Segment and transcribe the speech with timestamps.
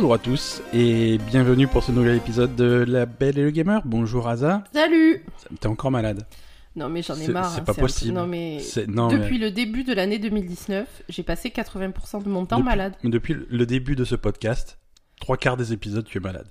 [0.00, 3.82] Bonjour à tous et bienvenue pour ce nouvel épisode de La Belle et le Gamer.
[3.84, 4.64] Bonjour Aza.
[4.72, 5.22] Salut
[5.60, 6.26] T'es encore malade
[6.74, 7.50] Non mais j'en ai marre.
[7.52, 8.14] c'est hein, pas un- possible.
[8.14, 12.46] Non mais non, mais- depuis le début de l'année 2019, j'ai passé 80% de mon
[12.46, 12.94] temps Depuis- malade.
[13.04, 14.78] Depuis le début de ce podcast,
[15.20, 16.48] trois quarts des épisodes, tu es malade.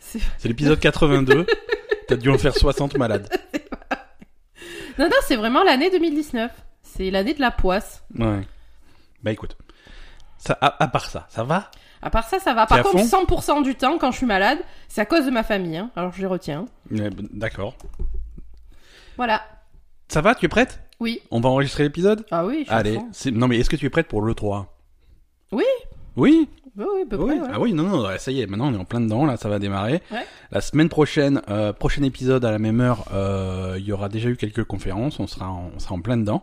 [0.00, 1.46] C'est- C'est l'épisode 82.
[2.08, 3.28] T'as dû en faire 60 malades.
[4.98, 6.50] Non non, c'est vraiment l'année 2019.
[6.82, 8.02] C'est l'année de la poisse.
[8.18, 8.40] Ouais.
[9.22, 9.56] Bah écoute.
[10.38, 11.70] Ça, à, à part ça, ça va?
[12.02, 12.66] À part ça, ça va.
[12.66, 14.58] Par contre, fond 100% du temps, quand je suis malade,
[14.88, 15.76] c'est à cause de ma famille.
[15.76, 15.90] hein.
[15.96, 16.66] Alors je les retiens.
[16.90, 17.74] Ouais, bah, D'accord.
[19.16, 19.42] Voilà.
[20.08, 20.80] Ça va Tu es prête?
[21.00, 21.20] Oui.
[21.30, 22.24] On va enregistrer l'épisode?
[22.30, 22.98] Ah oui, je suis Allez.
[23.32, 24.74] Non mais est-ce que tu es prête pour le 3
[25.52, 25.64] Oui.
[26.16, 26.48] Oui?
[26.76, 27.26] Oui, oui, peu Oui.
[27.36, 27.48] près, ouais.
[27.52, 29.48] Ah oui, non, non, ça y est, maintenant on est en plein dedans, là, ça
[29.48, 30.00] va démarrer.
[30.12, 30.24] Ouais.
[30.52, 34.28] La semaine prochaine, euh, prochain épisode à la même heure, euh, il y aura déjà
[34.28, 36.42] eu quelques conférences, on sera en, on sera en plein dedans.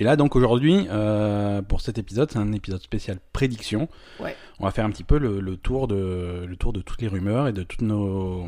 [0.00, 3.88] Et là, donc aujourd'hui, euh, pour cet épisode, c'est un épisode spécial prédiction.
[4.20, 4.36] Ouais.
[4.60, 7.08] On va faire un petit peu le, le tour de le tour de toutes les
[7.08, 8.46] rumeurs et de toutes nos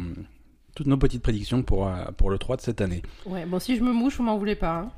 [0.77, 3.03] toutes nos petites prédictions pour euh, pour le 3 de cette année.
[3.27, 4.79] Ouais, bon, si je me mouche, vous m'en voulez pas.
[4.79, 4.91] Hein.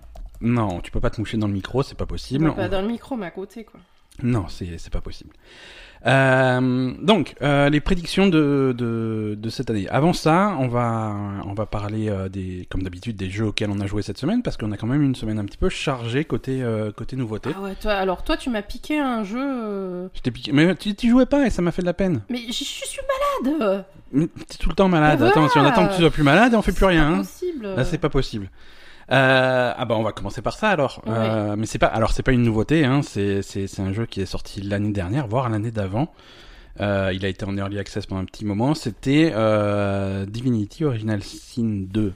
[0.42, 2.52] Non, tu peux pas te moucher dans le micro, c'est pas possible.
[2.54, 3.80] Pas On- dans le micro, mais à côté, quoi.
[4.22, 5.30] Non, c'est c'est pas possible.
[6.06, 9.88] Euh, donc, euh, les prédictions de, de, de cette année.
[9.88, 11.14] Avant ça, on va,
[11.46, 14.42] on va parler, euh, des, comme d'habitude, des jeux auxquels on a joué cette semaine,
[14.42, 16.64] parce qu'on a quand même une semaine un petit peu chargée côté,
[16.96, 17.50] côté nouveauté.
[17.56, 20.08] Ah ouais, toi, alors toi, tu m'as piqué un jeu.
[20.14, 20.52] Je t'ai piqué.
[20.52, 22.22] Mais tu, tu jouais pas et ça m'a fait de la peine.
[22.28, 23.00] Mais je suis
[23.46, 25.22] malade Mais T'es tout le temps malade.
[25.22, 27.20] Attends, si on attend que tu sois plus malade, on fait plus rien.
[27.20, 27.22] hein.
[27.76, 28.48] Là, c'est pas possible.
[29.10, 31.02] Euh, ah bah on va commencer par ça alors.
[31.06, 31.12] Ouais.
[31.16, 34.06] Euh, mais c'est pas alors c'est pas une nouveauté hein, c'est c'est c'est un jeu
[34.06, 36.12] qui est sorti l'année dernière voire l'année d'avant.
[36.80, 38.74] Euh, il a été en early access pendant un petit moment.
[38.74, 42.14] C'était euh, Divinity Original Sin 2.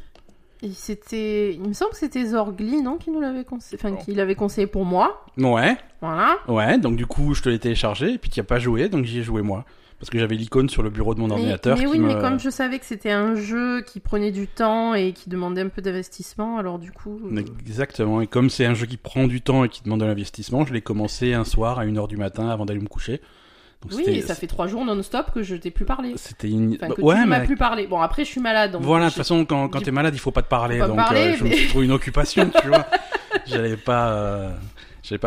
[0.63, 4.15] Et c'était, il me semble que c'était Zorgly, non, qui nous l'avait conseillé, enfin, qui
[4.15, 5.27] l'avait conseillé pour moi.
[5.37, 6.39] Ouais, Voilà.
[6.49, 6.79] ouais.
[6.79, 9.19] Donc du coup je te l'ai téléchargé et puis tu as pas joué donc j'y
[9.19, 9.67] ai joué moi
[9.99, 11.79] parce que j'avais l'icône sur le bureau de mon Mais, ordinateur.
[11.79, 12.07] mais oui, me...
[12.09, 15.63] mais comme je savais que c'était un jeu qui prenait du temps et qui demandait
[15.63, 17.21] un peu d'investissement, alors du coup.
[17.33, 18.21] euh, Exactement.
[18.21, 20.73] Et comme c'est un jeu qui prend du temps et qui demande de l'investissement, je
[20.75, 23.21] l'ai commencé un soir à 1h du matin avant d'aller me coucher.
[23.83, 26.15] Donc, Oui, et ça fait trois jours non-stop que je t'ai plus parlé.
[26.17, 26.75] C'était une...
[26.75, 27.87] Enfin, Bah, ouais, tu ne m'as mais plus parlé.
[27.87, 28.73] Bon, après, je suis malade.
[28.73, 30.77] Donc Voilà, de toute façon, quand, quand t'es malade, il faut pas te parler.
[30.77, 32.87] Faut pas donc, parler, euh, je me mais- suis trouvé une occupation, tu vois.
[33.47, 34.09] J'allais pas.
[34.13, 34.51] euh,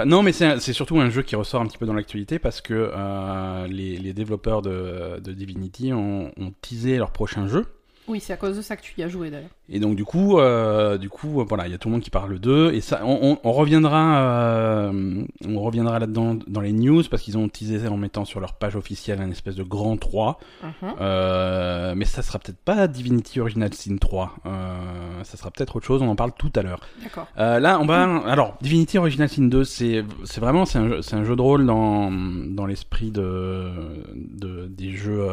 [0.06, 2.92] Non, mais c'est surtout un jeu qui ressort un petit peu dans l'actualité parce que
[2.94, 6.32] euh, les, développeurs de, Divinity ont
[6.62, 7.66] teasé leur prochain jeu.
[8.10, 9.52] Oui, c'est à cause de ça que tu y as joué d'ailleurs.
[9.70, 12.02] Et donc du coup, euh, du coup, euh, voilà, il y a tout le monde
[12.02, 16.74] qui parle d'eux et ça, on, on, on reviendra, euh, on reviendra là-dedans dans les
[16.74, 19.96] news parce qu'ils ont teasé en mettant sur leur page officielle un espèce de grand
[19.96, 20.40] 3.
[20.64, 20.72] Mhm.
[21.00, 24.38] Euh, mais ça sera peut-être pas Divinity Original Sin 3.
[24.48, 26.02] Euh, ça sera peut-être autre chose.
[26.02, 26.80] On en parle tout à l'heure.
[27.04, 27.28] D'accord.
[27.38, 28.24] Là, on va.
[28.26, 32.10] Alors, Divinity Original Sin 2, c'est c'est vraiment c'est un, un jeu de rôle dans
[32.12, 33.70] dans l'esprit de,
[34.16, 35.28] de des jeux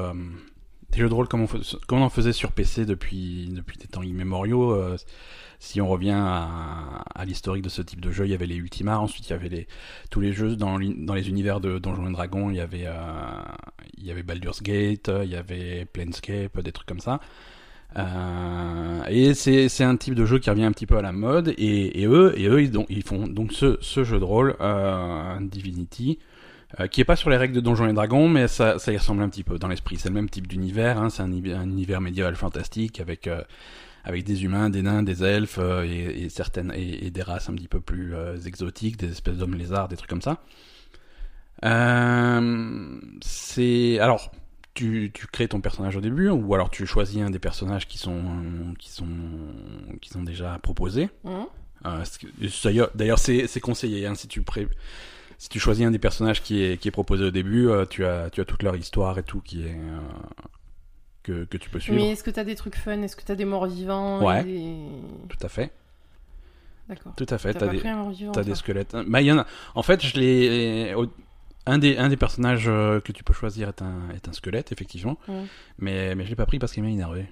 [0.93, 1.47] des jeux de rôle comme
[1.91, 4.73] on, en faisait sur PC depuis depuis des temps immémoriaux.
[4.73, 4.97] euh,
[5.59, 8.99] si on revient à, l'historique de ce type de jeu, il y avait les Ultima,
[8.99, 9.67] ensuite il y avait les,
[10.11, 12.93] tous les jeux dans, les univers de Donjons et Dragons, il y avait, euh,
[13.97, 17.21] il y avait Baldur's Gate, il y avait Planescape, des trucs comme ça.
[17.97, 21.55] Euh, et c'est un type de jeu qui revient un petit peu à la mode,
[21.57, 22.61] et, eux, et eux
[22.91, 24.57] ils, font donc ce, ce jeu de rôle,
[25.41, 26.19] Divinity,
[26.81, 28.97] euh, qui est pas sur les règles de Donjons et Dragons, mais ça, ça y
[28.99, 29.97] ressemble un petit peu dans l'esprit.
[29.99, 33.43] C'est le même type d'univers, hein, c'est un, univers- un univers médiéval fantastique avec euh,
[34.05, 37.49] avec des humains, des nains, des elfes euh, et, et certaines et, et des races
[37.49, 38.15] un petit peu plus
[38.47, 40.43] exotiques, des espèces d'hommes lézards, des trucs comme ça.
[43.23, 44.31] C'est alors
[44.75, 47.97] tu, tu crées ton personnage au début ou alors tu choisis un des personnages qui
[47.99, 48.23] sont
[48.79, 49.07] qui sont
[50.01, 51.09] qui sont déjà proposés.
[51.87, 54.07] Euh, que- D'ailleurs, c'est conseillé.
[54.07, 54.67] Hein, si tu pré...
[55.39, 58.05] si tu choisis un des personnages qui est qui est proposé au début, euh, tu
[58.05, 59.99] as tu as toute leur histoire et tout qui est euh,
[61.23, 61.99] que que tu peux suivre.
[62.01, 63.03] Mais est-ce que t'as des trucs fun?
[63.03, 64.45] Est-ce que t'as des morts vivants Ouais.
[64.45, 64.77] des-
[65.29, 65.73] Tout à fait,
[66.89, 67.13] D'accord.
[67.17, 67.53] tout à fait.
[67.53, 68.57] T'as T'as pas des pris un mort vivant t'as des toi?
[68.57, 68.97] squelettes.
[69.09, 69.47] Bah, il y en a.
[69.75, 70.95] En fait, je l'ai.
[70.95, 71.07] au-
[71.69, 74.71] Un des, un des personnages euh, que tu peux choisir est un, est un squelette,
[74.71, 75.19] effectivement.
[75.27, 75.43] Ouais.
[75.81, 77.27] Mais, mais je l'ai pas pris parce qu'il m'a énervé.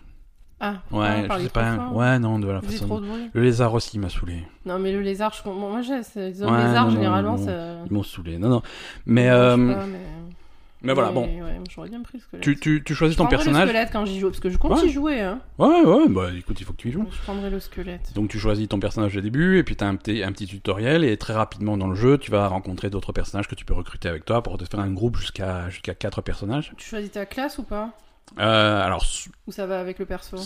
[0.61, 1.89] Ah, Ouais, je sais pas.
[1.93, 3.03] Ouais, non, de la façon.
[3.33, 4.45] Le lézard aussi m'a saoulé.
[4.65, 5.43] Non, mais le lézard, je...
[5.43, 5.99] bon, moi, j'ai les
[6.43, 7.45] Ouais, lézards, non, généralement, non.
[7.45, 7.75] ça.
[7.87, 8.39] Ils m'ont saoulé.
[8.39, 8.63] Non, non.
[9.05, 9.99] Mais, euh, pas, mais...
[10.83, 11.25] mais voilà, bon.
[11.27, 12.43] Ouais, j'aurais bien pris le squelette.
[12.45, 13.63] Tu, tu, tu choisis Je ton personnage.
[13.65, 14.87] le squelette quand j'y joue, parce que je compte Ouais.
[14.87, 15.41] y jouer, hein.
[15.59, 17.05] Ouais, ouais, bah écoute, il faut que tu y joues.
[17.11, 18.13] Je prendrais le squelette.
[18.15, 20.47] Donc tu choisis ton personnage au début, et puis tu as un petit, un petit
[20.47, 23.75] tutoriel, et très rapidement dans le jeu, tu vas rencontrer d'autres personnages que tu peux
[23.75, 26.73] recruter avec toi pour te faire un groupe jusqu'à jusqu'à 4 personnages.
[26.79, 27.91] Tu choisis ta classe ou pas?
[28.43, 30.37] Alors, s- Ou ça va avec le perso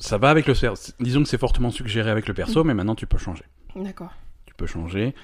[0.00, 0.54] ça va avec le...
[1.00, 3.44] Disons que c'est fortement suggéré avec le perso, mais maintenant tu peux changer.
[3.76, 4.12] D'accord.
[4.44, 5.14] Tu peux changer.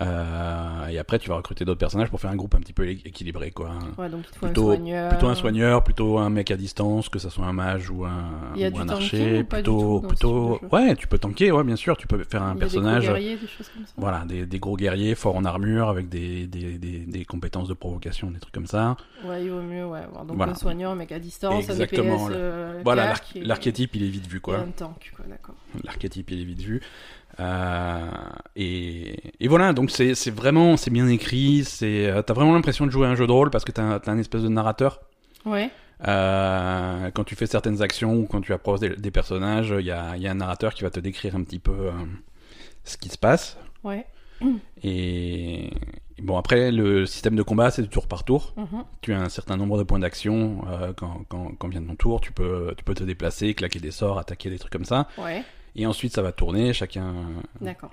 [0.00, 2.88] Euh, et après, tu vas recruter d'autres personnages pour faire un groupe un petit peu
[2.88, 3.70] équilibré, quoi.
[3.98, 5.08] Ouais, donc il te faut Plutôt- un soigneur.
[5.10, 8.30] Plutôt un soigneur, plutôt un mec à distance, que ça soit un mage ou un,
[8.56, 9.40] ou un archer.
[9.40, 11.96] ou plutôt, plutôt, ouais, tu peux tanker, ouais, bien sûr.
[11.96, 13.92] Tu peux faire un Il y a des gros personnage, guerriers, des choses comme ça.
[13.98, 17.74] voilà, des, des gros guerriers forts en armure avec des, des, des, des compétences de
[17.74, 18.96] provocation, des trucs comme ça.
[19.24, 20.00] Ouais, il vaut mieux, ouais.
[20.00, 20.52] avoir Donc Voilà.
[20.52, 22.36] un soigneur, un mec à distance, Exactement, un DPS.
[22.40, 24.58] Euh, Voilà, l'archétype, il est vite vu, quoi.
[24.58, 25.54] un tank, quoi, d'accord.
[25.84, 26.80] L'archétype, il est vite vu.
[27.40, 28.00] Euh,
[28.56, 31.64] et, et voilà, donc c'est vraiment, c'est bien écrit.
[31.64, 34.00] C'est, euh, t'as vraiment l'impression de jouer à un jeu de rôle parce que t'as
[34.06, 35.00] un, espèce de narrateur.
[35.44, 35.70] Ouais,
[36.08, 39.90] Euh, quand tu fais certaines actions ou quand tu approches des, des personnages, il y
[39.92, 41.92] a, il y a un narrateur qui va te décrire un petit peu euh,
[42.84, 43.56] ce qui se passe.
[43.84, 44.06] ouais.
[44.82, 45.70] Et,
[46.20, 48.52] bon, après, le système de combat, c'est du tour par tour.
[48.56, 48.84] mhm.
[49.00, 52.20] Tu as un certain nombre de points d'action euh, quand, quand, quand vient ton tour.
[52.20, 55.06] Tu peux, tu peux te déplacer, claquer des sorts, attaquer des trucs comme ça.
[55.16, 57.14] Ouais, Et ensuite, ça va tourner, chacun,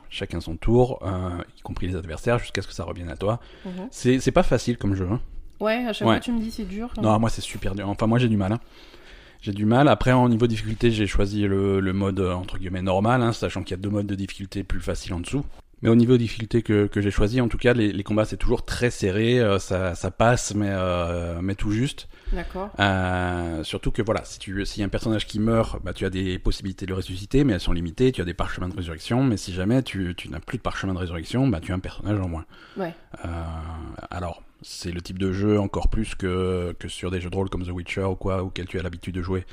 [0.09, 3.39] chacun son tour, euh, y compris les adversaires, jusqu'à ce que ça revienne à toi.
[3.65, 3.87] Mhm.
[3.91, 5.07] C'est pas facile comme jeu.
[5.09, 5.21] Hein.
[5.61, 6.15] Ouais, à chaque Ouais.
[6.15, 6.89] fois tu me dis c'est dur.
[7.01, 7.87] Non, moi c'est super dur.
[7.89, 8.51] Enfin, moi j'ai du mal.
[8.53, 8.59] hein.
[9.41, 9.87] J'ai du mal.
[9.87, 13.71] Après, en niveau difficulté, j'ai choisi le, le mode entre guillemets normal, hein, sachant qu'il
[13.71, 15.45] y a deux modes de difficulté plus faciles en dessous.
[15.81, 18.25] Mais au niveau de difficulté que, que j'ai choisi, en tout cas, les, les combats
[18.25, 22.07] c'est toujours très serré, euh, ça, ça passe, mais, euh, mais tout juste.
[22.33, 22.69] D'accord.
[22.79, 26.05] Euh, surtout que voilà, si tu s'il y a un personnage qui meurt, bah tu
[26.05, 28.11] as des possibilités de le ressusciter, mais elles sont limitées.
[28.11, 30.93] Tu as des parchemins de résurrection, mais si jamais tu, tu n'as plus de parchemin
[30.93, 32.45] de résurrection, bah tu as un personnage en moins.
[32.77, 32.93] Ouais.
[34.11, 37.49] Alors c'est le type de jeu encore plus que que sur des jeux de rôle
[37.49, 39.45] comme The Witcher ou quoi, auquel tu as l'habitude de jouer.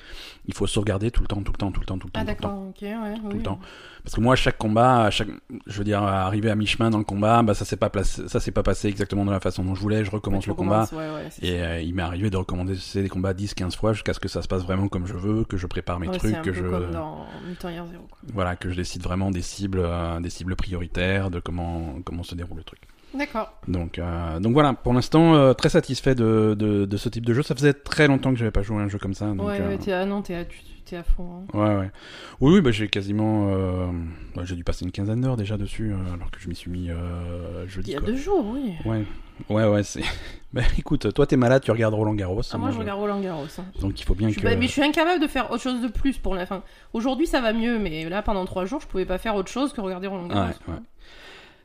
[0.46, 2.20] Il faut sauvegarder tout le temps, tout le temps, tout le temps, tout le temps,
[2.20, 3.14] Ah d'accord, ok, ouais.
[3.20, 3.34] Tout oui.
[3.36, 3.58] le temps.
[4.02, 5.28] Parce que moi, à chaque combat, à chaque,
[5.66, 8.38] je veux dire, arrivé à mi-chemin dans le combat, bah ça s'est pas placé, ça
[8.38, 10.04] s'est pas passé exactement de la façon dont je voulais.
[10.04, 10.88] Je recommence le combat.
[10.92, 14.20] Ouais, ouais, Et euh, il m'est arrivé de recommander des combats 10-15 fois jusqu'à ce
[14.20, 16.42] que ça se passe vraiment comme je veux, que je prépare mes Ouais, trucs, un
[16.42, 18.18] que peu je comme dans Mutant Year Zero, quoi.
[18.32, 22.34] voilà, que je décide vraiment des cibles, euh, des cibles prioritaires, de comment comment se
[22.36, 22.82] déroule le truc.
[23.14, 23.52] D'accord.
[23.68, 27.32] Donc euh, donc voilà, pour l'instant euh, très satisfait de, de de ce type de
[27.32, 27.42] jeu.
[27.42, 29.26] Ça faisait très longtemps que j'avais pas joué à un jeu comme ça.
[29.26, 31.44] Donc, ouais, euh, ouais, t'es à, non, t'es à, tu- t'es à fond.
[31.54, 31.58] hein.
[31.58, 31.90] Ouais, ouais.
[32.40, 33.48] Oui, oui, bah, j'ai quasiment.
[33.50, 33.86] euh,
[34.34, 36.70] bah, j'ai dû passer une quinzaine d'heures déjà dessus, euh, alors que je m'y suis
[36.70, 37.90] mis euh, jeudi.
[37.90, 38.08] Il y a quoi.
[38.08, 38.72] deux jours, oui.
[38.84, 39.04] Ouais,
[39.48, 40.02] ouais, ouais, c'est.
[40.52, 42.42] bah écoute, toi t'es malade, tu regardes Roland Garros.
[42.52, 43.46] Ah, moi, je je- regarde Roland Garros.
[43.58, 43.64] hein.
[43.80, 44.42] Donc il faut bien Je que.
[44.42, 46.62] pas- mais je suis incapable de faire autre chose de plus pour la fin.
[46.92, 49.72] Aujourd'hui, ça va mieux, mais là, pendant trois jours, je pouvais pas faire autre chose
[49.72, 50.48] que regarder Roland Garros.
[50.68, 50.80] Ouais, ouais.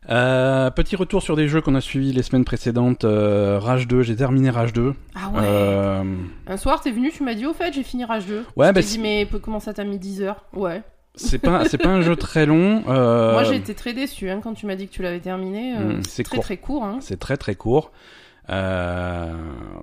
[0.10, 3.06] Euh, petit retour sur des jeux qu'on a suivis les semaines précédentes.
[3.06, 4.94] euh, Rage 2, j'ai terminé Rage 2.
[5.16, 5.42] Ah ouais.
[5.44, 6.04] Euh,
[6.48, 8.44] Un soir, t'es venu, tu m'as dit, au fait, j'ai fini Rage 2.
[8.56, 10.44] Ouais, je bah, dit, mais comment ça t'a mis 10 heures?
[10.54, 10.82] Ouais.
[11.16, 12.82] c'est pas, c'est pas un jeu très long.
[12.86, 15.76] Moi, j'ai été très déçu hein, quand tu m'as dit que tu l'avais terminé.
[15.76, 16.44] Mm, c'est c'est très court.
[16.44, 16.84] très court.
[16.84, 16.98] Hein.
[17.02, 17.92] C'est très très court.
[18.50, 19.34] Euh,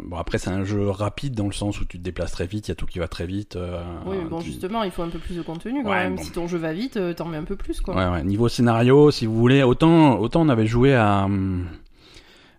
[0.04, 2.68] bon après c'est un jeu rapide dans le sens où tu te déplaces très vite,
[2.68, 3.56] il y a tout qui va très vite.
[3.56, 6.04] euh, Oui, mais bon, tu- justement, il faut un peu plus de contenu quand Ouais,
[6.04, 6.16] même.
[6.16, 6.22] bon.
[6.22, 7.94] Si ton jeu va vite, euh, t'en mets un peu plus, quoi.
[7.96, 8.24] Ouais, ouais.
[8.24, 11.28] Niveau scénario, si vous voulez, autant, autant on avait joué à,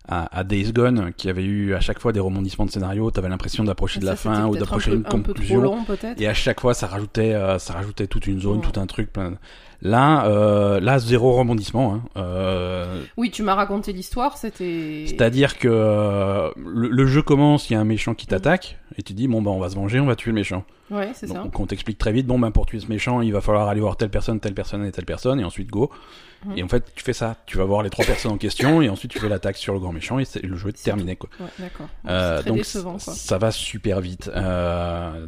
[0.08, 3.28] à, à Days Gone, qui avait eu à chaque fois des rebondissements de scénario, t'avais
[3.28, 5.60] l'impression d'approcher de la fin ou d'approcher un une un peu trop conclusion.
[5.60, 6.20] long, peut-être.
[6.20, 8.66] Et à chaque fois, ça rajoutait, euh, ça rajoutait toute une zone, Ouais.
[8.72, 9.12] tout un truc.
[9.12, 9.32] Plein...
[9.32, 9.36] de-
[9.82, 11.94] Là, euh, là, zéro rebondissement.
[11.94, 12.02] Hein.
[12.18, 15.04] Euh, Oui, tu m'as raconté l'histoire, c'était.
[15.06, 19.02] C'est-à-dire que euh, le, le jeu commence, il y a un méchant qui t'attaque, et
[19.02, 20.64] tu dis bon bah on va se venger, on va tuer le méchant.
[20.90, 21.34] Ouais, c'est ça.
[21.34, 23.80] Donc on t'explique très vite, bon ben pour tuer ce méchant, il va falloir aller
[23.80, 25.90] voir telle personne, telle personne et telle personne, et ensuite go.
[26.44, 26.58] Mhm.
[26.58, 28.88] Et en fait, tu fais ça, tu vas voir les trois personnes en question, et
[28.88, 31.30] ensuite tu fais l'attaque sur le grand méchant, et le jeu est terminé quoi.
[31.38, 31.86] Ouais, d'accord.
[32.04, 32.08] C'est
[32.42, 32.98] très donc décevant, quoi.
[33.14, 34.30] ça va super vite.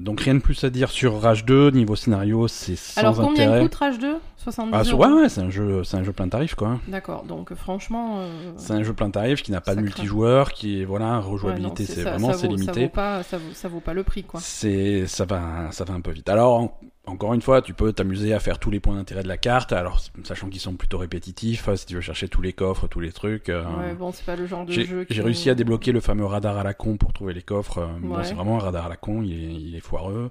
[0.00, 3.48] Donc rien de plus à dire sur Rage 2, niveau scénario, c'est sans Alors, combien
[3.48, 3.62] intérêt.
[3.62, 5.04] coûte Rage 2 70 Ah, euros.
[5.04, 6.78] ouais, ouais, c'est un jeu, c'est un jeu plein tarif quoi.
[6.88, 8.16] D'accord, donc euh, franchement.
[8.20, 11.24] euh, C'est un jeu plein tarif qui n'a pas de multijoueur, qui est voilà, ouais,
[11.24, 12.72] rejouabilité, c'est ça, vraiment c'est limité.
[12.74, 14.40] Ça vaut, pas, ça, vaut, ça vaut pas le prix, quoi.
[14.42, 16.28] C'est ça va ça va un peu vite.
[16.28, 19.28] Alors en- encore une fois, tu peux t'amuser à faire tous les points d'intérêt de
[19.28, 19.72] la carte.
[19.72, 23.10] Alors sachant qu'ils sont plutôt répétitifs, si tu veux chercher tous les coffres, tous les
[23.10, 23.48] trucs.
[23.48, 25.04] euh, Ouais, bon, c'est pas le genre de j'ai jeu.
[25.04, 27.88] qui- j'ai réussi à débloquer le fameux radar à la con pour trouver les coffres.
[28.00, 28.24] Bon, Ouais.
[28.24, 30.30] c'est vraiment un radar à la con, il est, il est foireux.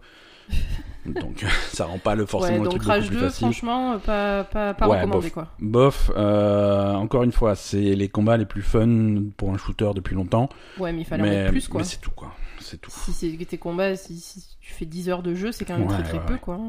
[1.05, 1.43] Donc
[1.73, 3.47] ça rend pas le forcément Ouais, le donc truc beaucoup Rage plus 2, facile.
[3.47, 5.33] franchement, euh, pas, pas, pas Ouais, recommandé, bof.
[5.33, 5.47] quoi.
[5.59, 10.13] Bof, euh, encore une fois, c'est les combats les plus fun pour un shooter depuis
[10.15, 10.47] longtemps.
[10.77, 11.81] Ouais, mais il fallait en mettre plus, quoi.
[11.81, 12.33] mais c'est tout quoi.
[12.59, 12.91] C'est tout.
[12.91, 15.87] Si c'est tes combats, si, si tu fais 10 heures de jeu, c'est quand même
[15.87, 16.59] Ouais, très très peu, quoi.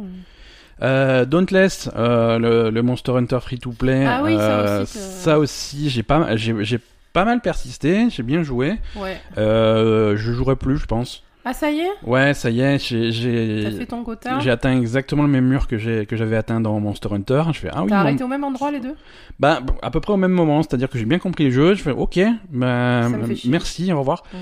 [0.81, 4.07] Euh, Dauntless, euh, le, le Monster Hunter free to play.
[4.07, 6.81] Ah oui, ça euh, aussi, ça aussi, j'ai pas, j'ai, j'ai
[7.13, 8.79] pas mal persisté, j'ai bien joué.
[8.97, 9.21] Ouais.
[9.37, 11.23] Euh, je jouerai plus, je pense.
[11.45, 11.91] Ah, ça y est?
[12.05, 14.39] Ouais, ça y est, j'ai, fait ton quota?
[14.39, 17.43] j'ai atteint exactement le même mur que j'ai, que j'avais atteint dans Monster Hunter.
[17.53, 18.95] Je fais ah oui, T'as mon- arrêté au même endroit, les deux?
[19.41, 21.75] Bah à peu près au même moment, c'est-à-dire que j'ai bien compris le jeu.
[21.75, 22.21] Je fais ok,
[22.51, 23.09] bah,
[23.47, 24.23] merci, au revoir.
[24.33, 24.37] Mmh.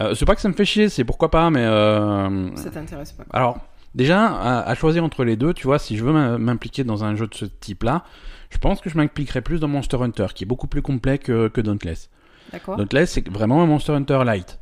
[0.00, 3.12] Euh, c'est pas que ça me fait chier, c'est pourquoi pas, mais euh, Ça t'intéresse
[3.12, 3.24] pas.
[3.32, 3.58] alors
[3.96, 7.04] Déjà, à, à choisir entre les deux, tu vois, si je veux m'im- m'impliquer dans
[7.04, 8.02] un jeu de ce type-là,
[8.50, 11.46] je pense que je m'impliquerai plus dans Monster Hunter, qui est beaucoup plus complet que,
[11.46, 12.10] que Dauntless.
[12.52, 12.76] D'accord.
[12.76, 14.58] Dauntless, c'est vraiment un Monster Hunter light.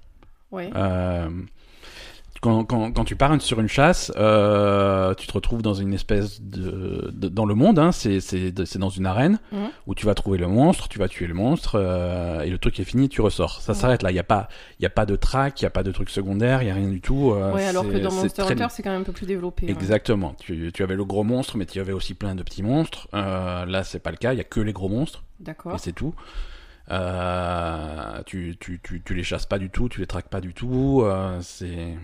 [0.50, 0.70] Ouais.
[0.76, 1.30] Euh,
[2.42, 6.42] quand, quand, quand tu pars sur une chasse, euh, tu te retrouves dans une espèce
[6.42, 9.68] de, de- dans le monde, hein, c'est c'est c'est dans une arène Mhm.
[9.86, 12.78] où tu vas trouver le monstre, tu vas tuer le monstre euh, et le truc
[12.80, 13.60] est fini, tu ressors.
[13.60, 13.78] Ça Ouais.
[13.78, 14.10] s'arrête là.
[14.10, 14.48] Il y a pas
[14.80, 16.70] il y a pas de track, il y a pas de truc secondaire, il y
[16.70, 17.30] a rien du tout.
[17.30, 19.66] euh, ouais, alors que dans Monster Hunter, c'est quand même un peu plus développé.
[19.66, 19.72] ouais.
[19.72, 20.34] Exactement.
[20.40, 23.06] Tu, tu avais le gros monstre, mais tu avais aussi plein de petits monstres.
[23.14, 24.32] Euh, là, c'est pas le cas.
[24.32, 25.74] Il y a que les gros monstres D'accord.
[25.76, 26.14] et c'est tout.
[26.90, 30.52] Euh, tu, tu, tu, tu les chasses pas du tout, tu les traques pas du
[30.54, 31.02] tout.
[31.04, 31.94] euh, c'est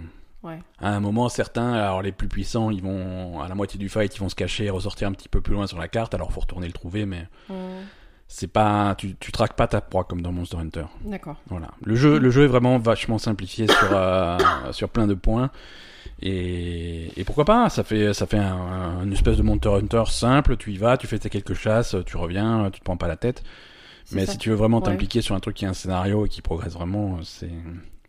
[0.45, 0.61] Ouais.
[0.81, 4.15] à un moment certains, alors les plus puissants, ils vont à la moitié du fight,
[4.15, 6.15] ils vont se cacher et ressortir un petit peu plus loin sur la carte.
[6.15, 7.27] Alors faut retourner le trouver, mais
[8.29, 10.85] c'est pas, tu, tu traques pas ta proie comme dans Monster Hunter.
[11.05, 11.37] D'accord.
[11.49, 11.69] Voilà.
[11.85, 14.37] Le jeu, le jeu est vraiment vachement simplifié sur euh,
[14.73, 15.51] sur plein de points.
[16.21, 20.03] Et, et pourquoi pas Ça fait ça fait un, un- une espèce de Monster Hunter
[20.09, 20.57] simple.
[20.57, 23.17] Tu y vas, tu fais tes quelques chasses, tu reviens, tu te prends pas la
[23.17, 23.43] tête.
[24.13, 24.33] Mais ça.
[24.33, 24.85] si tu veux vraiment Ouais.
[24.85, 27.51] t'impliquer sur un truc qui a un scénario et qui progresse vraiment, c'est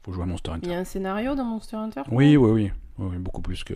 [0.04, 2.72] faut jouer à Monster Il y a un scénario dans Monster Hunter Oui, oui, oui,
[3.00, 3.74] Oui, beaucoup plus que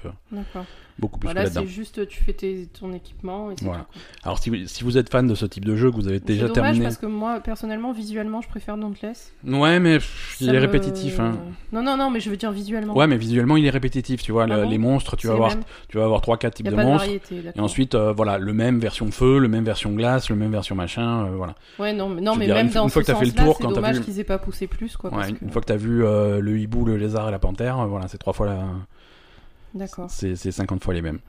[1.00, 1.62] beaucoup plus Voilà, là-dedans.
[1.62, 3.86] c'est juste tu fais tes, ton équipement et Voilà.
[3.92, 4.00] tout.
[4.24, 6.20] Alors si vous, si vous êtes fan de ce type de jeu que vous avez
[6.20, 9.34] déjà C'est dommage terminé, parce que moi, personnellement, visuellement, je préfère Dauntless.
[9.48, 11.20] ouais, mais pff, il est répétitif.
[11.20, 11.38] Hein.
[11.72, 12.96] Non, non, non, mais je veux dire visuellement.
[12.96, 14.22] Ouais, mais visuellement il est répétitif.
[14.22, 15.54] Tu vois, Ah le- bon les monstres, tu vas avoir
[15.88, 17.06] tu vas avoir trois quatre types de monstres.
[17.06, 20.52] variété, Et ensuite, euh, voilà, le même version feu, le même version glace, le même
[20.52, 21.56] version machin, euh, voilà.
[21.80, 23.56] Ouais, non, mais, non, mais même une- dans une fois que t'as fait le tour,
[23.58, 25.12] c'est quand t'as dommage vu- qu'ils aient pas poussé plus, quoi.
[25.42, 28.18] Une fois que t'as vu euh, le hibou, le lézard et la panthère, voilà, c'est
[28.18, 28.64] trois fois la,
[29.74, 30.10] D'accord.
[30.10, 31.20] c'est c'est 50 fois les mêmes.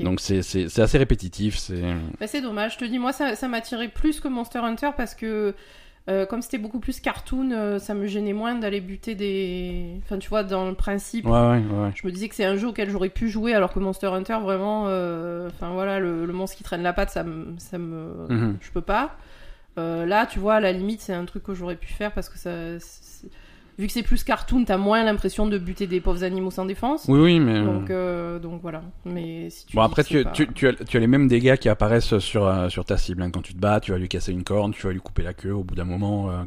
[0.00, 1.82] Donc c'est c'est c'est assez répétitif, c'est
[2.18, 2.74] Bah, c'est dommage.
[2.74, 5.54] Je te dis, moi, ça, ça m'attirait plus que Monster Hunter parce que,
[6.08, 10.00] euh, comme c'était beaucoup plus cartoon, euh, ça me gênait moins d'aller buter des.
[10.04, 11.26] Enfin, tu vois, dans le principe.
[11.26, 11.90] ouais ouais ouais.
[11.94, 14.38] Je me disais que c'est un jeu auquel j'aurais pu jouer, alors que Monster Hunter,
[14.42, 18.26] vraiment, euh, enfin voilà, le, le monstre qui traîne la patte, ça me, ça me,
[18.30, 18.56] Mhm.
[18.62, 19.16] je peux pas.
[19.76, 22.38] Là, tu vois, à la limite, c'est un truc que j'aurais pu faire parce que
[22.38, 22.50] ça,
[23.78, 27.06] vu que c'est plus cartoon, t'as moins l'impression de buter des pauvres animaux sans défense.
[27.08, 28.82] Oui oui, mais Donc, euh, donc voilà.
[29.04, 31.68] Mais si tu Bon après pas- tu, tu, as, tu as les mêmes dégâts qui
[31.68, 33.22] apparaissent sur, euh, sur ta cible.
[33.22, 33.30] hein.
[33.30, 35.34] Quand tu te bats, tu vas lui casser une corne, tu vas lui couper la
[35.34, 36.30] queue au bout d'un moment.
[36.30, 36.42] euh,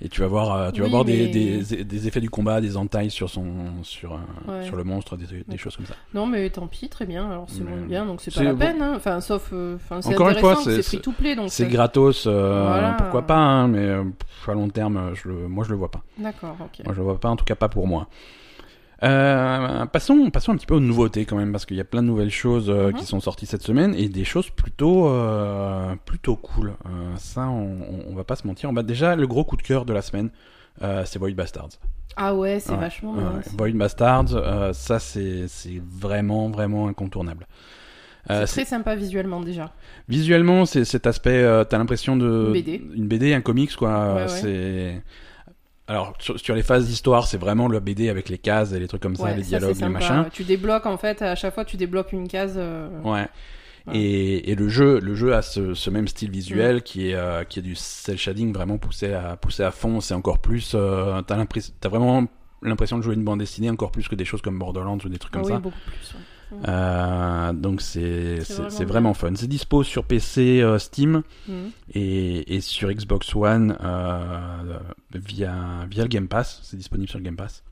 [0.00, 2.60] et tu vas voir, euh, tu vas voir des, mais- des, des effets du combat,
[2.60, 3.44] des entailles sur, son,
[3.82, 4.16] sur, euh,
[4.60, 4.64] Ouais.
[4.66, 5.94] sur le monstre, des, des choses comme ça.
[6.14, 7.30] Non, mais tant pis, très bien.
[7.30, 8.80] Alors c'est Mais- moins bien, donc c'est pas la peine.
[8.82, 8.94] hein.
[8.96, 12.26] Enfin, sauf, euh, enfin, c'est Encore une fois, c'est- free to play, donc C'est gratos,
[12.26, 12.92] euh, Voilà.
[12.94, 15.76] pourquoi pas, hein, mais euh, pff, à long terme, euh, je le, moi je le
[15.76, 16.02] vois pas.
[16.18, 16.84] D'accord, ok.
[16.84, 18.08] Moi je le vois pas, en tout cas pas pour moi.
[19.02, 22.02] Euh, passons, passons un petit peu aux nouveautés quand même, parce qu'il y a plein
[22.02, 22.94] de nouvelles choses euh, Mhm.
[22.94, 26.74] qui sont sorties cette semaine et des choses plutôt, euh, plutôt cool.
[26.86, 27.78] Euh, ça, on,
[28.10, 28.70] on- va pas se mentir.
[28.70, 30.30] On va déjà le gros coup de cœur de la semaine,
[30.82, 31.70] euh, c'est Void Bastards.
[32.16, 33.14] Ah ouais, c'est vachement.
[33.56, 37.46] Void Bastards, euh, ça c'est, c'est vraiment, vraiment incontournable.
[38.30, 39.72] Euh, C'est très sympa visuellement déjà.
[40.08, 42.82] Visuellement, c'est cet aspect, euh, t'as l'impression de Une BD.
[42.94, 44.14] une BD, un comics quoi.
[44.14, 44.28] Ouais, ouais.
[44.28, 45.02] C'est
[45.88, 48.88] alors sur, sur les phases d'histoire, c'est vraiment le BD avec les cases et les
[48.88, 50.26] trucs comme ça, Ouais, les dialogues, les machins.
[50.32, 52.54] Tu débloques en fait, à chaque fois tu débloques une case.
[52.56, 53.26] euh, Ouais.
[53.88, 53.96] Ouais.
[53.98, 56.80] Et, et le jeu, le jeu a ce, ce même style visuel Mm.
[56.82, 60.00] qui est euh, qui est du cel shading vraiment poussé à poussé à fond.
[60.00, 60.72] C'est encore plus.
[60.76, 62.24] Euh, t'as l'impression, t'as vraiment
[62.62, 65.18] l'impression de jouer une bande dessinée encore plus que des choses comme Borderlands ou des
[65.18, 65.58] trucs ah comme oui, ça.
[65.58, 66.14] beaucoup plus.
[66.14, 66.20] ouais.
[66.68, 69.32] Euh, donc c'est vraiment vraiment fun.
[69.34, 71.70] C'est dispo sur PC, euh, Steam Mhm.
[71.94, 74.78] et, et sur Xbox One euh,
[75.14, 75.54] via
[75.90, 76.60] via le Game Pass.
[76.62, 77.62] C'est disponible sur le Game Pass.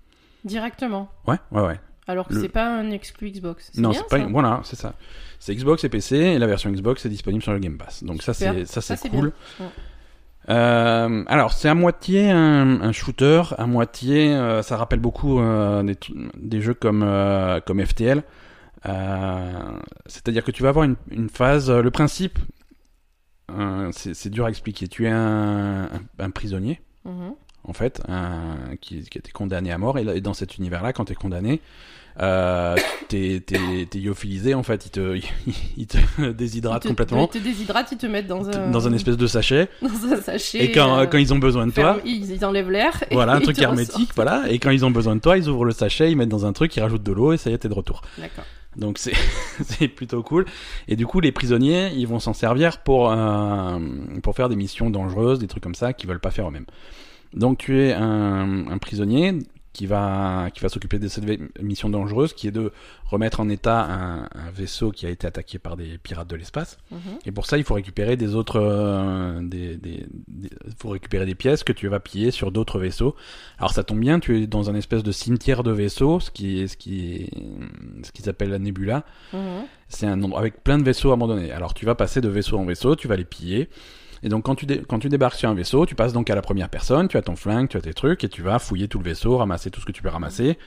[0.44, 1.08] Directement.
[1.26, 1.80] Ouais, ouais, ouais.
[2.06, 3.70] Alors que Le- c'est pas un exclu Xbox.
[3.76, 4.18] Non, c'est pas.
[4.18, 4.94] Voilà, c'est ça.
[5.38, 8.02] C'est Xbox et PC et la version Xbox est disponible sur le Game Pass.
[8.02, 8.54] Donc ça Super.
[8.54, 9.32] c'est ça c'est Ça, c'est cool.
[9.60, 9.66] Ouais.
[10.48, 15.82] Euh, alors c'est à moitié un, un shooter, à moitié euh, ça rappelle beaucoup euh,
[15.82, 15.96] des,
[16.36, 17.00] des jeux comme
[17.66, 18.22] comme FTL.
[18.86, 19.52] Euh,
[20.06, 21.70] C'est-à-dire que tu vas avoir une, une phase.
[21.70, 22.38] euh, Le principe,
[23.50, 24.88] euh, c'est dur à expliquer.
[24.88, 27.32] Tu es un, un, un prisonnier Mhm.
[27.64, 29.98] en fait, un- qui, qui a été condamné à mort.
[29.98, 31.60] Et, là- et dans cet univers-là, quand tu es condamné,
[32.20, 32.76] euh,
[33.08, 33.42] t'es
[33.94, 34.86] lyophilisé en fait.
[34.86, 35.20] Il te,
[35.76, 39.26] Ils te- complètement Ils te déshydratent, ils te mettent dans un, dans un espèce de
[39.26, 39.68] sachet.
[39.82, 40.64] dans un sachet.
[40.64, 43.02] Et quand, euh, quand ils ont besoin de toi, ils, ils enlèvent l'air.
[43.10, 44.14] voilà, un ils truc hermétique, ressortent.
[44.16, 44.44] voilà.
[44.50, 46.52] Et quand ils ont besoin de toi, ils ouvrent le sachet, ils mettent dans un
[46.52, 48.02] truc, ils rajoutent de l'eau et ça y est, t'es de retour.
[48.18, 48.44] D'accord.
[48.76, 49.14] Donc c'est
[49.64, 50.46] c'est plutôt cool.
[50.88, 53.78] Et du coup, les prisonniers, ils vont s'en servir pour euh,
[54.22, 56.66] pour faire des missions dangereuses, des trucs comme ça qu'ils veulent pas faire eux-mêmes.
[57.34, 59.38] Donc tu es un, un prisonnier
[59.72, 61.24] qui va qui va s'occuper de cette
[61.62, 62.72] mission dangereuse, qui est de
[63.04, 66.76] remettre en état un, un vaisseau qui a été attaqué par des pirates de l'espace.
[66.90, 66.98] Mhm.
[67.26, 71.34] Et pour ça, il faut récupérer des autres, euh, des, des, des- faut récupérer des
[71.36, 73.14] pièces que tu vas piller sur d'autres vaisseaux.
[73.58, 76.60] Alors ça tombe bien, tu es dans un espèce de cimetière de vaisseaux, ce qui
[76.60, 77.30] est, ce qui est,
[78.04, 79.04] ce qui s'appelle la Nebula.
[79.32, 79.64] Mhm.
[79.88, 81.52] C'est un endroit avec plein de vaisseaux abandonnés.
[81.52, 83.68] Alors tu vas passer de vaisseau en vaisseau, tu vas les piller.
[84.22, 86.34] Et donc quand tu, dé- quand tu débarques sur un vaisseau, tu passes donc à
[86.34, 88.86] la première personne, tu as ton flingue, tu as tes trucs, et tu vas fouiller
[88.88, 90.58] tout le vaisseau, ramasser tout ce que tu peux ramasser,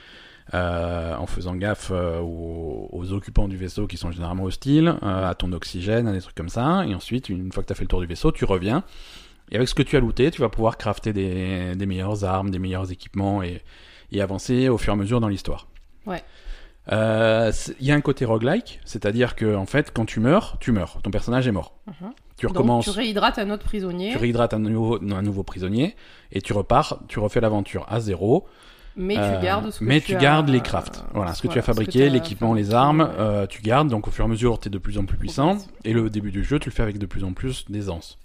[0.54, 5.30] euh, en faisant gaffe euh, aux, aux occupants du vaisseau qui sont généralement hostiles, euh,
[5.30, 6.84] à ton oxygène, à des trucs comme ça.
[6.86, 8.82] Et ensuite, une fois que tu as fait le tour du vaisseau, tu reviens.
[9.50, 12.50] Et avec ce que tu as looté, tu vas pouvoir crafter des, des meilleures armes,
[12.50, 13.62] des meilleurs équipements et,
[14.10, 15.68] et avancer au fur et à mesure dans l'histoire.
[16.06, 16.22] Ouais.
[16.90, 21.00] Il y a un côté roguelike, c'est-à-dire que en fait, quand tu meurs, tu meurs.
[21.02, 21.76] Ton personnage est mort.
[21.86, 22.10] Mhm.
[22.36, 25.94] Tu Donc, recommences, tu réhydrates un autre prisonnier, tu réhydrates un nouveau, un nouveau prisonnier
[26.32, 28.46] et tu repars, tu refais l'aventure à zéro.
[28.96, 31.04] mais Euh, tu gardes ce que mais tu tu as- gardes les crafts.
[31.14, 33.88] Voilà, ce que tu as fabriqué, l'équipement, les armes, euh, tu gardes.
[33.88, 35.58] Donc au fur et à mesure, tu es de plus en plus puissant.
[35.84, 38.18] Et le début du jeu, tu le fais avec de plus en plus d'aisance.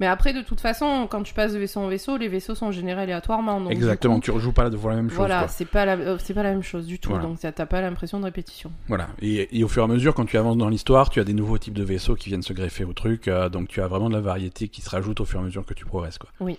[0.00, 2.70] Mais après, de toute façon, quand tu passes de vaisseau en vaisseau, les vaisseaux sont
[2.72, 3.60] générés aléatoirement.
[3.60, 5.16] Donc, Exactement, coup, tu rejoues pas la, la même chose.
[5.18, 7.10] Voilà, c'est pas la, euh, pas la même chose du tout.
[7.10, 7.24] Voilà.
[7.24, 8.72] Donc t'as t'as pas l'impression de répétition.
[8.88, 9.08] Voilà.
[9.20, 11.34] Et, et au fur et à mesure, quand tu avances dans l'histoire, tu as des
[11.34, 13.28] nouveaux types de vaisseaux qui viennent se greffer au truc.
[13.28, 15.44] euh, donc tu as vraiment de la variété qui se rajoute au fur et à
[15.46, 16.18] mesure que tu progresses.
[16.18, 16.30] Quoi.
[16.40, 16.58] Oui.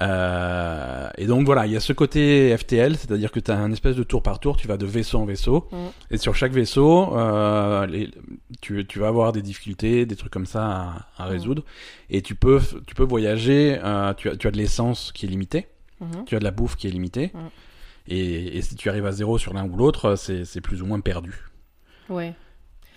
[0.00, 3.72] Euh, et donc voilà, il y a ce côté FTL, c'est-à-dire que tu as un
[3.72, 5.68] espèce de tour par tour, tu vas de vaisseau en vaisseau.
[5.72, 5.76] Mm.
[6.12, 8.10] Et sur chaque vaisseau, euh, les-
[8.60, 10.64] tu, tu vas avoir des difficultés, des trucs comme ça
[11.16, 11.30] à, à Mm.
[11.30, 11.62] résoudre.
[12.10, 15.28] Et tu peux, tu peux voyager, euh, tu, as, tu as de l'essence qui est
[15.28, 15.66] limitée,
[16.00, 16.24] Mhm.
[16.26, 17.32] tu as de la bouffe qui est limitée.
[17.34, 17.38] Mm.
[18.10, 21.00] Et, et si tu arrives à zéro sur l'un ou l'autre, c'est plus ou moins
[21.00, 21.34] perdu.
[22.08, 22.34] Ouais.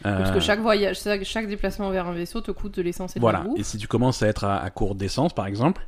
[0.03, 3.19] Parce que chaque voyage, chaque, chaque déplacement vers un vaisseau te coûte de l'essence et
[3.19, 3.39] de Voilà.
[3.39, 3.59] la bouffe.
[3.59, 5.85] Et si tu commences à être à, à court d'essence, par exemple,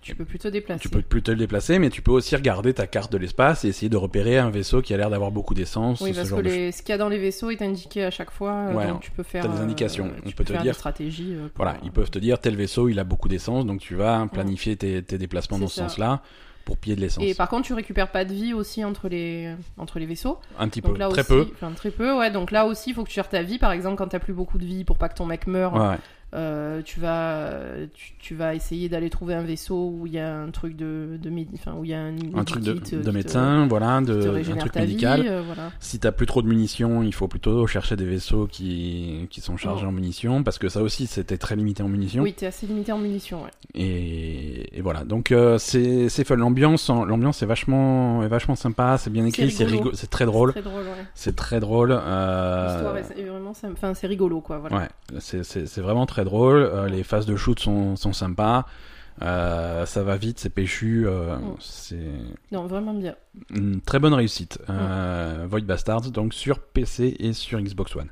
[0.00, 0.80] Tu peux plus te déplacer.
[0.80, 3.64] tu peux plus te le déplacer, mais tu peux aussi regarder ta carte de l'espace
[3.64, 6.00] et essayer de repérer un vaisseau qui a l'air d'avoir beaucoup d'essence.
[6.00, 8.04] Oui, ce parce genre que de ce qu'il y a dans les vaisseaux est indiqué
[8.04, 8.52] à chaque fois.
[8.52, 9.42] euh, Ouais, donc tu peux faire.
[9.44, 10.08] t'as des indications.
[10.22, 11.34] tu On peux te faire dire- des stratégies.
[11.34, 13.94] euh, pour- Voilà, ils peuvent te dire tel vaisseau il a beaucoup d'essence, donc tu
[13.94, 16.22] vas planifier tes, tes déplacements dans ce sens-là
[16.64, 17.24] pour piller de l'essence.
[17.24, 20.38] Et par contre, tu récupères pas de vie aussi entre les, entre les vaisseaux.
[20.58, 21.46] Un petit peu, Donc là très aussi, peu.
[21.54, 22.30] Enfin, très peu, ouais.
[22.30, 23.58] Donc là aussi, il faut que tu gères ta vie.
[23.58, 25.80] Par exemple, quand t'as plus beaucoup de vie pour pas que ton mec meure, Ouais,
[25.88, 25.96] ouais.
[26.34, 27.50] Euh, tu vas,
[27.94, 31.18] tu, tu vas essayer d'aller trouver un vaisseau où il y a un truc de,
[31.22, 34.56] de enfin où il y a un, un truc de, te- médecin, voilà, de, un
[34.56, 35.22] truc médical.
[35.22, 35.70] vie, euh, voilà.
[35.80, 39.56] Si t'as plus trop de munitions, il faut plutôt chercher des vaisseaux qui, qui sont
[39.56, 39.88] chargés Oh.
[39.88, 42.22] en munitions, parce que ça aussi c'était très limité en munitions.
[42.22, 43.42] Oui, t'es assez limité en munitions.
[43.44, 43.50] Ouais.
[43.74, 46.36] Et, et voilà, donc euh, c'est fun.
[46.36, 49.92] L'ambiance, l'ambiance est vachement, est vachement sympa, c'est bien écrit, c'est rigolo.
[49.94, 51.04] c'est très drôle, C'est très drôle, ouais.
[51.14, 51.92] c'est très drôle.
[51.92, 54.58] euh, L'histoire est, est vraiment, enfin, c'est rigolo, quoi.
[54.58, 54.76] Voilà.
[54.78, 54.88] Ouais,
[55.20, 56.58] c'est vraiment très drôle.
[56.62, 58.64] euh, les phases de shoot sont sont sympas.
[59.22, 61.04] euh, ça va vite, c'est péchu.
[61.06, 61.54] euh, Mm.
[61.60, 61.96] C'est
[62.52, 63.14] Non, vraiment bien.
[63.50, 64.58] une très bonne réussite.
[64.70, 68.10] Euh, Void Bastards, donc sur PC et sur Xbox One.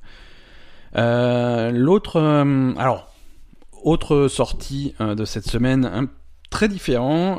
[1.72, 2.20] L'autre,
[2.78, 3.12] alors,
[3.84, 6.08] autre sortie de cette semaine, un-
[6.50, 7.36] très différent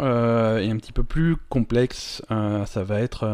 [0.60, 3.25] et un petit peu plus complexe, ça va être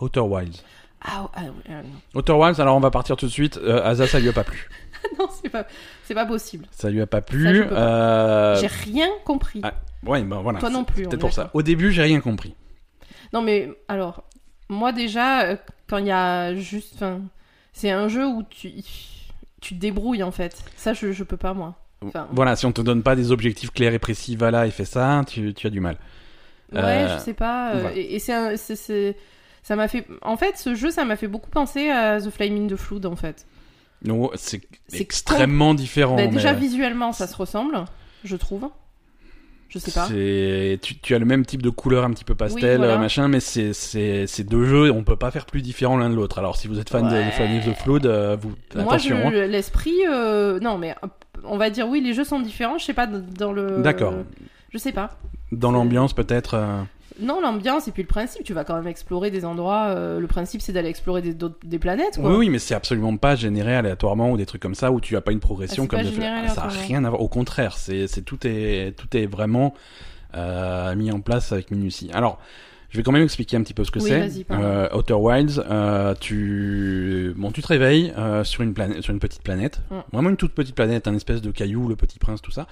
[0.00, 0.62] Outer Wilds.
[1.08, 1.72] Ah, ah, ah.
[2.18, 3.58] Outer Wilds, alors on va partir tout de suite.
[3.84, 4.68] Asa, ça lui a pas plu.
[5.18, 5.66] non, c'est pas,
[6.04, 6.66] c'est pas possible.
[6.70, 7.46] Ça lui a pas plu.
[7.70, 9.60] euh, J'ai rien compris.
[9.64, 9.72] ah,
[10.04, 10.58] Ouais, ben voilà.
[10.60, 11.50] Toi non plus, Peut-être pour ça.
[11.54, 12.54] Au début, j'ai rien compris.
[13.32, 14.24] Non, mais alors,
[14.68, 15.56] moi déjà, euh,
[15.88, 17.04] quand il y a juste.
[17.72, 18.72] C'est un jeu où tu,
[19.60, 20.56] tu te débrouilles en fait.
[20.76, 21.74] Ça, je, je peux pas, moi.
[22.04, 24.70] Enfin, Voilà, si on te donne pas des objectifs clairs et précis, va là et
[24.70, 25.96] fais ça, tu, tu as du mal.
[26.72, 27.74] Ouais, Euh, je sais pas.
[27.74, 27.96] euh, voilà.
[27.96, 29.16] Et, et c'est,
[29.62, 30.06] ça m'a fait.
[30.22, 33.16] En fait, ce jeu, ça m'a fait beaucoup penser à The Flaming the Flood, en
[33.16, 33.46] fait.
[34.04, 34.60] Non, c'est
[34.92, 36.16] extrêmement différent.
[36.16, 37.84] Bah, déjà mais visuellement, ça se ressemble,
[38.24, 38.68] je trouve.
[39.68, 40.06] Je sais pas.
[40.06, 42.94] Tu, tu as le même type de couleur un petit peu pastel, Oui, voilà.
[42.94, 46.38] euh, machin, mais c'est deux jeux, on peut pas faire plus différents l'un de l'autre.
[46.38, 47.26] Alors si vous êtes fan de- Ouais.
[47.26, 49.16] de Flaming the Flood, euh, vous Moi, attention.
[49.26, 49.30] hein.
[49.30, 51.08] l'esprit, euh, non, mais euh,
[51.44, 52.78] on va dire oui, les jeux sont différents.
[52.78, 53.82] Je sais pas dans le.
[53.82, 54.14] D'accord.
[54.72, 55.18] Je sais pas.
[55.52, 56.54] Dans l'ambiance peut-être.
[57.20, 59.86] Non, l'ambiance et puis le principe, tu vas quand même explorer des endroits.
[59.88, 62.30] euh, le principe, c'est d'aller explorer des, planètes, quoi.
[62.30, 65.16] Oui, oui, mais c'est absolument pas généré aléatoirement ou des trucs comme ça où tu
[65.16, 67.22] as pas une progression Ah, comme pas généré ça a rien à voir.
[67.22, 69.74] Au contraire, c'est tout est tout est vraiment
[70.34, 72.10] euh, mis en place avec minutie.
[72.12, 72.38] Alors,
[72.90, 74.46] je vais quand même expliquer un petit peu ce que Oui, c'est.
[74.50, 79.18] Euh, Outer Wilds, euh, tu bon, tu te réveilles euh, sur une planète, sur une
[79.20, 79.96] petite planète, Mm.
[80.12, 82.66] vraiment une toute petite planète, un espèce de caillou, le Petit Prince, tout ça.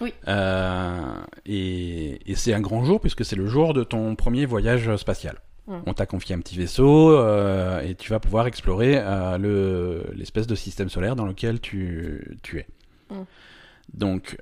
[0.00, 0.12] Oui.
[0.28, 4.94] Euh, et et c'est un grand jour puisque c'est le jour de ton premier voyage
[4.96, 5.40] spatial.
[5.66, 5.74] Mm.
[5.86, 10.46] On t'a confié un petit vaisseau euh, et tu vas pouvoir explorer euh, le l'espèce
[10.46, 12.66] de système solaire dans lequel tu tu es.
[13.10, 13.22] Mm.
[13.94, 14.36] Donc,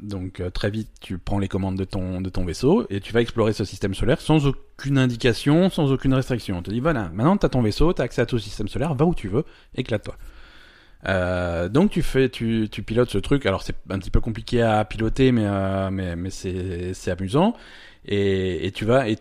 [0.00, 3.22] donc très vite, tu prends les commandes de ton, de ton vaisseau et tu vas
[3.22, 6.58] explorer ce système solaire sans aucune indication, sans aucune restriction.
[6.58, 8.42] On te dit, voilà, maintenant tu as ton vaisseau, tu as accès à tout le
[8.42, 10.16] système solaire, va où tu veux, éclate-toi.
[11.08, 13.46] Euh, donc tu fais, tu, tu pilotes ce truc.
[13.46, 17.54] Alors c'est un petit peu compliqué à piloter, mais euh, mais, mais c'est c'est amusant.
[18.06, 19.16] Et, et tu vas et,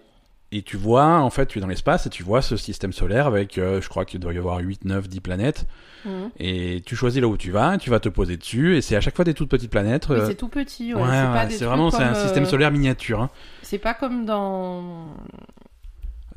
[0.51, 3.27] et tu vois en fait tu es dans l'espace et tu vois ce système solaire
[3.27, 5.65] avec, euh, je crois qu'il doit y avoir 8, 9, 10 planètes.
[6.05, 6.29] Mhm.
[6.39, 8.77] Et tu choisis là où tu vas, tu vas te poser dessus.
[8.77, 10.09] Et c'est à chaque fois des toutes petites planètes.
[10.09, 10.93] Euh, c'est tout petit.
[10.93, 13.29] Ouais, ouais, ouais, c'est vraiment c'est un système solaire miniature hein.
[13.61, 15.07] C'est pas comme dans.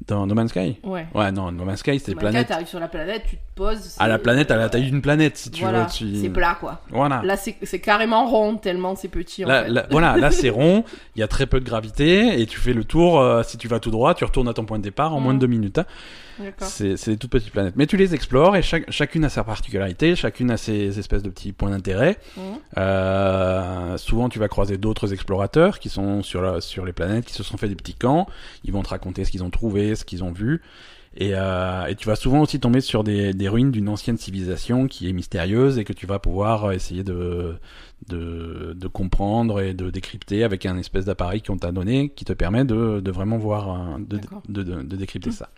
[0.08, 0.78] Dans No Man's Sky.
[0.82, 1.06] Ouais.
[1.14, 2.48] Ouais non No Man's Sky le cas, planètes.
[2.48, 3.94] t'arrives sur la planète, tu te poses.
[3.98, 5.90] À la planète à la taille d'une planète si tu voilà, veux.
[5.90, 6.16] Tu...
[6.16, 6.80] C'est plat quoi.
[6.90, 7.20] Voilà.
[7.24, 9.70] Là, c'est c'est carrément rond tellement c'est petit en Là, fait.
[9.70, 10.84] là- voilà, là c'est rond,
[11.16, 13.20] il y a très peu de gravité et tu fais le tour.
[13.20, 15.22] euh, si tu vas tout droit, tu retournes à ton point de départ en Mm.
[15.24, 15.78] moins de deux minutes.
[15.78, 15.84] hein.
[16.66, 17.74] C'est des toutes petites planètes.
[17.76, 21.30] Mais tu les explores et chaque, chacune a sa particularité, chacune a ses espèces de
[21.30, 22.18] petits points d'intérêt.
[22.36, 22.42] Mhm.
[22.76, 27.32] Euh, souvent, tu vas croiser d'autres explorateurs qui sont sur, la- sur les planètes, qui
[27.34, 28.26] se sont fait des petits camps.
[28.64, 30.62] Ils vont te raconter ce qu'ils ont trouvé, ce qu'ils ont vu.
[31.16, 34.86] Et, euh, et tu vas souvent aussi tomber sur des, des ruines d'une ancienne civilisation
[34.86, 37.56] qui est mystérieuse et que tu vas pouvoir essayer de,
[38.08, 42.32] de, de comprendre et de décrypter avec un espèce d'appareil qu'on t'a donné qui te
[42.34, 43.98] permet de, de vraiment voir, euh,
[44.48, 45.32] de, de, décrypter Mm.
[45.32, 45.48] ça.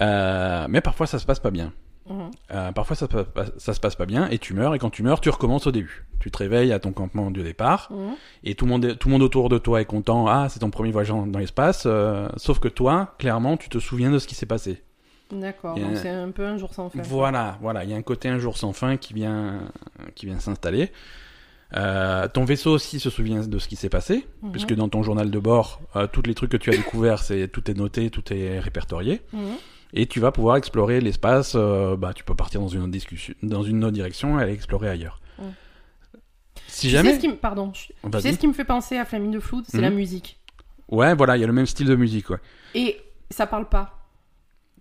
[0.00, 1.72] Euh, mais parfois ça se passe pas bien.
[2.08, 2.30] Mhm.
[2.52, 4.78] Euh, parfois ça, se passe pas- ça se passe pas bien et tu meurs et
[4.78, 6.06] quand tu meurs tu recommences au début.
[6.18, 8.14] Tu te réveilles à ton campement de départ Mhm.
[8.44, 10.26] et tout le monde tout le monde autour de toi est content.
[10.26, 11.84] Ah c'est ton premier voyage dans l'espace.
[11.86, 14.82] euh, sauf que toi clairement tu te souviens de ce qui s'est passé.
[15.30, 15.76] D'accord.
[15.76, 17.00] Donc un- c'est un peu un jour sans fin.
[17.02, 19.60] Voilà voilà il y a un côté un jour sans fin qui vient
[20.14, 20.90] qui vient s'installer.
[21.76, 24.50] Euh, ton vaisseau aussi se souvient de ce qui s'est passé, Mhm.
[24.50, 25.80] puisque dans ton journal de bord,
[26.12, 29.20] tous les trucs que tu as découverts, c'est tout est noté, tout est répertorié.
[29.92, 29.98] Mhm.
[30.00, 31.52] Et tu vas pouvoir explorer l'espace.
[31.56, 34.52] euh, bah, tu peux partir dans une autre discussion, dans une autre direction et aller
[34.52, 35.20] explorer ailleurs.
[36.66, 37.10] Si Tu jamais.
[37.10, 37.34] sais ce qui me...
[37.36, 37.72] Pardon.
[37.74, 39.82] je- Tu sais ce qui me fait penser à Flamine de Flood, c'est Mhm.
[39.82, 40.38] la musique.
[40.88, 42.38] Ouais, voilà, il y a le même style de musique, ouais.
[42.74, 43.00] Et
[43.30, 43.99] ça parle pas.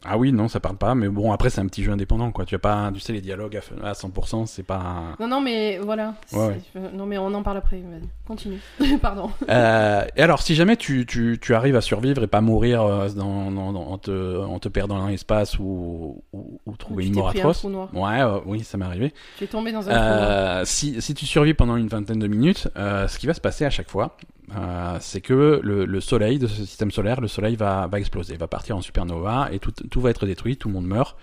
[0.06, 2.46] Ah oui, non, ça parle pas, mais bon, après, c'est un petit jeu indépendant, quoi.
[2.46, 5.16] Tu as pas, tu sais, les dialogues à, f- à 100%, c'est pas.
[5.20, 6.14] Non, non, mais voilà.
[6.32, 7.82] Ouais, euh, Non, mais on en parle après.
[8.26, 8.60] Continue.
[9.02, 9.30] Pardon.
[9.50, 13.10] Euh, et alors, si jamais tu, tu, tu arrives à survivre et pas mourir euh,
[13.10, 17.10] dans, dans- dans- en, te, en te perdant dans l'espace ou, ou, ou trouver Tu
[17.10, 17.64] une mort un atroce.
[17.66, 17.90] noir.
[17.94, 19.14] Ouais, euh, oui, ça m'est arrivé.
[19.38, 20.62] Tu es tombé dans un trou noir.
[20.66, 23.70] Si, si tu survis pendant une vingtaine de minutes, ce qui va se passer à
[23.70, 24.16] chaque fois,
[24.58, 28.38] euh, c'est que le, le soleil de ce système solaire, le soleil va, va exploser,
[28.38, 31.16] va partir en supernova et tout, tout va être détruit, tout le monde meurt.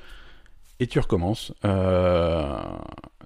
[0.78, 2.44] Et tu recommences, euh,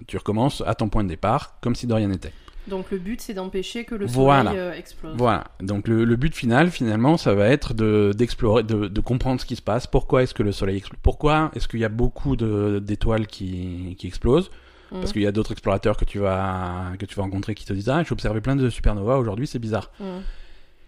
[0.07, 2.31] tu recommences à ton point de départ, comme si de rien n'était.
[2.67, 4.51] Donc le but, c'est d'empêcher que le Voilà.
[4.51, 5.15] soleil euh, explose.
[5.17, 5.45] Voilà.
[5.61, 9.45] Donc le, le but final, finalement, ça va être de d'explorer, de, de comprendre ce
[9.45, 9.87] qui se passe.
[9.87, 14.07] Pourquoi est-ce que le soleil explose Pourquoi est-ce qu'il y a beaucoup d'étoiles qui, qui
[14.07, 14.51] explosent?
[14.91, 17.71] Parce qu'il y a d'autres explorateurs que tu vas que tu vas rencontrer qui te
[17.71, 19.89] disent ah j'ai observé plein de supernovas aujourd'hui c'est bizarre.
[20.01, 20.21] Mhm.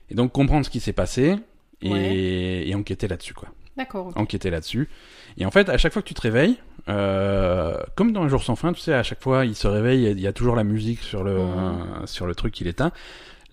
[0.10, 1.36] Et donc comprendre ce qui s'est passé
[1.82, 2.68] et, Ouais.
[2.68, 3.48] et enquêter là-dessus quoi.
[3.78, 4.12] D'accord.
[4.16, 4.90] Enquêter là-dessus.
[5.38, 6.58] Et en fait à chaque fois que tu te réveilles,
[6.90, 10.12] euh, comme dans un jour sans fin, tu sais à chaque fois il se réveille,
[10.12, 12.06] il y a toujours la musique sur le Mhm.
[12.06, 12.92] sur le truc qu'il éteint.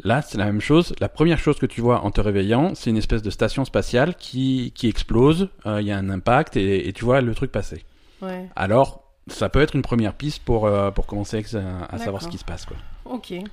[0.03, 0.95] Là, c'est la même chose.
[0.99, 4.15] La première chose que tu vois en te réveillant, c'est une espèce de station spatiale
[4.17, 5.49] qui, qui explose.
[5.67, 7.85] Euh, Il y a un impact et, et tu vois le truc passer.
[8.23, 8.49] Ouais.
[8.57, 9.00] Alors,
[9.31, 12.39] ça peut être une première piste pour, euh, pour commencer à, à savoir ce qui
[12.39, 12.67] se passe.
[12.67, 12.77] Quoi.
[13.05, 13.31] Ok.
[13.31, 13.47] Ouais,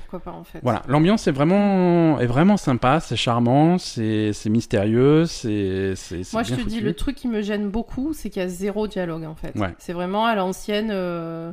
[0.00, 0.58] pourquoi pas en fait.
[0.62, 5.94] Voilà, l'ambiance est vraiment, est vraiment sympa, c'est charmant, c'est mystérieux, c'est
[6.32, 8.88] Moi, je te dis, le truc qui me gêne beaucoup, c'est qu'il y a zéro
[8.88, 9.54] dialogue en fait.
[9.56, 9.74] Ouais.
[9.78, 10.88] C'est vraiment à l'ancienne.
[10.90, 11.52] euh,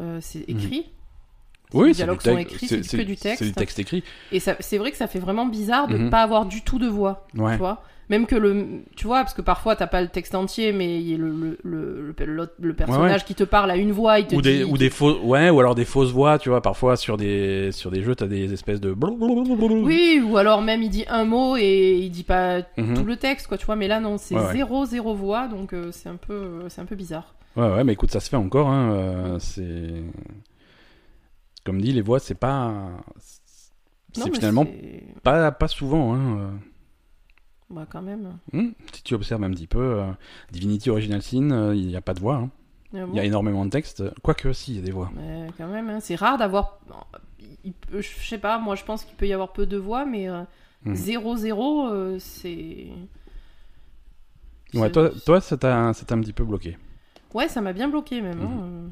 [0.00, 0.90] euh, c'est écrit.
[1.72, 3.38] Oui, les dialogues sont écrits, c'est que du texte.
[3.38, 4.04] C'est du texte écrit.
[4.32, 6.10] Et c'est vrai que ça fait vraiment bizarre de ne Mhm.
[6.10, 7.26] pas avoir du tout de voix.
[7.34, 7.52] Ouais.
[7.52, 8.82] Tu vois Même que le.
[8.96, 11.56] Tu vois, parce que parfois t'as pas le texte entier, mais il y a le,
[11.62, 14.58] le, le, le- personnage qui te parle à une voix, il te Ou dit.
[14.58, 17.72] des, ou des faux, ouais, ou alors des fausses voix, tu vois, parfois sur des,
[17.72, 18.94] sur des jeux, t'as des espèces de.
[18.94, 22.94] Oui, ou alors même il dit un mot et il dit pas Mhm.
[22.94, 23.76] tout le texte, quoi, tu vois.
[23.76, 26.80] Mais là, non, c'est Ouais, zéro, zéro voix, donc euh, c'est un, peu, euh, c'est
[26.82, 27.34] un peu bizarre.
[27.56, 30.02] Ouais, ouais, mais écoute, ça se fait encore, hein, euh, c'est.
[31.64, 32.90] Comme dit, les voix, c'est pas.
[34.12, 34.66] C'est finalement
[35.22, 36.50] pas, pas souvent, hein.
[37.74, 38.38] Bah, quand même.
[38.52, 40.06] Hmm, si tu observes un petit peu, euh,
[40.52, 42.36] Divinity Original Sin, euh, il n'y a pas de voix.
[42.36, 42.50] hein.
[42.92, 44.04] Mais Il y a énormément de texte.
[44.22, 45.10] Quoique, si, il y a des voix.
[45.16, 46.78] mais quand même, hein, c'est rare d'avoir.
[47.92, 50.42] Je sais pas, moi je pense qu'il peut y avoir peu de voix, mais euh,
[50.84, 50.94] Mhm.
[50.94, 52.86] zéro, zéro, euh, c'est.
[54.74, 56.76] Ouais, toi, toi ça t'a un petit peu bloqué.
[57.32, 58.40] Ouais, ça m'a bien bloqué même.
[58.40, 58.90] Hein.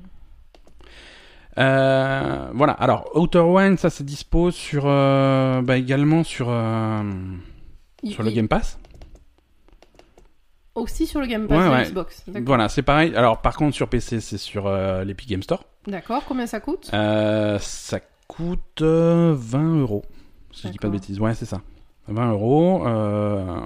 [1.59, 7.03] Euh, voilà, alors, Outer One, ça c'est dispo sur, euh, bah, également sur, euh,
[8.03, 8.79] Il- sur le il- Game Pass?
[10.75, 11.85] Aussi sur le Game Pass Ouais.
[11.85, 12.25] Xbox.
[12.47, 13.15] Voilà, c'est pareil.
[13.15, 15.65] Alors par contre sur PC c'est sur euh, l'Epic Game Store.
[15.87, 16.89] D'accord, combien ça coûte?
[16.95, 20.03] Euh, ça coûte euh, 20 euros.
[20.53, 21.21] Si je dis pas de bêtises.
[21.21, 21.61] Ouais, c'est ça.
[22.09, 22.87] 20 euros.
[22.87, 23.61] euh,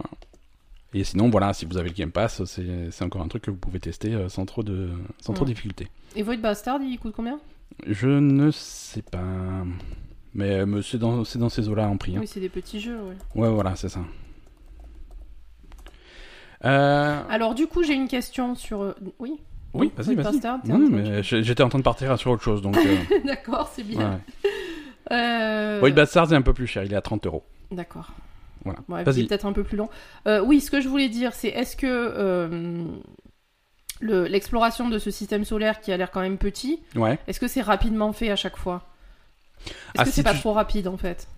[0.94, 3.56] Et sinon, voilà, si vous avez le Game Pass, c'est encore un truc que vous
[3.56, 5.88] pouvez tester euh, sans trop de, sans trop de difficulté.
[6.16, 7.38] Et Void Bastard, il coûte combien?
[7.86, 9.22] Je ne sais pas.
[10.34, 12.16] Mais, euh, mais c'est dans, dans ces eaux-là en prix.
[12.16, 12.20] hein.
[12.20, 13.16] Oui, c'est des petits jeux, ouais.
[13.34, 14.00] Ouais, voilà, c'est ça.
[16.64, 18.82] Euh, Alors, du coup, j'ai une question sur.
[18.82, 19.34] euh, Oui?
[19.74, 20.40] Oui, vas-y, vas-y.
[20.68, 22.76] Non, mais j'étais en train de partir sur autre chose, donc.
[22.78, 23.98] euh, D'accord, c'est bien.
[24.44, 24.50] ouais.
[25.12, 27.44] Euh, Bastard, c'est un peu plus cher, il est à 30 euros.
[27.70, 28.10] D'accord.
[28.64, 28.80] Voilà.
[28.88, 29.24] Ouais, Vas-y.
[29.28, 29.88] peut-être un peu plus long.
[30.44, 32.88] Oui, ce que je voulais dire, c'est est-ce que
[34.00, 37.18] le- l'exploration de ce système solaire qui a l'air quand même petit, Ouais.
[37.28, 38.82] est-ce que c'est rapidement fait à chaque fois?
[39.66, 41.28] Est-ce Ah, que si c'est pas tu- trop rapide en fait?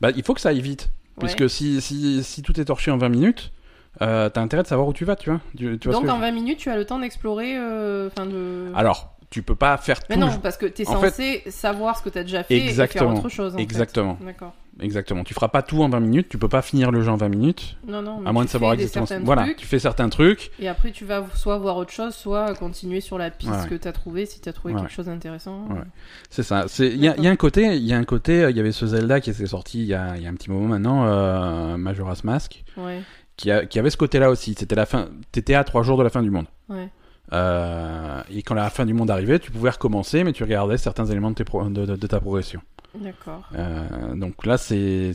[0.00, 0.88] Bah, il faut que ça aille vite.
[1.18, 1.28] Ouais.
[1.32, 3.52] Puisque si, si, si tout est torché en 20 minutes,
[4.00, 5.40] euh, t'as intérêt de savoir où tu vas, tu vois.
[5.56, 7.56] Tu, tu Donc en je- 20 minutes, tu as le temps d'explorer.
[7.56, 8.72] euh, de.
[8.74, 10.20] Alors, tu peux pas faire Mais tout.
[10.20, 13.10] non, parce que t'es En fait- censé savoir ce que t'as déjà fait et Exactement.
[13.10, 13.54] faire autre chose.
[13.54, 13.58] en.
[13.58, 14.18] Exactement.
[14.24, 14.54] D'accord.
[14.80, 15.22] Exactement.
[15.22, 17.28] Tu feras pas tout en 20 minutes, tu peux pas finir le jeu en 20
[17.28, 17.76] minutes.
[17.86, 18.20] Non, non.
[18.20, 19.04] mais À moins tu de savoir exactement.
[19.04, 20.50] ce- Voilà, tu fais certains trucs.
[20.58, 23.68] Et après, tu vas soit voir autre chose, soit continuer sur la piste Ouais.
[23.68, 24.80] que t'as trouvé si t'as trouvé Ouais.
[24.80, 25.66] quelque chose d'intéressant.
[25.68, 25.82] Ouais.
[26.30, 26.64] C'est ça.
[26.78, 28.56] Il y, a- il y a un côté, il y a un côté, euh, il
[28.56, 30.50] y avait ce Zelda qui s'est sorti il y a, il y a un petit
[30.50, 33.02] moment maintenant, euh, Majora's Mask, Ouais.
[33.42, 34.54] Qui, a- qui avait ce côté-là aussi.
[34.56, 35.08] C'était la fin.
[35.32, 36.46] T'étais à trois jours de la fin du monde.
[36.68, 36.88] Ouais.
[37.32, 41.06] Euh, et quand la fin du monde arrivait, tu pouvais recommencer, mais tu regardais certains
[41.06, 42.60] éléments de, tes pro- de, de- de ta progression.
[42.94, 43.42] D'accord.
[43.54, 45.10] Euh, donc là, c'est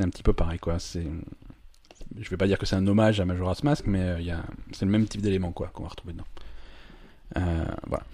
[0.00, 0.78] un petit peu pareil, quoi.
[0.78, 1.06] C'est
[2.20, 4.42] je vais pas dire que c'est un hommage à Majora's Mask, mais euh, il a
[4.72, 6.24] c'est le même type d'éléments, quoi, qu'on va retrouver dedans.
[7.38, 8.04] Euh, voilà.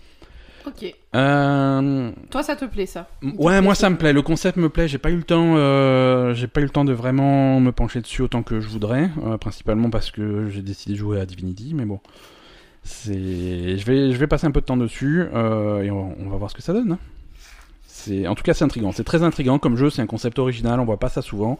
[0.66, 0.94] Ok.
[1.14, 4.12] Euh, Toi, ça te plaît ça Il Ouais, plaît, moi ça me plaît.
[4.12, 4.88] Le concept me plaît.
[4.88, 5.54] J'ai pas eu le temps.
[5.56, 9.10] Euh, j'ai pas eu le temps de vraiment me pencher dessus autant que je voudrais,
[9.24, 11.72] euh, principalement parce que j'ai décidé de jouer à Divinity.
[11.74, 12.00] Mais bon,
[12.82, 13.78] c'est.
[13.78, 16.50] Je vais, je vais passer un peu de temps dessus et on, on va voir
[16.50, 16.92] ce que ça donne.
[16.92, 16.98] hein.
[17.86, 18.92] C'est, en tout cas, c'est intriguant.
[18.92, 19.90] C'est très intriguant comme jeu.
[19.90, 20.80] C'est un concept original.
[20.80, 21.58] On voit pas ça souvent.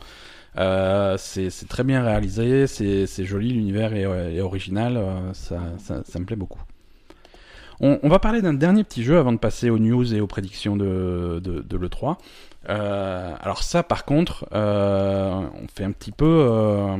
[0.58, 2.66] Euh, c'est, très bien réalisé.
[2.66, 3.52] C'est, joli.
[3.52, 4.02] L'univers est,
[4.36, 5.00] est original.
[5.34, 6.60] ça, ça, ça me plaît beaucoup.
[7.82, 10.76] On, va parler d'un dernier petit jeu avant de passer aux news et aux prédictions
[10.76, 12.18] de, de, de l'E3.
[12.68, 16.26] Euh, alors ça, par contre, euh, on fait un petit peu...
[16.26, 16.96] euh,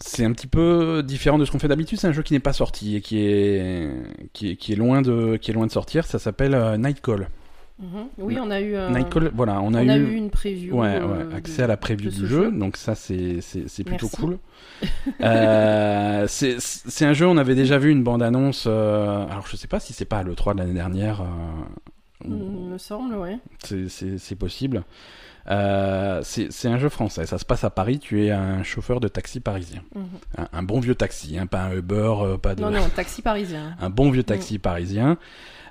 [0.00, 2.00] c'est un petit peu différent de ce qu'on fait d'habitude.
[2.00, 5.66] C'est un jeu qui n'est pas sorti et qui est, loin, de, qui est loin
[5.66, 6.06] de sortir.
[6.06, 7.28] Ça s'appelle Nightcall.
[7.80, 8.08] Mhm.
[8.18, 8.74] Oui, on a eu.
[8.90, 10.74] Nightcall, voilà, on a, on a eu, une preview.
[10.76, 12.50] ouais, euh, ouais, de- accès à la preview du jeu, jeu.
[12.50, 13.38] donc ça c'est
[13.84, 14.16] plutôt Merci.
[14.16, 14.38] cool.
[15.20, 18.66] Euh, c'est un jeu, on avait déjà vu une bande annonce.
[18.66, 21.22] alors je sais pas si c'est pas le 3 de l'année dernière.
[21.22, 23.38] euh, ou- Il me semble, ouais.
[23.62, 24.82] c'est- possible.
[25.50, 27.98] Euh, c'est un jeu français, ça se passe à Paris.
[27.98, 30.04] Tu es un chauffeur de taxi parisien, Mhm.
[30.36, 33.22] un, un bon vieux taxi, hein, pas un Uber, euh, pas de Non, non, taxi
[33.22, 33.74] parisien.
[33.80, 35.16] un bon vieux taxi parisien.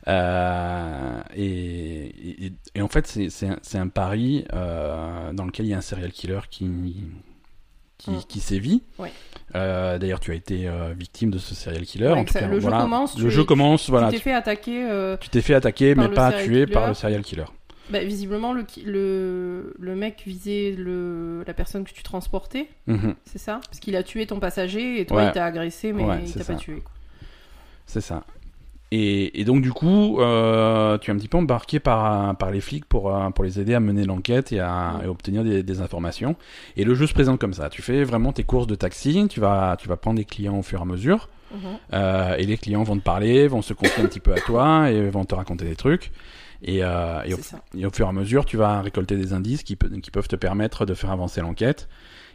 [0.08, 5.78] Euh, et, et, et en fait, c'est- un, pari euh, dans lequel il y a
[5.78, 6.70] un serial killer qui,
[7.98, 8.24] qui, Mm.
[8.28, 8.84] qui sévit.
[9.00, 9.12] Ouais.
[9.56, 12.08] Euh, D'ailleurs, tu as été victime de ce serial killer.
[12.08, 12.82] Ouais, en tout ça- cas, le jeu voilà.
[12.82, 14.08] commence, Le jeu es- commence, voilà.
[14.08, 15.16] tu t'es Tu fait attaquer.
[15.20, 17.46] tu t'es fait attaquer, mais pas tué par le serial killer.
[17.90, 23.16] bah, visiblement, le, ki- le, le mec visait le, la personne que tu transportais, Mhm.
[23.24, 23.62] c'est ça?
[23.66, 25.28] Parce qu'il a tué ton passager et toi, Ouais.
[25.28, 26.84] il t'a agressé, mais il t'a pas tué.
[27.86, 28.26] C'est ça.
[28.92, 32.62] Et, et donc du coup, euh, tu es un petit peu embarqué par, par les
[32.62, 35.82] flics pour, euh, pour les aider à mener l'enquête et à et obtenir des, des
[35.82, 36.36] informations.
[36.78, 37.70] Et le jeu se présente comme ça.
[37.70, 40.64] Tu fais vraiment tes courses de taxi, tu vas, tu vas prendre des clients au
[40.64, 41.60] fur et à mesure, Mhm.
[41.94, 44.92] euh, et les clients vont te parler, vont se confier un petit peu à toi
[44.92, 46.12] et vont te raconter des trucs.
[46.64, 49.76] Et, euh, et, au, et fur et à mesure, tu vas récolter des indices qui,
[49.76, 51.88] pe- qui peuvent te permettre de faire avancer l'enquête.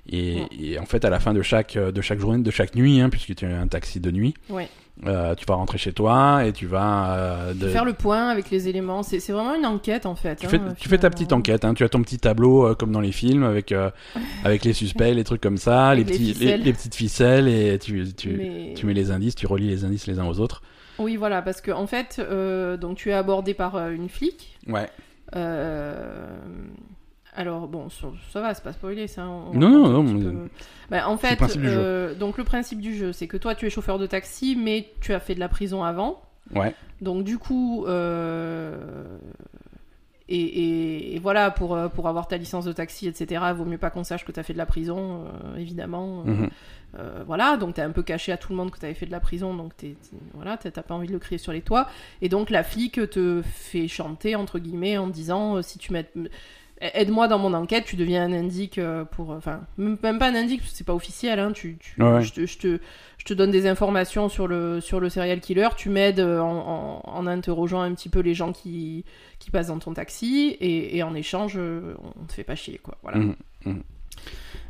[0.08, 3.00] Et, et en fait, à la fin de chaque, de chaque journée, de chaque nuit,
[3.00, 4.68] hein, puisque tu as un taxi de nuit, Ouais.
[5.06, 8.50] euh, tu vas rentrer chez toi et tu vas euh, de- Faire le point avec
[8.50, 10.34] les éléments, c'est vraiment une enquête en fait.
[10.40, 11.74] tu hein, fais, tu fais ta petite enquête, hein.
[11.74, 13.90] tu as ton petit tableau euh, comme dans les films avec euh,
[14.44, 18.30] avec les suspects, les trucs comme ça, les, petits, les, petites ficelles et tu, tu,
[18.30, 20.62] Mais- tu mets les indices, tu relis les indices les uns aux autres.
[21.02, 24.58] Oui, voilà, parce que en fait, euh, donc tu es abordé par euh, une flic.
[24.68, 24.88] Ouais.
[25.36, 26.26] Euh,
[27.34, 29.26] Alors bon, ça, ça va, c'est pas spoilé ça.
[29.26, 30.48] on- on Non, non, non, mais-.
[30.90, 33.70] Bah, en le fait, euh, donc le principe du jeu, c'est que toi tu es
[33.70, 36.20] chauffeur de taxi, mais tu as fait de la prison avant.
[36.54, 36.74] Ouais.
[37.00, 37.86] Donc du coup,
[40.34, 43.78] et, et- et voilà, pour, euh, pour avoir ta licence de taxi, etc., vaut mieux
[43.78, 46.24] pas qu'on sache que tu as fait de la prison, euh, évidemment.
[46.24, 46.50] Mhm.
[46.98, 49.10] Euh, voilà, donc t'es un peu caché à tout le monde que t'avais fait de
[49.12, 51.88] la prison, donc t'es, t'es- voilà, t'as pas envie de le crier sur les toits.
[52.20, 56.06] Et donc la flic te fait chanter entre guillemets en disant euh, si tu mets,
[56.94, 60.60] aide-moi dans mon enquête, tu deviens un indique euh, pour, enfin, même pas un indique,
[60.60, 62.78] parce que c'est pas officiel, hein, tu, tu- Ouais, je, te, je, te,
[63.18, 67.00] je te donne des informations sur le, sur le serial killer, tu m'aides euh, en,
[67.04, 69.04] en, en interrogeant un petit peu les gens qui,
[69.38, 72.78] qui passent dans ton taxi, et, et en échange, euh, on te fait pas chier,
[72.82, 72.98] quoi.
[73.02, 73.18] Voilà.
[73.64, 73.82] Mhm.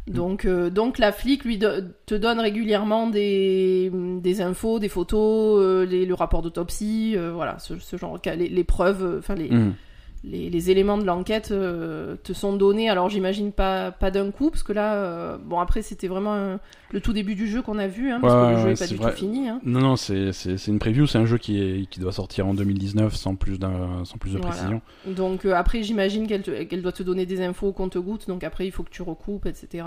[0.09, 5.61] Donc, euh, donc la flic lui do- te donne régulièrement des, des infos, des photos,
[5.62, 9.37] euh, les- le rapport d'autopsie, euh, voilà, ce, ce genre, les, les preuves, euh, enfin
[9.37, 9.75] les, Mhm.
[10.24, 12.88] Les, les éléments de l'enquête euh, te sont donnés.
[12.88, 16.56] Alors j'imagine pas, pas d'un coup, parce que là, euh, bon après c'était vraiment euh,
[16.92, 18.72] le tout début du jeu qu'on a vu, hein, parce Ouais, que le jeu ouais,
[18.74, 19.11] est pas du vrai.
[19.11, 19.48] tout fini.
[19.48, 19.61] Hein.
[19.64, 20.30] Non, non, c'est
[20.68, 23.58] une preview, c'est un jeu qui, est, qui doit sortir en 2019 sans plus,
[24.04, 24.50] sans plus de Voilà.
[24.54, 24.80] précision.
[25.06, 28.70] Donc euh, après j'imagine qu'elle doit te donner des infos au compte-gouttes, donc après il
[28.70, 29.85] faut que tu recoupes, etc.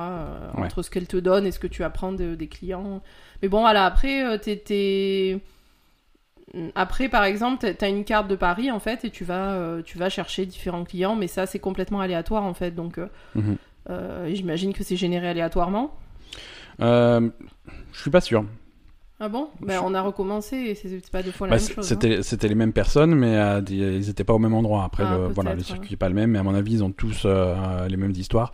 [0.58, 0.66] Ouais.
[0.66, 3.02] Entre ce qu'elle te donne et ce que tu apprends de- des clients.
[3.42, 5.40] Mais bon voilà, après t'es...
[6.76, 9.98] Après, par exemple, t'as une carte de Paris en fait, et tu vas, euh, tu
[9.98, 12.72] vas chercher différents clients, mais ça c'est complètement aléatoire en fait.
[12.72, 13.58] Donc, euh, Mhm.
[13.90, 15.94] euh, j'imagine que c'est généré aléatoirement.
[16.80, 17.30] Je
[17.94, 18.46] suis pas sûr.
[19.20, 19.48] Ah bon?
[19.62, 21.90] Ben, on a recommencé et c'est pas deux fois la Bah, même chose.
[21.92, 22.22] hein.
[22.22, 24.84] C'était les mêmes personnes, mais euh, ils étaient pas au même endroit.
[24.84, 26.84] Après, Ah, le, voilà, le circuit est pas le même, mais à mon avis, ils
[26.84, 28.52] ont tous euh, les mêmes histoires.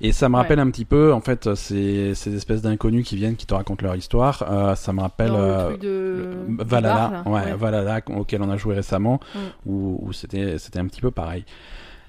[0.00, 0.42] Et ça me Ouais.
[0.42, 3.84] rappelle un petit peu, en fait, ces, ces espèces d'inconnus qui viennent, qui te racontent
[3.84, 4.44] leur histoire.
[4.50, 5.88] euh, ça me rappelle euh, truc de...
[5.88, 7.22] le- Valhalla, bar, là.
[7.30, 9.38] ouais, Valhalla, auquel on a joué récemment, Mm.
[9.70, 11.44] où, où c'était un petit peu pareil.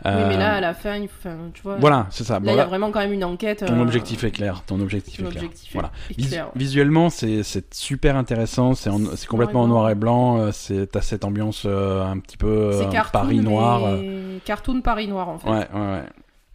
[0.06, 1.28] Oui, mais Euh, là, à la fin, il faut...
[1.28, 1.78] enfin, tu vois...
[1.78, 2.36] voilà, c'est ça.
[2.36, 3.66] Là, Bon, il y a vraiment quand même une enquête.
[3.66, 4.62] ton euh, objectif est clair.
[4.68, 5.50] Ton objectif ton est clair.
[5.74, 5.92] Voilà.
[6.16, 6.38] Vis-.
[6.56, 7.42] Visuellement, c'est
[7.74, 8.76] super intéressant.
[8.76, 10.38] C'est en- c'est complètement en noir et blanc.
[10.40, 13.86] euh, C'est t'as cette ambiance euh, un petit peu C'est euh, cartoon, Paris noir.
[13.86, 14.40] euh, mais...
[14.46, 15.50] Cartoon Paris noir, en fait.
[15.50, 16.04] Ouais, ouais, ouais.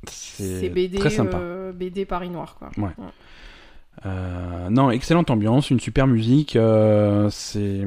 [0.09, 1.39] C'est BD, très sympa.
[1.39, 2.71] euh, BD Paris noir, quoi.
[4.07, 6.57] Euh, non, excellente ambiance, une super musique.
[6.57, 7.83] euh, c'est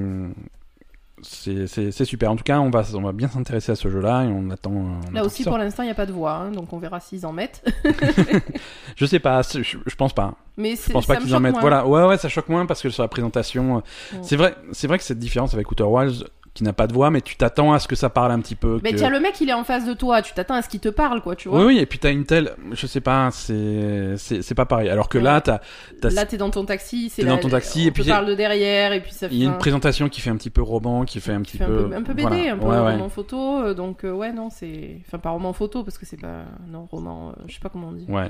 [1.24, 2.32] c'est super.
[2.32, 4.72] En tout cas, on va on va bien s'intéresser à ce jeu-là et on attend.
[4.72, 6.78] on Là attend aussi, pour l'instant, il n'y a pas de voix, hein, donc on
[6.78, 7.66] verra s'ils en mettent.
[8.96, 9.42] Je sais pas.
[9.42, 10.36] Je, je pense pas.
[10.58, 11.58] Mais Je pense pas qu'ils en mettent.
[11.60, 11.88] Voilà.
[11.88, 13.82] Ouais, ouais, ça choque moins parce que sur la présentation,
[14.22, 17.12] c'est vrai, c'est vrai que cette différence avec Outer Wilds qui n'a pas de voix,
[17.12, 18.80] mais tu t'attends à ce que ça parle un petit peu.
[18.82, 20.70] Mais que- tiens, le mec, il est en face de toi, tu t'attends à ce
[20.70, 21.60] qu'il te parle, quoi, tu vois.
[21.60, 24.90] Oui, oui, et puis t'as une telle, je sais pas, c'est c'est c'est pas pareil.
[24.90, 25.60] Alors que là, t'as
[26.02, 28.12] Là, t'es dans ton taxi, c'est dans ton taxi, on et puis te il y
[28.12, 30.22] a- parle de derrière, et puis ça fait il y a un- une présentation qui
[30.22, 32.22] fait un petit peu roman, qui fait un petit fait un peu un peu BD,
[32.30, 32.54] voilà.
[32.54, 32.92] un peu Ouais, ouais.
[32.94, 35.02] roman photo, euh, donc euh, ouais, non, c'est.
[35.06, 36.44] Enfin, pas roman photo, parce que c'est pas.
[36.72, 38.06] Non, roman, euh, je sais pas comment on dit.
[38.08, 38.30] Ouais,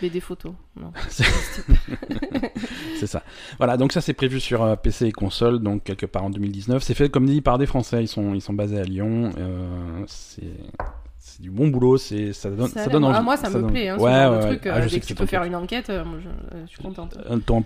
[0.00, 0.92] BD photo, non.
[1.08, 3.22] C'est- ça.
[3.58, 6.82] Voilà, donc ça c'est prévu sur euh, PC et console, donc quelque part en 2019.
[6.82, 9.30] C'est fait comme dit par des Français, ils sont ils sont basés à Lyon.
[9.38, 10.42] euh, c'est
[11.18, 13.16] c'est du bon boulot, c'est ça donne ça, donne envie.
[13.18, 14.66] Ah, moi, ça, me donne- plaît, hein, ouais, truc.
[14.66, 17.16] euh, Ah, je sais que tu peux faire une enquête, moi, je, je suis contente.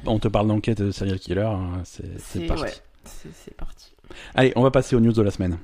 [0.06, 2.62] On, te parle d'enquête de serial killer, hein, c'est parti.
[2.62, 2.72] ouais,
[3.04, 3.92] c'est parti.
[4.34, 5.58] Allez, on va passer aux news de la semaine.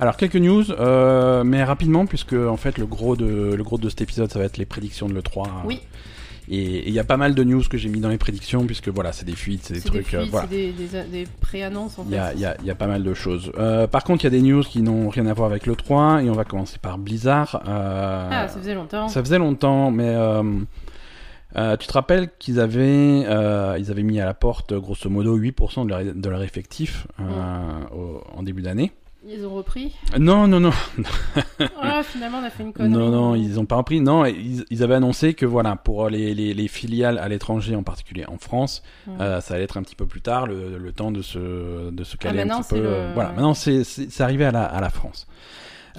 [0.00, 3.88] Alors quelques news, euh, mais rapidement puisque en fait le gros de le gros de
[3.88, 5.62] cet épisode ça va être les prédictions de le 3.
[5.64, 5.80] Oui.
[6.46, 8.88] Et il y a pas mal de news que j'ai mis dans les prédictions puisque
[8.88, 10.12] voilà c'est des fuites, c'est des trucs.
[10.12, 10.46] euh, voilà.
[10.50, 12.34] c'est des, des, des pré-annonces en Il y, a, fait.
[12.34, 13.50] il y, a, y a pas mal de choses.
[13.56, 15.74] Euh, par contre, il y a des news qui n'ont rien à voir avec le
[15.74, 17.62] 3 et on va commencer par Blizzard.
[17.66, 19.08] Euh, Ah, ça faisait longtemps.
[19.08, 20.14] ça faisait longtemps, mais
[21.78, 25.88] tu te rappelles qu'ils avaient, ils avaient mis à la porte grosso modo 8% de
[25.88, 28.92] leur, de leur effectif au- en début d'année.
[29.26, 29.94] Ils ont repris.
[30.18, 30.70] Non, non, non,
[31.80, 32.92] Ah, finalement, on a fait une connerie.
[32.92, 34.00] non, non, ils ont pas repris.
[34.00, 37.82] Non, ils, ils avaient annoncé que voilà, pour les, les, les filiales à l'étranger, en
[37.82, 38.82] particulier en France,
[39.20, 42.04] euh, ça allait être un petit peu plus tard, le, le temps de se, de
[42.04, 42.80] se caler un Ah, petit peu.
[42.82, 45.26] le- Voilà, maintenant c'est arrivé à la, à la France.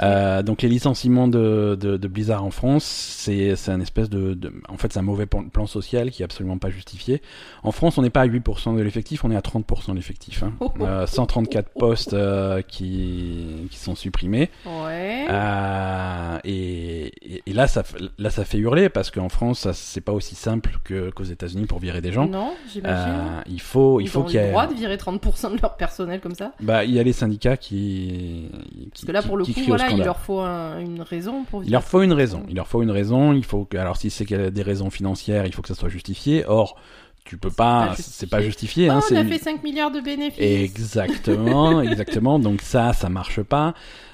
[0.04, 4.52] Euh, donc les licenciements de, de, de Blizzard en France, c'est un espèce de, de-
[4.68, 7.22] en fait c'est un mauvais plan, social qui est absolument pas justifié.
[7.64, 10.44] En France, on n'est pas à 8% de l'effectif, on est à 30% de l'effectif.
[10.44, 10.54] Hein.
[10.60, 14.50] Oh, Euh, 134 postes euh, qui qui sont supprimés.
[14.66, 15.26] Ouais.
[15.30, 17.84] Euh, et, et, et là ça
[18.18, 21.80] là ça fait hurler parce qu'en France c'est pas aussi simple que qu'aux États-Unis pour
[21.80, 22.28] virer des gens.
[22.28, 23.14] Non, j'imagine.
[23.20, 25.62] Euh, il faut il Ils faut qu'il y le ait droit de virer 30% de
[25.62, 26.52] leur personnel comme ça.
[26.62, 29.52] bah il y a les syndicats qui qui, Parce que là, qui- pour le coup,
[29.52, 32.44] crient il leur faut un- une raison pour Il leur faut une raison.
[32.50, 33.34] Il leur faut une raison.
[33.34, 35.68] Il faut que, alors si c'est qu'il y a des raisons financières, il faut que
[35.68, 36.44] ça soit justifié.
[36.48, 36.76] Or,
[37.24, 38.88] tu peux C'est pas, pas c'est pas justifié.
[38.90, 40.40] Oh, hein, on c'est a une- fait 5 milliards de bénéfices.
[40.40, 42.38] Exactement, exactement.
[42.40, 43.74] Donc ça, ça marche pas.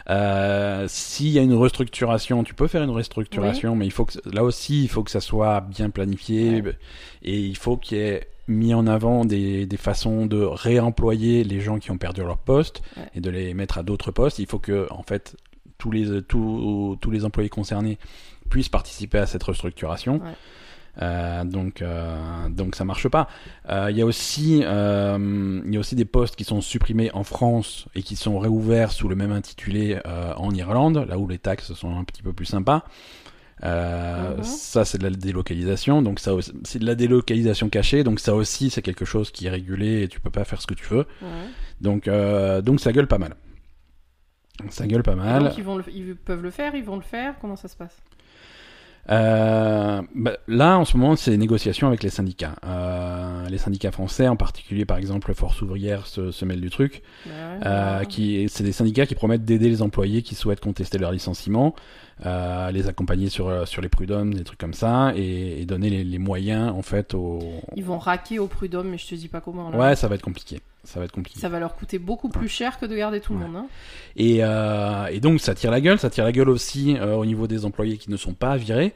[0.09, 4.13] Euh, S'il y a une restructuration, tu peux faire une restructuration, mais il faut que
[4.31, 6.77] là aussi, il faut que ça soit bien planifié Ouais.
[7.23, 11.61] et il faut qu'il y ait mis en avant des, des façons de réemployer les
[11.61, 13.03] gens qui ont perdu leur poste Ouais.
[13.15, 14.39] et de les mettre à d'autres postes.
[14.39, 15.35] Il faut que, en fait,
[15.81, 17.97] tous les tous, tous les employés concernés
[18.51, 20.15] puissent participer à cette restructuration.
[20.21, 20.35] Ouais.
[21.01, 23.27] Euh, donc, euh, donc ça marche pas.
[23.69, 27.09] Euh, Il y a aussi, euh, il y a aussi des postes qui sont supprimés
[27.13, 31.27] en France et qui sont réouverts sous le même intitulé euh, en Irlande, là où
[31.27, 32.83] les taxes sont un petit peu plus sympas.
[33.63, 34.43] Euh, Mhm.
[34.43, 36.01] Ça, c'est de la délocalisation.
[36.01, 36.31] Donc ça,
[36.63, 38.03] c'est de la délocalisation cachée.
[38.03, 40.67] Donc ça aussi, c'est quelque chose qui est régulé et tu peux pas faire ce
[40.67, 41.05] que tu veux.
[41.79, 43.33] Donc, euh, donc ça gueule pas mal.
[44.69, 45.43] Ça gueule pas mal.
[45.43, 47.35] Donc ils, vont le- ils peuvent le faire, ils vont le faire.
[47.41, 47.97] Comment ça se passe?
[49.09, 52.55] Euh, bah, là, en ce moment, c'est les négociations avec les syndicats.
[52.65, 57.01] Euh, les syndicats français, en particulier, par exemple, Force ouvrière se, se mêle du truc.
[57.25, 57.31] Ouais,
[57.65, 58.05] Euh, ouais.
[58.05, 61.75] qui, c'est des syndicats qui promettent d'aider les employés qui souhaitent contester leur licenciement,
[62.25, 65.89] euh, les accompagner sur, euh, sur les prud'hommes, des trucs comme ça, et, et donner
[65.89, 67.39] les, les moyens, en fait, aux...
[67.75, 69.69] Ils vont raquer au prud'homme, mais je te dis pas comment.
[69.69, 69.77] Là.
[69.77, 70.59] Ouais, ça va être compliqué.
[70.83, 71.39] Ça va être compliqué.
[71.39, 73.55] Ça va leur coûter beaucoup plus cher que de garder tout le monde.
[73.55, 73.65] Hein.
[74.15, 77.25] Et, euh, et donc ça tire la gueule, ça tire la gueule aussi euh, au
[77.25, 78.93] niveau des employés qui ne sont pas virés,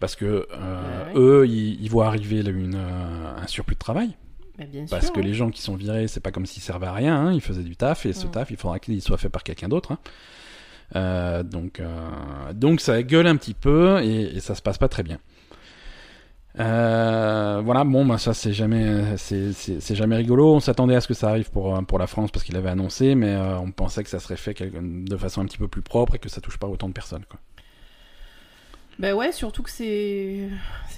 [0.00, 1.12] parce que Ouais.
[1.16, 4.10] eux, ils, ils voient arriver une, un surplus de travail,
[4.90, 5.22] parce que hein.
[5.22, 7.62] les gens qui sont virés, c'est pas comme s'ils servaient à rien, hein, ils faisaient
[7.62, 9.96] du taf, et ce taf, il faudra qu'il soit fait par quelqu'un d'autre.
[10.96, 14.88] Euh, donc, euh, donc ça gueule un petit peu, et, et ça se passe pas
[14.88, 15.18] très bien.
[16.60, 20.54] Euh, voilà, bon, bah, ça c'est jamais, c'est, jamais rigolo.
[20.54, 23.14] On s'attendait à ce que ça arrive pour, pour la France parce qu'il avait annoncé,
[23.14, 26.18] mais on pensait que ça serait fait de façon un petit peu plus propre et
[26.18, 27.24] que ça touche pas autant de personnes.
[27.28, 27.38] Quoi.
[28.98, 30.48] Ben ouais, surtout que c'est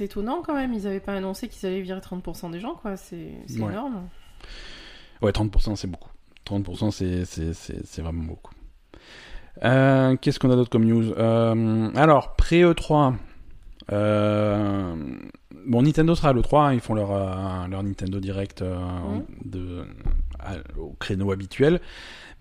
[0.01, 0.72] étonnant quand même.
[0.72, 2.97] Ils avaient pas annoncé qu'ils allaient virer 30% des gens, quoi.
[2.97, 3.72] C'est Ouais.
[3.72, 4.09] énorme.
[5.20, 6.09] Ouais, 30% c'est beaucoup.
[6.47, 8.55] 30% c'est, c'est, c'est, c'est vraiment beaucoup.
[9.64, 11.12] Euh, qu'est-ce qu'on a d'autre comme news?
[11.18, 13.14] Euh, Alors, pré-E3.
[13.92, 14.94] Euh,
[15.66, 17.11] bon, Nintendo sera à l'E3, hein, ils font leur,
[17.68, 19.24] leur Nintendo Direct Mhm.
[19.44, 19.84] de,
[20.38, 21.80] à- au créneau habituel.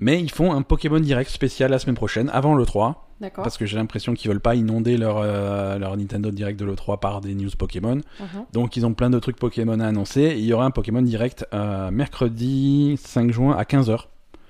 [0.02, 2.96] Mais ils font un Pokémon Direct spécial la semaine prochaine, avant l'E3.
[3.20, 3.44] D'accord.
[3.44, 7.00] Parce que j'ai l'impression qu'ils veulent pas inonder leur, euh, leur Nintendo Direct de l'E3
[7.02, 7.96] par des news Pokémon.
[8.20, 8.46] Mhm.
[8.54, 10.22] Donc ils ont plein de trucs Pokémon à annoncer.
[10.22, 14.06] Et il y aura un Pokémon Direct euh, mercredi 5 juin à 15h.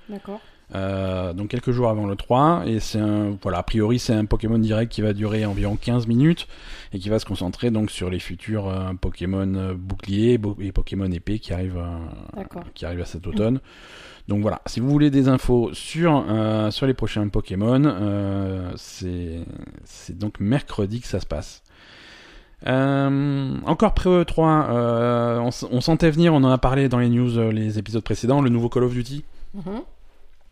[0.08, 0.38] D'accord.
[0.74, 4.24] Euh, donc quelques jours avant le 3 et c'est un voilà a priori c'est un
[4.24, 6.46] Pokémon direct qui va durer environ 15 minutes
[6.92, 10.70] et qui va se concentrer donc sur les futurs euh, Pokémon euh, boucliers bo- et
[10.70, 12.40] Pokémon épée qui arrivent euh,
[12.74, 13.58] qui arrivent à cet automne.
[14.28, 16.24] Donc voilà, si vous voulez des infos sur
[16.70, 19.40] sur les prochains Pokémon, c'est
[20.16, 21.62] donc mercredi que ça se passe.
[22.66, 26.98] Euh, encore pré 3 euh, on, s- on sentait venir, on en a parlé dans
[26.98, 29.24] les news, les épisodes précédents, le nouveau Call of Duty.
[29.54, 29.62] Mhm.
[29.66, 29.80] Mm.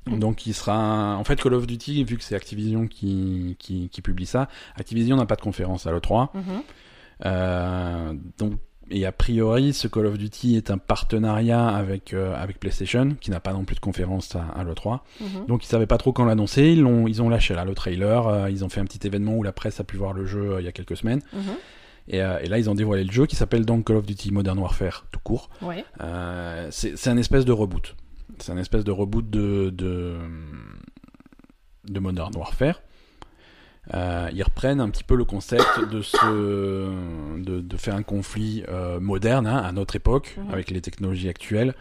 [0.07, 4.01] Donc il sera en fait Call of Duty vu que c'est Activision qui, qui, qui
[4.03, 4.49] publie ça.
[4.77, 6.29] Activision n'a pas de conférence à l'E3.
[6.35, 6.43] Mhm.
[7.27, 8.55] Euh, donc
[8.91, 13.31] et a priori ce Call of Duty est un partenariat avec euh, avec PlayStation qui
[13.31, 15.01] n'a pas non plus de conférence à, à l'E3.
[15.21, 15.47] Mhm.
[15.47, 18.27] Donc ils savaient pas trop quand l'annoncer, ils l'ont ils ont lâché là le trailer,
[18.27, 20.57] euh, ils ont fait un petit événement où la presse a pu voir le jeu
[20.61, 21.41] il y a quelques semaines Mhm.
[22.09, 24.33] et, euh, et là ils ont dévoilé le jeu qui s'appelle donc Call of Duty
[24.33, 25.51] Modern Warfare tout court.
[25.61, 25.85] Ouais.
[26.01, 27.95] Euh, c'est un espèce de reboot.
[28.41, 30.17] C'est un espèce de reboot de, de,
[31.89, 32.81] de Modern Warfare.
[33.95, 36.91] Euh, ils reprennent un petit peu le concept de, ce,
[37.43, 40.53] de, de faire un conflit euh, moderne hein, à notre époque, Mhm.
[40.53, 41.75] avec les technologies actuelles.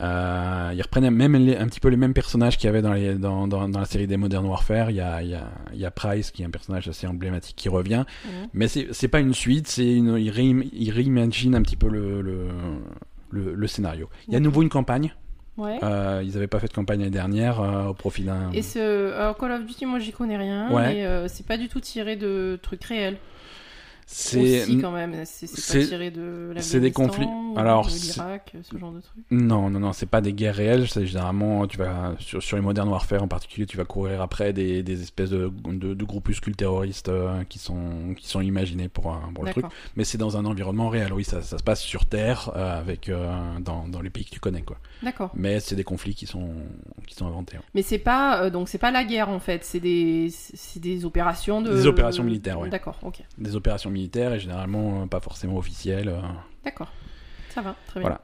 [0.00, 2.92] Euh, ils reprennent même les- un petit peu les mêmes personnages qu'il y avait dans,
[2.92, 4.90] les, dans, dans, dans la série des Modern Warfare.
[4.90, 7.08] Il y a, il y, a, il y a Price, qui est un personnage assez
[7.08, 8.04] emblématique, qui revient.
[8.24, 8.30] Mhm.
[8.52, 12.22] Mais c'est pas une suite, c'est une, ils, réim- ils réimaginent un petit peu le,
[12.22, 12.46] le,
[13.30, 14.08] le, le scénario.
[14.28, 14.44] Il y a à D'accord.
[14.52, 15.12] nouveau une campagne.
[15.58, 15.78] Ouais.
[15.82, 18.50] Euh, ils avaient pas fait de campagne l'année dernière euh, au profit d'un.
[18.54, 20.94] Et ce alors Call of Duty, moi j'y connais rien, Ouais.
[20.94, 23.16] mais euh, c'est pas du tout tiré de trucs réels.
[24.10, 25.46] C'est quand même, c'est
[25.86, 27.28] tiré de des conflits.
[27.56, 29.24] Alors, de ce genre de trucs.
[29.30, 30.88] non, non, non, c'est pas des guerres réelles.
[30.88, 34.54] C'est généralement tu vas sur, sur les Modern Warfare en particulier, tu vas courir après
[34.54, 39.12] des, des espèces de, de, de groupuscules terroristes euh, qui sont qui sont imaginés pour,
[39.12, 39.66] un- pour le truc.
[39.94, 41.12] Mais c'est dans un environnement réel.
[41.12, 43.30] Oui, ça, ça se passe sur Terre euh, avec euh,
[43.60, 44.78] dans, dans les pays que tu connais quoi.
[45.02, 45.30] D'accord.
[45.34, 46.48] Mais c'est des conflits qui sont
[47.06, 47.58] qui sont inventés.
[47.58, 47.62] ouais.
[47.74, 51.04] Mais c'est pas euh, donc c'est pas la guerre en fait, c'est des c'est des
[51.04, 52.70] opérations de Des opérations militaires, ouais.
[52.70, 56.08] D'accord, ok, Des opérations militaires et généralement euh, pas forcément officielles.
[56.08, 56.20] euh.
[56.64, 56.92] d'accord,
[57.50, 58.08] ça va, très bien.
[58.08, 58.20] Voilà.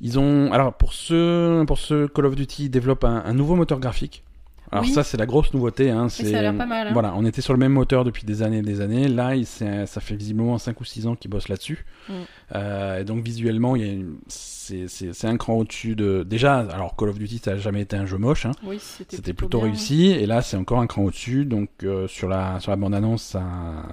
[0.00, 3.56] Ils ont alors pour ce pour ce Call of Duty, ils développent un, un nouveau
[3.56, 4.22] moteur graphique.
[4.70, 4.90] Alors Oui.
[4.92, 5.90] ça c'est la grosse nouveauté.
[5.90, 6.88] Hein, Mais ça a l'air pas mal.
[6.88, 6.92] hein.
[6.92, 9.08] Voilà, on était sur le même moteur depuis des années et des années.
[9.08, 11.84] Là, il ça fait visiblement 5 ou 6 ans qu'ils bossent là-dessus.
[12.08, 12.12] Mm.
[12.54, 16.26] Euh, et donc visuellement, il y a une- c'est c'est- c'est un cran au-dessus de...
[16.28, 18.44] Déjà, alors Call of Duty, ça n'a jamais été un jeu moche.
[18.44, 18.52] Hein.
[18.64, 19.68] Oui, c'était plutôt bien.
[19.68, 20.06] réussi.
[20.10, 21.46] Et là, c'est encore un cran au-dessus.
[21.46, 23.42] Donc euh, sur la, sur la bande-annonce, ça,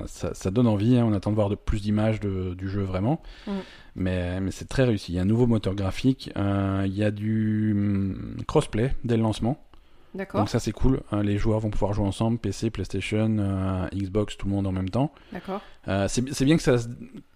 [0.06, 0.98] ça, ça donne envie.
[0.98, 1.06] hein.
[1.10, 3.22] On attend de voir de plus d'images du jeu vraiment.
[3.48, 3.52] Mm.
[3.98, 5.14] Mais, mais c'est très réussi.
[5.14, 6.30] Il y a un nouveau moteur graphique.
[6.36, 9.58] Euh, il y a du hum, crossplay dès le lancement.
[10.16, 13.86] D'accord, Donc ça c'est cool, hein, les joueurs vont pouvoir jouer ensemble, PC, PlayStation, euh,
[13.94, 15.12] Xbox, tout le monde en même temps.
[15.34, 15.62] d'accord.
[15.88, 16.88] Euh, c'est bien que ça, se-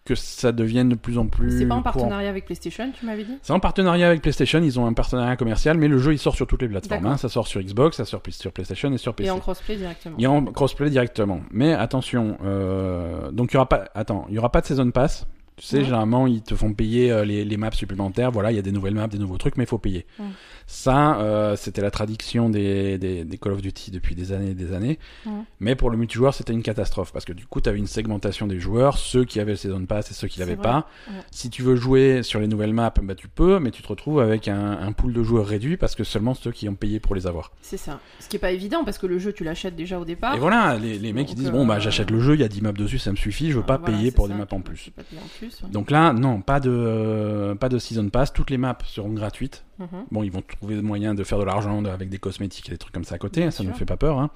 [0.05, 1.59] que ça devienne de plus en plus.
[1.59, 1.93] C'est pas en courant.
[1.93, 3.37] partenariat avec PlayStation, tu m'avais dit?
[3.43, 6.35] C'est en partenariat avec PlayStation, ils ont un partenariat commercial, mais le jeu il sort
[6.35, 7.05] sur toutes les plateformes.
[7.05, 7.17] Hein.
[7.17, 9.27] Ça sort sur Xbox, ça sort sur PlayStation et sur PC.
[9.27, 10.15] Et en crossplay directement.
[10.17, 11.41] Il y a en crossplay directement.
[11.51, 14.89] Mais attention, euh, donc il y aura pas, attends, il y aura pas de season
[14.91, 15.27] pass.
[15.57, 15.83] Tu sais, Ouais.
[15.83, 18.31] généralement ils te font payer les, les maps supplémentaires.
[18.31, 20.05] Voilà, il y a des nouvelles maps, des nouveaux trucs, mais il faut payer.
[20.17, 20.25] Ouais.
[20.71, 24.53] Ça, euh, c'était la tradition des, des, des Call of Duty depuis des années et
[24.53, 24.99] des années.
[25.25, 25.31] Ouais.
[25.59, 28.45] Mais pour le multijoueur, c'était une catastrophe parce que du coup, tu avais une segmentation
[28.45, 30.85] des joueurs, ceux qui avaient le season pass et ceux qui l'avaient pas.
[31.07, 31.15] Ouais.
[31.31, 34.19] Si tu veux jouer sur les nouvelles maps, bah tu peux, mais tu te retrouves
[34.19, 37.15] avec un, un pool de joueurs réduit parce que seulement ceux qui ont payé pour
[37.15, 37.51] les avoir.
[37.63, 37.99] C'est ça.
[38.19, 40.35] Ce qui est pas évident parce que le jeu, tu l'achètes déjà au départ.
[40.35, 42.43] Et voilà, les, les mecs ils disent bon bah euh, j'achète le jeu, il y
[42.43, 44.33] a 10 maps dessus, ça me suffit, je veux Ah, pas voilà, payer pour ça,
[44.33, 44.91] des maps en plus.
[44.97, 45.71] en ouais.
[45.71, 49.63] Donc là, non, pas de pas de season pass, toutes les maps seront gratuites.
[49.79, 49.87] Mhm.
[50.11, 52.77] Bon, ils vont trouver des moyens de faire de l'argent avec des cosmétiques et des
[52.77, 54.19] trucs comme ça à côté, Bien ça ne fait pas peur.
[54.19, 54.29] Hein.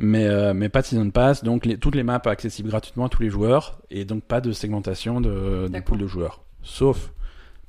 [0.00, 3.08] Mais, euh, mais pas de season pass, donc les- toutes les maps accessibles gratuitement à
[3.08, 5.84] tous les joueurs, et donc pas de segmentation de, de D'accord.
[5.86, 6.42] pool de joueurs.
[6.62, 7.12] Sauf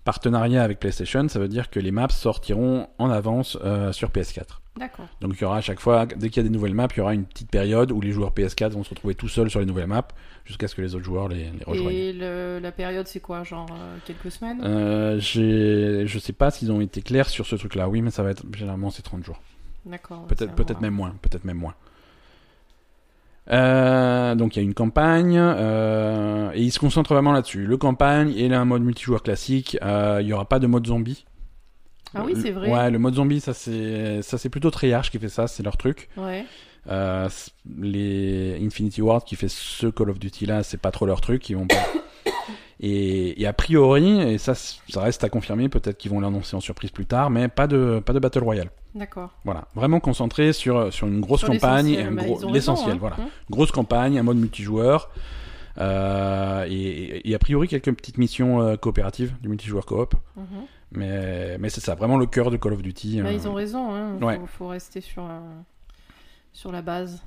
[0.10, 4.60] partenariat avec PlayStation, ça veut dire que les maps sortiront en avance euh, sur PS4.
[4.76, 5.05] D'accord.
[5.22, 6.97] Donc il y aura à chaque fois, dès qu'il y a des nouvelles maps, il
[6.97, 9.60] y aura une petite période où les joueurs PS4 vont se retrouver tout seuls sur
[9.60, 10.07] les nouvelles maps,
[10.45, 11.95] jusqu'à ce que les autres joueurs les, les rejoignent.
[11.95, 14.62] Et le- la période, c'est quoi Genre euh, quelques semaines?
[14.64, 17.88] Euh, je sais pas s'ils ont été clairs sur ce truc-là.
[17.88, 19.39] Oui, mais ça va être généralement c'est 30 jours.
[19.86, 20.26] D'accord.
[20.28, 21.76] Peut-être même moins, peut-être même moins.
[23.52, 27.66] Euh, donc il y a une campagne euh, et ils se concentrent vraiment là-dessus.
[27.66, 29.78] Le campagne et un mode multijoueur classique.
[29.82, 31.26] Euh, Il y aura pas de mode zombie.
[32.16, 32.72] Ah oui, c'est vrai.
[32.72, 35.78] Ouais, le mode zombie, ça c'est ça c'est plutôt Treyarch qui fait ça, c'est leur
[35.78, 36.10] truc.
[36.18, 36.45] Ouais.
[36.89, 37.30] Euh,
[37.80, 41.50] les Infinity Ward qui fait ce Call of Duty là, c'est pas trop leur truc,
[41.50, 41.76] ils vont pas.
[42.82, 44.54] Et, et a priori, et ça,
[44.96, 48.14] reste à confirmer, peut-être qu'ils vont l'annoncer en surprise plus tard, mais pas de pas
[48.14, 48.70] de battle royale.
[48.96, 49.32] D'accord.
[49.44, 52.98] Voilà, vraiment concentré sur sur une grosse Sur campagne et un bah, gros l'essentiel, hein.
[53.00, 53.26] voilà, Hum.
[53.50, 55.10] grosse campagne, un mode multijoueur.
[55.78, 60.46] Euh, et, a priori quelques petites missions euh, coopératives du multijoueur coop, Mhm.
[60.92, 63.22] mais mais c'est ça, vraiment le cœur de Call of Duty.
[63.22, 63.34] Bah, euh.
[63.34, 63.94] ils ont raison.
[63.94, 64.18] Hein.
[64.22, 64.38] Ouais.
[64.40, 65.24] Faut, faut rester sur
[66.54, 67.22] sur la base.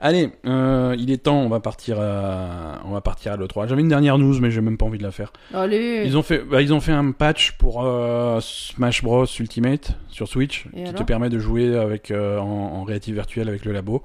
[0.00, 3.68] Allez, euh, il est temps, on va partir, à, on va partir à l'E3.
[3.68, 5.32] J'avais une dernière news, mais j'ai même pas envie de la faire.
[5.54, 6.02] Allez.
[6.06, 10.26] Ils ont fait, bah, ils ont fait un patch pour euh, Smash Bros Ultimate sur
[10.28, 13.72] Switch, Et qui te permet de jouer avec euh, en, en réalité virtuelle avec le
[13.72, 14.02] labo.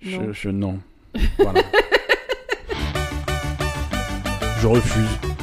[0.00, 0.32] Je, Non.
[0.32, 0.78] je- non.
[1.38, 1.60] Voilà.
[4.60, 5.33] je refuse.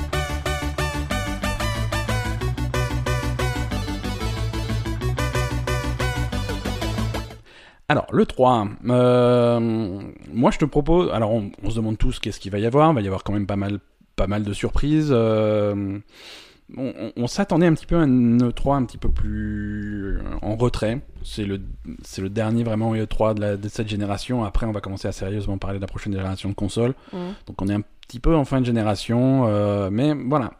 [7.92, 8.68] Alors, le 3.
[8.89, 9.60] euh,
[10.32, 11.12] moi, je te propose.
[11.12, 12.92] Alors, on, on se demande tous qu'est-ce qu'il va y avoir.
[12.92, 13.80] Il va y avoir quand même pas mal,
[14.16, 15.10] pas mal de surprises.
[15.12, 16.00] euh,
[16.78, 20.56] on on- on s'attendait un petit peu à un E3 un petit peu plus en
[20.56, 21.02] retrait.
[21.22, 21.60] C'est le,
[22.04, 24.46] c'est le dernier vraiment E3 de, la- de cette génération.
[24.46, 26.94] Après, on va commencer à sérieusement parler de la prochaine génération de consoles.
[27.12, 27.34] Hum.
[27.46, 29.48] Donc, on est un petit peu en fin de génération.
[29.48, 30.52] euh, mais voilà.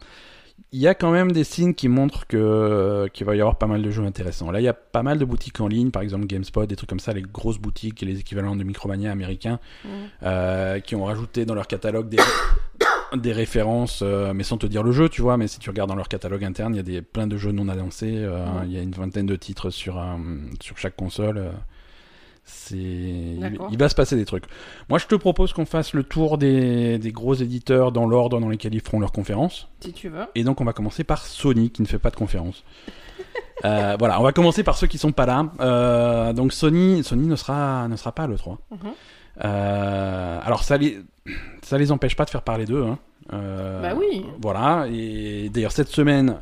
[0.74, 3.66] Il y a quand même des signes qui montrent que qu'il va y avoir pas
[3.66, 4.50] mal de jeux intéressants.
[4.50, 6.88] Là, il y a pas mal de boutiques en ligne, par exemple GameSpot, des trucs
[6.88, 9.90] comme ça, les grosses boutiques, les équivalents de Micromania américains, Hum.
[10.22, 12.16] euh, qui ont rajouté dans leur catalogue des,
[13.16, 15.36] des références, euh, mais sans te dire le jeu, tu vois.
[15.36, 17.52] Mais si tu regardes dans leur catalogue interne, il y a des, plein de jeux
[17.52, 18.14] non annoncés.
[18.16, 18.62] euh, Ouais.
[18.64, 20.20] Il y a une vingtaine de titres sur, un-
[20.62, 21.50] sur chaque console.
[22.44, 24.44] C'est, il, va se passer des trucs.
[24.88, 28.48] Moi, je te propose qu'on fasse le tour des, des gros éditeurs dans l'ordre dans
[28.48, 29.68] lesquels ils feront leurs conférences.
[29.80, 30.24] Si tu veux.
[30.34, 32.64] Et donc, on va commencer par Sony, qui ne fait pas de conférence.
[33.64, 35.46] Euh, voilà, on va commencer par ceux qui sont pas là.
[35.60, 38.58] Euh, donc Sony, Sony ne sera ne sera pas le 3.
[38.72, 38.78] Mhm.
[39.44, 40.98] Euh, alors ça les
[41.62, 42.84] ça les empêche pas de faire parler d'eux.
[42.84, 42.98] Hein.
[43.30, 44.26] Bah oui.
[44.40, 44.88] Voilà.
[44.90, 46.40] Et d'ailleurs cette semaine,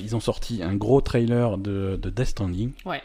[0.00, 2.70] ils ont sorti un gros trailer de, de Death Stranding.
[2.86, 3.02] Ouais.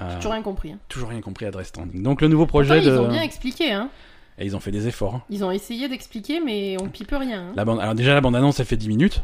[0.00, 0.72] Euh, toujours rien compris.
[0.72, 0.78] hein.
[0.88, 2.02] toujours rien compris à Death Stranding.
[2.02, 2.98] Donc le nouveau Pourtant, projet ils de.
[2.98, 3.72] ont bien expliqué.
[3.72, 3.90] Hein.
[4.38, 5.16] Et ils ont fait des efforts.
[5.16, 5.22] hein.
[5.30, 7.48] Ils ont essayé d'expliquer, mais on pipe rien.
[7.48, 7.52] hein.
[7.56, 7.80] La bande...
[7.80, 9.22] Alors déjà la bande annonce elle fait 10 minutes.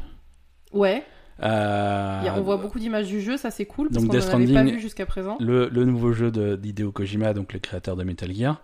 [0.73, 1.03] Ouais.
[1.43, 3.89] Euh, a- on voit beaucoup d'images du jeu, ça c'est cool.
[3.91, 5.37] Parce donc Death avait pas Stranding- vu jusqu'à présent.
[5.41, 8.61] le, le nouveau jeu de- d'Hideo Kojima, donc le créateur de Metal Gear,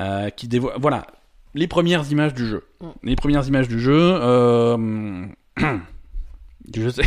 [0.00, 0.74] euh, qui dévoile.
[0.80, 1.06] Voilà,
[1.54, 2.64] les premières images du jeu.
[2.80, 2.86] Mm.
[3.04, 3.92] Les premières images du jeu.
[3.98, 5.26] euh,
[6.74, 7.02] je sais.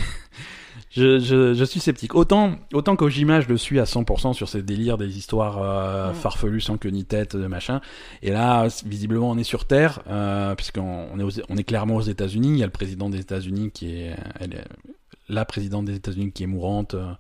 [0.95, 2.15] Je, je, je suis sceptique.
[2.15, 6.61] Autant, autant Kojima, je le suis à 100% sur ses délires des histoires euh, farfelues
[6.61, 7.81] sans queue ni tête, de machin.
[8.21, 11.95] Et là, visiblement, on est sur Terre, euh, puisqu'on on est, aux- on est clairement
[11.97, 12.47] aux États-Unis.
[12.49, 14.65] Il y a le président des États-Unis qui est, elle est-
[15.27, 16.93] la présidente des États-Unis qui est mourante.
[16.93, 17.11] euh,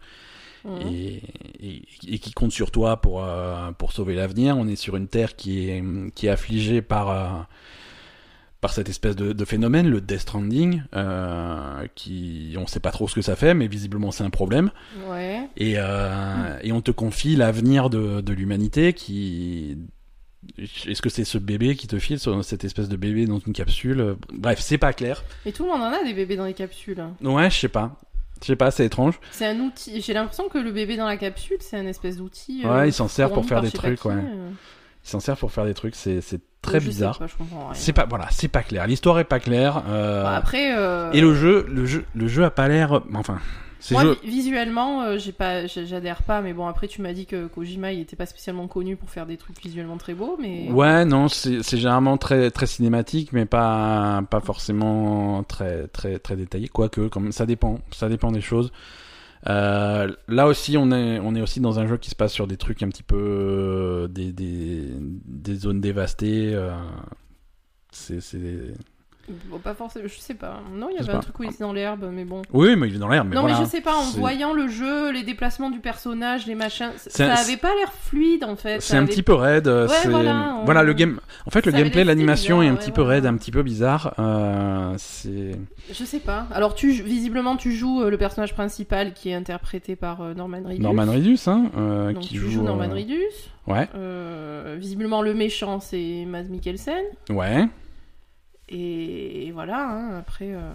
[0.89, 1.21] et,
[1.59, 4.57] et, et qui compte sur toi pour, euh, pour sauver l'avenir.
[4.57, 5.83] On est sur une terre qui est,
[6.15, 7.27] qui est affligée par, euh,
[8.65, 13.07] par cette espèce de, de phénomène, le Death Stranding, euh, qui on sait pas trop
[13.07, 14.71] ce que ça fait, mais visiblement c'est un problème.
[15.07, 15.47] Ouais.
[15.55, 19.77] Et, euh, et on te confie l'avenir de, de l'humanité qui
[20.57, 23.53] Est-ce que c'est ce bébé qui te file, ce- cette espèce de bébé dans une
[23.53, 24.15] capsule?
[24.33, 25.23] Bref, c'est pas clair.
[25.45, 27.03] Et tout le monde en a des bébés dans les capsules.
[27.21, 27.99] Ouais, je sais pas.
[28.41, 29.19] Je sais pas, c'est étrange.
[29.31, 30.01] C'est un outil.
[30.01, 32.61] J'ai l'impression que le bébé dans la capsule, c'est un espèce d'outil.
[32.63, 34.13] Ouais, euh, il s'en sert pour faire des trucs, ouais.
[34.15, 34.49] euh.
[35.05, 37.19] Il s'en sert pour faire des trucs, c'est c'est très Je bizarre.
[37.19, 37.27] pas.
[37.73, 38.87] C'est pas, voilà, c'est pas clair.
[38.87, 39.83] L'histoire est pas claire.
[39.87, 40.75] euh, Bah, après.
[40.75, 43.01] euh, Et le jeu, le jeu, le jeu a pas l'air.
[43.13, 43.37] Enfin,
[43.91, 47.91] Moi, visuellement, euh, j'ai pas, j'adhère pas, mais bon, après, tu m'as dit que Kojima,
[47.91, 50.71] il était pas spécialement connu pour faire des trucs visuellement très beaux, mais.
[50.71, 56.35] Ouais, non, c'est c'est généralement très très cinématique, mais pas pas forcément très très très
[56.35, 56.67] détaillé.
[56.67, 58.71] Quoique, comme ça dépend, ça dépend des choses.
[59.47, 62.47] Euh, là aussi, on est on est aussi dans un jeu qui se passe sur
[62.47, 66.51] des trucs un petit peu euh, des des, des zones dévastées.
[66.53, 66.71] euh,
[67.91, 68.73] c'est c'est
[69.49, 70.59] Bon, pas forcément, je sais pas.
[70.71, 71.21] Non, il y avait un pas.
[71.21, 72.43] truc où il était dans l'herbe, mais bon.
[72.53, 73.07] oui, mais il est dans.
[73.07, 76.45] Mais non, voilà, mais je sais pas, en voyant le jeu, les déplacements du personnage,
[76.45, 78.81] les machins, ça avait pas l'air fluide en fait.
[78.81, 79.67] C'est un avait- petit peu raide.
[79.67, 81.19] euh, Ouais, c'est- voilà, on- voilà, le game.
[81.47, 83.63] En fait, le Ça gameplay, l'animation est un petit ouais, peu raide, un petit peu
[83.63, 84.13] bizarre.
[84.19, 85.51] Euh, c'est.
[85.91, 86.45] Je sais pas.
[86.53, 90.81] Alors, tu, visiblement, tu joues euh, le personnage principal qui est interprété par Norman Reedus.
[90.81, 92.49] Norman Reedus, hein, euh, Donc, qui tu joue.
[92.51, 93.21] joues Norman Reedus.
[93.67, 97.01] Ouais, Euh, visiblement, le méchant, c'est Mads Mikkelsen.
[97.31, 97.67] ouais.
[98.69, 100.53] Et voilà, hein, après.
[100.53, 100.71] euh,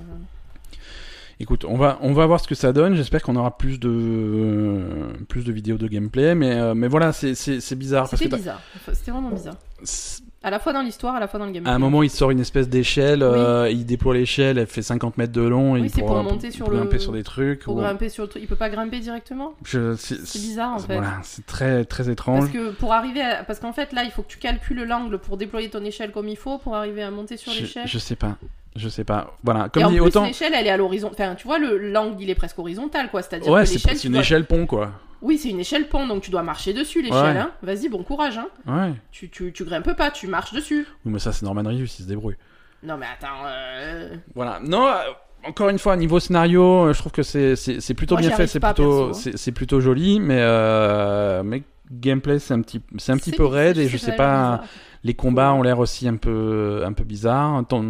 [1.43, 2.95] Écoute, on va on va voir ce que ça donne.
[2.95, 4.83] J'espère qu'on aura plus de
[5.29, 7.33] plus de vidéos de gameplay, mais euh, mais voilà, c'est
[7.77, 8.61] bizarre C'était bizarre.
[8.93, 9.57] C'était vraiment bizarre.
[10.43, 11.71] À la fois dans l'histoire, à la fois dans le gameplay.
[11.71, 15.19] à un moment, il sort une espèce d'échelle, euh, il déploie l'échelle, elle fait 50
[15.19, 17.61] mètres de long, et Oui, il c'est pour monter sur grimper le- sur des trucs.
[17.65, 18.43] Pour ou- grimper sur le truc.
[18.43, 19.53] Il peut pas grimper directement?
[19.65, 20.95] Je- C'est bizarre en fait.
[20.95, 22.53] Voilà, c'est très très Parce étrange.
[22.53, 23.45] que pour arriver à...
[23.45, 26.29] Parce qu'en fait, là, il faut que tu calcules l'angle pour déployer ton échelle comme
[26.29, 27.87] il faut pour arriver à monter sur Je, l'échelle.
[27.87, 28.37] je sais pas,
[28.77, 29.37] je sais pas.
[29.43, 30.25] Voilà, Et comme en dit plus, autant.
[30.27, 31.11] l'échelle, elle est à l'horizon.
[31.13, 33.23] Enfin, tu vois, le l'angle, il est presque horizontal, quoi.
[33.23, 34.93] C'est-à-dire Ouais, que c'est l'échelle, c'est tu une dois- échelle pont quoi.
[35.23, 37.37] Oui, c'est une échelle pont, donc tu dois marcher dessus, l'échelle.
[37.37, 37.41] Ouais.
[37.41, 37.51] Hein.
[37.63, 38.39] Vas-y, bon courage.
[38.39, 38.47] Hein.
[38.67, 38.95] Ouais.
[39.13, 40.87] Tu, tu, tu grimpes pas, tu marches dessus.
[41.05, 42.37] Oui, mais ça c'est Norman Reedus, il se débrouille.
[42.83, 43.45] Non, mais attends.
[43.47, 44.61] euh, Voilà.
[44.65, 44.95] Non, euh,
[45.47, 47.55] encore une fois, niveau scénario, euh, je trouve que c'est
[47.95, 49.13] plutôt Moi, bien fait, c'est plutôt hein.
[49.35, 51.63] c'est plutôt joli, mais euh, mais
[51.93, 54.63] gameplay c'est un petit c'est un petit peu raide et je sais pas
[55.03, 57.57] les combats ont l'air aussi un peu un peu bizarres.
[57.59, 57.85] Attends,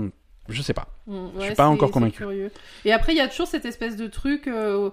[0.51, 0.89] je sais pas.
[1.07, 2.17] Mm, Je suis ouais, pas c'est- encore c'est convaincu.
[2.19, 2.51] curieux.
[2.85, 4.91] Et après, il y a toujours cette espèce de truc euh,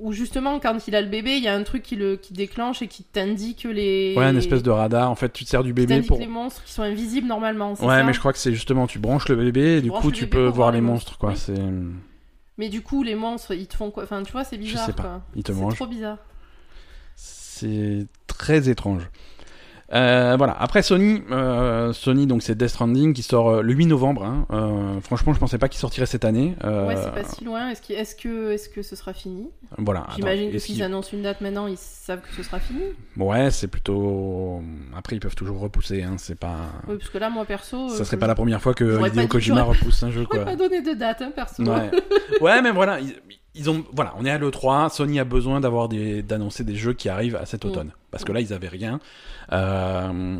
[0.00, 2.32] où justement, quand il a le bébé, il y a un truc qui le qui
[2.32, 4.14] déclenche et qui t'indique les.
[4.16, 5.10] Ouais, une espèce de radar.
[5.10, 7.74] En fait, tu te sers du bébé pour les monstres qui sont invisibles normalement.
[7.74, 9.90] c'est Ouais, ça mais je crois que c'est justement tu branches le bébé et du
[9.90, 11.34] coup tu peux voir voir les monstres quoi.
[11.34, 11.54] C'est
[12.56, 14.02] Mais du coup, les monstres, ils te font quoi?
[14.04, 14.86] Enfin, tu vois, c'est bizarre.
[14.86, 15.02] sais pas.
[15.02, 15.20] quoi.
[15.36, 15.74] Ils te C'est mangent.
[15.76, 16.18] trop bizarre.
[17.14, 19.08] C'est très étrange.
[19.94, 20.54] Euh, voilà.
[20.60, 24.22] Après Sony, euh, Sony donc c'est Death Stranding qui sort euh, le 8 novembre.
[24.24, 24.46] hein.
[24.50, 26.54] Euh, franchement, je pensais pas qu'il sortirait cette année.
[26.62, 27.70] Ouais, c'est pas si loin.
[27.70, 29.48] Est-ce est-ce que, est que ce sera fini?
[29.78, 30.06] Voilà.
[30.14, 32.80] J'imagine que est-ce s'ils annoncent une date maintenant, ils savent que ce sera fini.
[33.16, 34.62] Ouais, c'est plutôt.
[34.96, 36.02] Après, ils peuvent toujours repousser.
[36.02, 36.16] Hein.
[36.18, 36.56] C'est pas.
[36.86, 37.88] Oui, parce que là, moi perso.
[37.88, 40.44] Ça serait pas la première fois que j'aurais Hideo Kojima j'aurais- repousse un jeu quoi.
[40.44, 41.62] pas donner de date, hein, perso.
[41.62, 41.90] Ouais.
[42.42, 43.14] ouais, mais voilà, ils,
[43.54, 44.90] ils ont, voilà, on est à l'E3.
[44.90, 47.68] Sony a besoin d'avoir d'annoncer des jeux qui arrivent à cet Mm.
[47.68, 49.00] automne, parce que là, ils avaient rien.
[49.52, 50.36] Euh,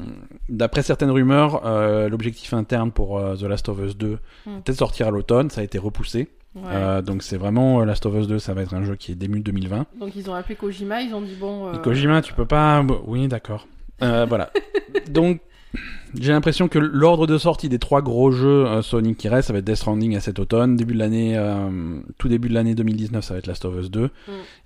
[0.49, 4.59] d'après certaines rumeurs, euh, l'objectif interne pour euh, The Last of Us 2 Mm.
[4.59, 5.51] était de sortir à l'automne.
[5.51, 6.29] Ça a été repoussé.
[6.55, 7.03] Ouais.
[7.03, 9.41] Donc c'est vraiment Last of Us 2, ça va être un jeu qui est début
[9.41, 9.87] 2020.
[10.01, 11.71] Donc ils ont appelé Kojima, ils ont dit bon.
[11.83, 12.85] Kojima, tu peux pas.
[13.07, 13.67] Oui, d'accord.
[14.01, 14.51] Voilà.
[15.11, 15.41] Donc,
[16.15, 19.53] j'ai l'impression que l'ordre de sortie des trois gros jeux euh, Sony qui restent, ça
[19.53, 20.77] va être Death Stranding à cet automne.
[20.77, 23.91] Début de l'année, euh, tout début de l'année 2019, ça va être Last of Us
[23.91, 24.05] 2.
[24.07, 24.11] Mm.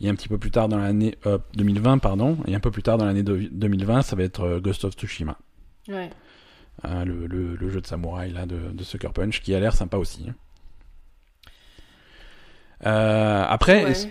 [0.02, 2.38] Et un petit peu plus tard dans l'année euh, 2020, pardon.
[2.46, 4.94] Et un peu plus tard dans l'année de- 2020, ça va être euh, Ghost of
[4.94, 5.36] Tsushima,
[5.88, 6.10] Ouais.
[6.84, 9.74] Hein, le, le- le jeu de samouraï là de, de Sucker Punch, qui a l'air
[9.74, 10.26] sympa aussi.
[10.28, 10.34] hein.
[12.86, 13.90] Euh, après, Ouais.
[13.92, 14.06] est-ce,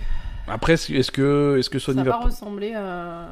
[0.48, 3.30] après, est-ce que, est-ce que Ça Sony va va, pas ressembler à.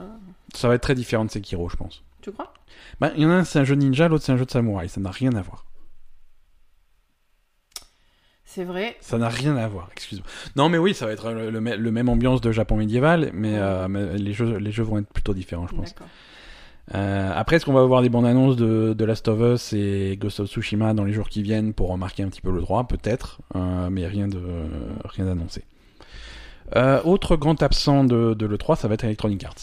[0.55, 2.03] Ça va être très différent de Sekiro, je pense.
[2.21, 2.53] Tu crois?
[2.99, 4.51] Bah, il y en a un, c'est un jeu ninja, l'autre, c'est un jeu de
[4.51, 4.89] samouraï.
[4.89, 5.65] Ça n'a rien à voir.
[8.45, 8.97] C'est vrai.
[8.99, 10.27] Ça n'a rien à voir, excuse-moi.
[10.55, 13.59] Non, mais oui, ça va être le, le, le même ambiance de Japon médiéval, mais,
[13.59, 15.89] euh, mais les, jeux, les jeux vont être plutôt différents, je pense.
[15.89, 16.07] D'accord.
[16.95, 20.17] Euh, après, est-ce qu'on va avoir des bandes annonces de, de Last of Us et
[20.19, 22.87] Ghost of Tsushima dans les jours qui viennent pour remarquer un petit peu le droit?
[22.87, 24.41] Peut-être, euh, mais rien de
[25.05, 25.63] rien d'annoncé.
[26.75, 29.55] Euh, autre grand absent de, de l'E3, ça va être Electronic Arts.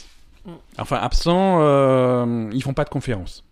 [0.47, 0.51] Mm.
[0.79, 3.43] Enfin, absent, euh, ils font pas de.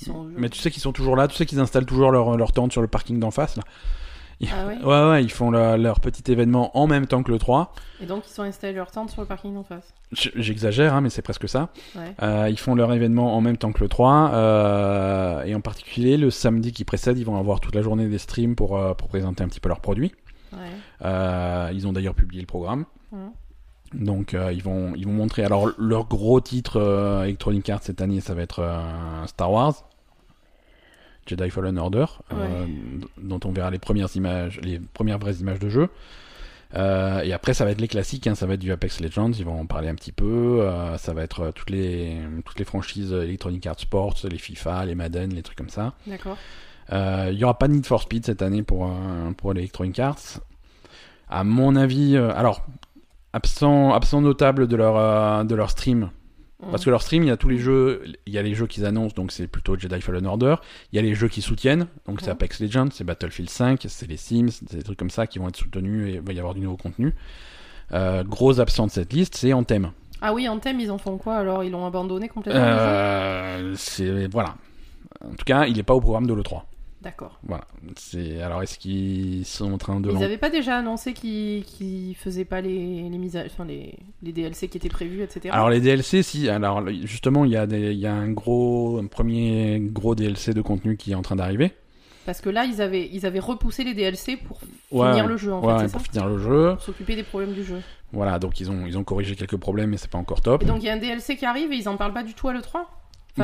[0.00, 0.24] Ils sont.
[0.36, 2.72] Mais tu sais qu'ils sont toujours là, tu sais qu'ils installent toujours leur, leur tente
[2.72, 3.56] sur le parking d'en face.
[3.56, 3.62] Là.
[4.40, 7.32] Ils- Ah ouais ouais, ouais, ils font leur, leur petit événement en même temps que
[7.32, 7.72] le 3.
[8.00, 9.92] Et donc ils sont installés leur tente sur le parking d'en face.
[10.12, 11.70] J'exagère, hein, mais c'est presque ça.
[11.96, 12.14] Ouais.
[12.22, 14.30] Euh, ils font leur événement en même temps que le 3.
[14.34, 18.18] euh, et en particulier, le samedi qui précède, ils vont avoir toute la journée des
[18.18, 20.12] streams pour, euh, pour présenter un petit peu leurs produits.
[20.52, 21.70] Ouais.
[21.74, 22.84] Ils ont d'ailleurs publié le programme.
[23.94, 28.02] Donc euh, ils vont ils vont montrer alors leur gros titre euh, Electronic Arts cette
[28.02, 29.84] année ça va être euh, Star Wars
[31.26, 32.06] Jedi Fallen Order
[33.18, 35.88] dont on verra les premières images les premières vraies images de jeu.
[36.74, 39.44] Et après ça va être les classiques hein, ça va être du Apex Legends, ils
[39.44, 40.66] vont en parler un petit peu,
[40.96, 42.16] ça va être toutes les
[42.46, 45.92] toutes les franchises Electronic Arts Sports, les FIFA, les Madden, les trucs comme ça.
[46.06, 46.38] D'accord.
[46.90, 48.90] Il y aura pas de Need for Speed cette année pour
[49.36, 50.40] pour Electronic Arts.
[51.28, 52.64] À mon avis, alors
[53.32, 56.10] absent absent notable de leur euh, de leur stream
[56.72, 58.66] parce que leur stream, il y a tous les jeux, il y a les jeux
[58.66, 60.56] qu'ils annoncent, donc c'est plutôt Jedi Fallen Order.
[60.92, 62.32] Il y a les jeux qui soutiennent, donc c'est Mhm.
[62.32, 65.46] Apex Legends, c'est Battlefield 5, c'est les Sims, c'est des trucs comme ça qui vont
[65.48, 67.14] être soutenus et il va y avoir du nouveau contenu.
[67.92, 69.92] Euh, gros absent de cette liste, c'est Anthem.
[70.20, 71.62] Ah oui, en thème, ils en font quoi alors?
[71.62, 74.56] Ils l'ont abandonné complètement Euh, c'est voilà.
[75.24, 76.62] En tout cas, il n'est pas au programme de l'E3.
[77.00, 77.38] D'accord.
[77.44, 77.64] Voilà.
[77.96, 82.16] C'est alors est-ce qu'ils sont en train de Ils n'avaient pas déjà annoncé qu'ils qu'ils
[82.16, 83.44] faisaient pas les, les mises à...
[83.46, 83.94] enfin, les...
[84.22, 85.50] les DLC qui étaient prévus, etc.
[85.52, 86.48] Alors les DLC, si.
[86.48, 90.54] Alors justement, il y a des, il y a un gros, un premier gros DLC
[90.54, 91.72] de contenu qui est en train d'arriver.
[92.26, 95.52] Parce que là, ils avaient, ils avaient repoussé les DLC pour Ouais, finir le jeu,
[95.52, 96.12] en ouais, fait, c'est pour ça?
[96.12, 96.76] finir le jeu.
[96.80, 97.80] S'occuper des problèmes du jeu.
[98.12, 100.62] Voilà, donc ils ont, ils ont corrigé quelques problèmes, mais c'est pas encore top.
[100.62, 102.34] Et donc, il y a un DLC qui arrive et ils en parlent pas du
[102.34, 102.86] tout à l'E3 Enfin,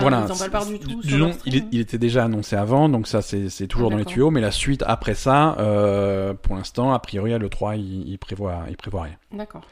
[0.00, 3.22] voilà, ils en parlent pas du tout disons, il, était déjà annoncé avant, donc ça
[3.22, 4.30] c'est toujours Ah, dans les tuyaux.
[4.30, 8.64] Mais la suite après ça, euh, pour l'instant, a priori à l'E3, il, il prévoit,
[8.68, 9.16] il prévoit rien.
[9.32, 9.62] D'accord.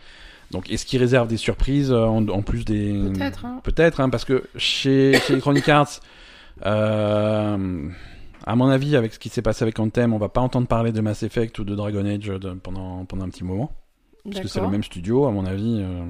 [0.50, 3.60] Donc est-ce qu'il réserve des surprises euh, en, en plus des Peut-être, hein.
[3.62, 6.00] Peut-être, hein, parce que chez, chez Electronic Arts,
[6.66, 7.88] euh,
[8.44, 10.92] à mon avis, avec ce qui s'est passé avec Anthem, on va pas entendre parler
[10.92, 13.72] de Mass Effect ou de Dragon Age de- pendant, pendant un petit moment.
[14.24, 15.78] Parce que c'est le même studio, à mon avis.
[15.80, 16.02] euh,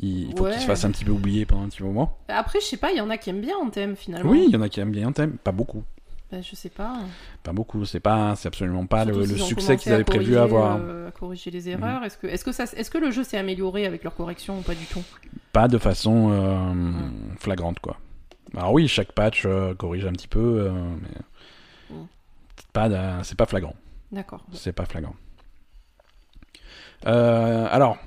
[0.00, 0.52] il faut Ouais.
[0.52, 2.16] qu'il se fasse un petit peu oublier pendant un petit moment.
[2.28, 4.30] Après, je sais pas, il y en a qui aiment bien en thème finalement.
[4.30, 5.82] Oui, il y en a qui aiment bien Anthem, pas beaucoup.
[6.30, 6.96] Bah, je sais pas.
[7.42, 10.78] Pas beaucoup, c'est pas, c'est absolument pas le, Surtout succès qu'ils avaient prévu avoir.
[10.80, 12.02] euh, à corriger les erreurs.
[12.04, 14.62] Est-ce que, est-ce que ça, est-ce que le jeu s'est amélioré avec leur correction ou
[14.62, 15.02] pas du tout?
[15.52, 16.72] Pas de façon euh,
[17.38, 17.98] flagrante, quoi.
[18.56, 20.72] Alors oui, chaque patch euh, corrige un petit peu, euh,
[21.02, 22.06] mais Mm.
[22.56, 23.74] c'est pas, c'est pas flagrant.
[24.10, 24.40] D'accord.
[24.52, 25.14] C'est pas flagrant.
[27.04, 27.98] Alors,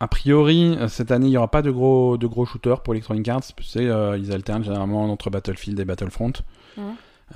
[0.00, 2.94] a priori, euh, cette année, il n'y aura pas de gros, de gros shooters pour
[2.94, 3.42] Electronic Arts.
[3.56, 6.32] Tu sais, euh, ils alternent généralement entre Battlefield et Battlefront.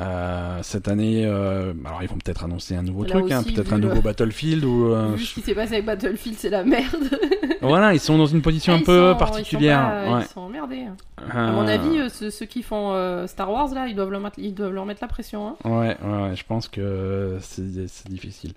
[0.00, 3.74] Euh, cette année, euh, alors ils vont peut-être annoncer un nouveau Là truc, hein, peut-être
[3.74, 6.64] un le- nouveau Battlefield ou euh, Vu ce qui s'est passé avec Battlefield, c'est la
[6.64, 7.10] merde.
[7.60, 9.80] voilà, ils sont dans une position Ah, un peu sont- particulière.
[9.82, 10.24] Ils sont, pas- ouais.
[10.24, 10.86] ils sont emmerdés.
[11.30, 14.38] À Euh, mon avis, ceux, ceux qui font Star Wars là, ils doivent leur mettre,
[14.38, 15.48] ils doivent leur mettre la pression.
[15.48, 15.56] Hein.
[15.68, 18.54] Ouais, ouais, je pense que c'est difficile.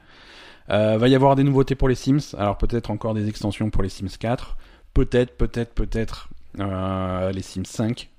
[0.71, 2.35] Euh, va y avoir des nouveautés pour les Sims.
[2.37, 4.57] Alors peut-être encore des extensions pour les Sims 4.
[4.93, 8.09] Peut-être, peut-être, peut-être euh, les Sims 5.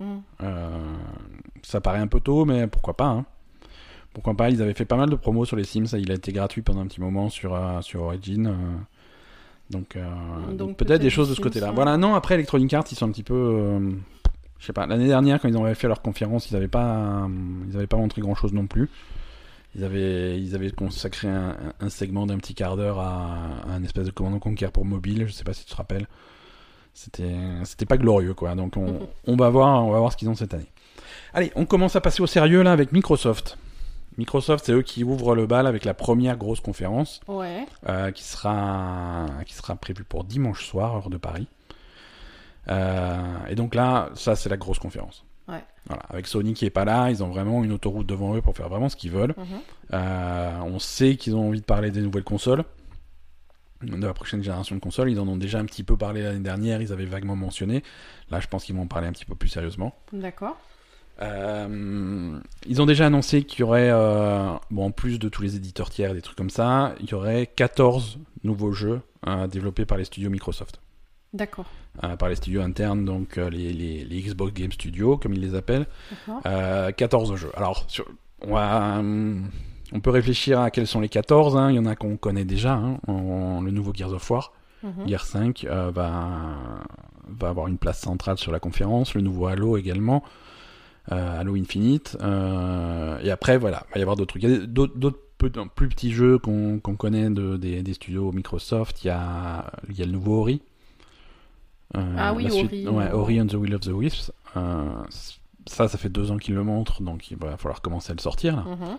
[0.00, 0.04] Mm.
[0.42, 0.68] Euh,
[1.62, 3.06] ça paraît un peu tôt, mais pourquoi pas.
[3.06, 3.24] hein.
[4.14, 5.86] Pourquoi pas Ils avaient fait pas mal de promos sur les Sims.
[5.96, 8.54] Il a été gratuit pendant un petit moment sur, sur Origin.
[9.70, 11.68] donc, Donc donc peut-être des choses de ce côté-là.
[11.68, 11.74] 5.
[11.74, 13.78] Voilà, non, après Electronic Arts, ils sont un petit peu.
[14.58, 17.26] je sais pas, l'année dernière, quand ils avaient fait leur conférence, ils n'avaient pas,
[17.70, 18.90] ils avaient pas montré grand-chose non plus.
[19.74, 23.82] Ils avaient, ils avaient consacré un, un segment d'un petit quart d'heure à, à un
[23.84, 25.26] espèce de commandant Conquer pour mobile.
[25.26, 26.06] Je sais pas si tu te rappelles.
[26.94, 28.54] C'était, c'était pas glorieux, quoi.
[28.54, 30.70] Donc on, on va voir, on va voir ce qu'ils ont cette année.
[31.32, 33.56] Allez, on commence à passer au sérieux là avec Microsoft.
[34.18, 37.64] Microsoft, c'est eux qui ouvrent le bal avec la première grosse conférence Ouais.
[37.88, 41.46] euh, qui sera qui sera prévue pour dimanche soir heure de Paris.
[42.68, 45.24] Euh, et donc là, ça c'est la grosse conférence.
[45.52, 45.62] Ouais.
[45.86, 48.56] Voilà, avec Sony qui est pas là, ils ont vraiment une autoroute devant eux pour
[48.56, 49.34] faire vraiment ce qu'ils veulent.
[49.36, 49.44] Mhm.
[49.92, 52.64] Euh, on sait qu'ils ont envie de parler des nouvelles consoles,
[53.82, 55.10] de la prochaine génération de consoles.
[55.10, 57.82] Ils en ont déjà un petit peu parlé l'année dernière, ils avaient vaguement mentionné.
[58.30, 59.94] Là, je pense qu'ils vont en parler un petit peu plus sérieusement.
[60.12, 60.56] D'accord.
[61.20, 65.56] Euh, ils ont déjà annoncé qu'il y aurait, euh, bon, en plus de tous les
[65.56, 69.02] éditeurs tiers et des trucs comme ça, il y aurait 14 nouveaux jeux
[69.50, 70.80] développés par les studios Microsoft.
[71.32, 71.66] D'accord.
[72.02, 75.40] Euh, par les studios internes, donc euh, les, les- les Xbox Game Studios, comme ils
[75.42, 75.86] les appellent.
[76.26, 76.40] D'accord.
[76.46, 77.50] Euh, 14 jeux.
[77.54, 78.06] Alors, sur-
[78.40, 79.02] on, va,
[79.92, 81.54] on peut réfléchir à quels sont les 14.
[81.56, 81.70] hein.
[81.70, 82.72] Il y en a qu'on connaît déjà.
[82.74, 82.98] hein.
[83.08, 85.06] Le nouveau Gears of War, Mhm.
[85.06, 86.38] Gear 5, euh, va,
[87.28, 89.14] va avoir une place centrale sur la conférence.
[89.14, 90.24] Le nouveau Halo également.
[91.10, 92.16] Halo Infinite.
[93.22, 94.42] Et après, voilà, il va y avoir d'autres trucs.
[94.44, 95.18] Il y a d'autres
[95.74, 99.04] plus petits jeux qu'on qu'on connaît de, des, des studios Microsoft.
[99.04, 100.62] Il y a, il y a le nouveau Ori.
[101.96, 102.88] Euh, Ah oui, la Ori.
[102.88, 104.32] Ouais, Ori and the Will of the Wisps.
[104.56, 104.84] Euh,
[105.66, 108.20] ça, ça fait deux ans qu'ils le montrent, donc il va falloir commencer à le
[108.20, 108.56] sortir.
[108.56, 108.62] Là.
[108.62, 108.96] Mhm.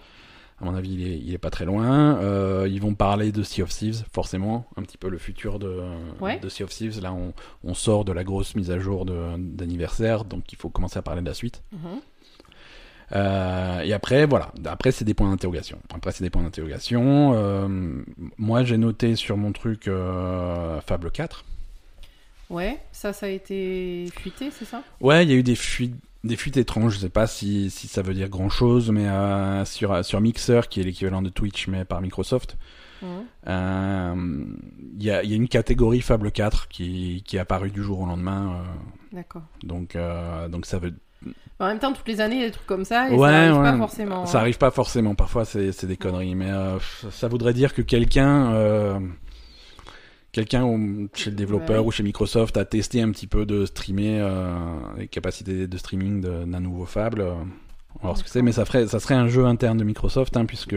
[0.61, 2.17] À mon avis, il est, il est pas très loin.
[2.19, 5.81] Euh, ils vont parler de Sea of Thieves, forcément, un petit peu le futur de,
[6.21, 6.39] Ouais.
[6.39, 7.01] de Sea of Thieves.
[7.01, 7.33] Là, on,
[7.63, 11.21] on sort de la grosse mise à jour d'anniversaire, donc il faut commencer à parler
[11.21, 11.63] de la suite.
[11.73, 11.79] Mhm.
[13.15, 14.51] Euh, et après, voilà.
[14.65, 15.79] Après, c'est des points d'interrogation.
[15.93, 17.33] Après, c'est des points d'interrogation.
[17.35, 18.01] Euh,
[18.37, 21.45] moi, j'ai noté sur mon truc euh, Fable 4.
[22.53, 24.83] Ouais, ça, ça a été fuité, c'est ça?
[25.01, 26.93] Ouais, il y a eu des fuites, des fuites étranges.
[26.95, 30.61] Je sais pas si, si ça veut dire grand chose, mais euh, sur, sur Mixer,
[30.69, 32.57] qui est l'équivalent de Twitch, mais par Microsoft,
[33.47, 34.45] euh,
[34.97, 37.99] il y, a, y a une catégorie Fable 4 qui, qui est apparue du jour
[38.01, 38.61] au lendemain.
[38.61, 39.43] euh, D'accord.
[39.63, 40.93] donc, euh, donc ça veut
[41.59, 43.29] En même temps, toutes les années, il y a des trucs comme ça, et Ouais,
[43.29, 43.71] ça arrive ouais.
[43.71, 44.25] pas forcément.
[44.25, 44.41] Ça hein.
[44.41, 46.79] arrive pas forcément, parfois c'est des conneries, mais euh,
[47.11, 48.99] ça voudrait dire que quelqu'un, euh,
[50.33, 50.67] quelqu'un
[51.13, 51.87] chez le développeur Ouais.
[51.87, 54.53] ou chez Microsoft a testé un petit peu de streamer euh,
[54.97, 57.21] les capacités de streaming d'un nouveau Fable.
[57.21, 57.35] euh,
[58.01, 60.35] On va ce que c'est, mais ça ferait, ça serait un jeu interne de Microsoft,
[60.35, 60.75] hein, puisque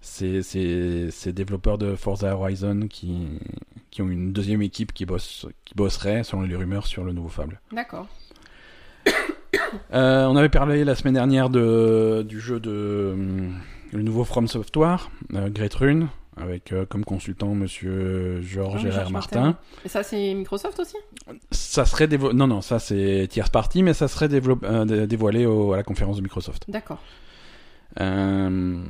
[0.00, 3.28] c'est c'est développeurs de Forza Horizon qui
[3.90, 7.28] qui ont une deuxième équipe qui bosse qui bosserait selon les rumeurs sur le nouveau
[7.28, 7.60] Fable.
[7.72, 8.08] D'accord.
[9.94, 13.54] Euh, on avait parlé la semaine dernière de, du jeu de hum,
[13.92, 18.94] le nouveau From Software, Great Rune, avec euh, comme consultant Monsieur Georges Ah oui, R.R.
[19.00, 19.40] Georges Martin.
[19.42, 19.58] Martin.
[19.84, 20.96] Et ça, c'est Microsoft aussi?
[21.50, 25.44] Ça serait dévo- non non ça c'est tierce party, mais ça serait euh, dé- dévoilé
[25.46, 26.64] au- à la conférence de Microsoft.
[26.68, 27.00] D'accord.
[28.00, 28.82] Euh,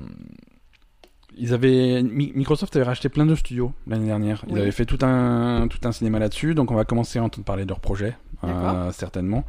[1.37, 4.45] ils avaient Mi- Microsoft avait racheté plein de studios l'année dernière.
[4.49, 4.61] Ils Oui.
[4.61, 7.65] avaient fait tout un tout un cinéma là-dessus, donc on va commencer à entendre parler
[7.65, 9.45] de leur projet euh, certainement.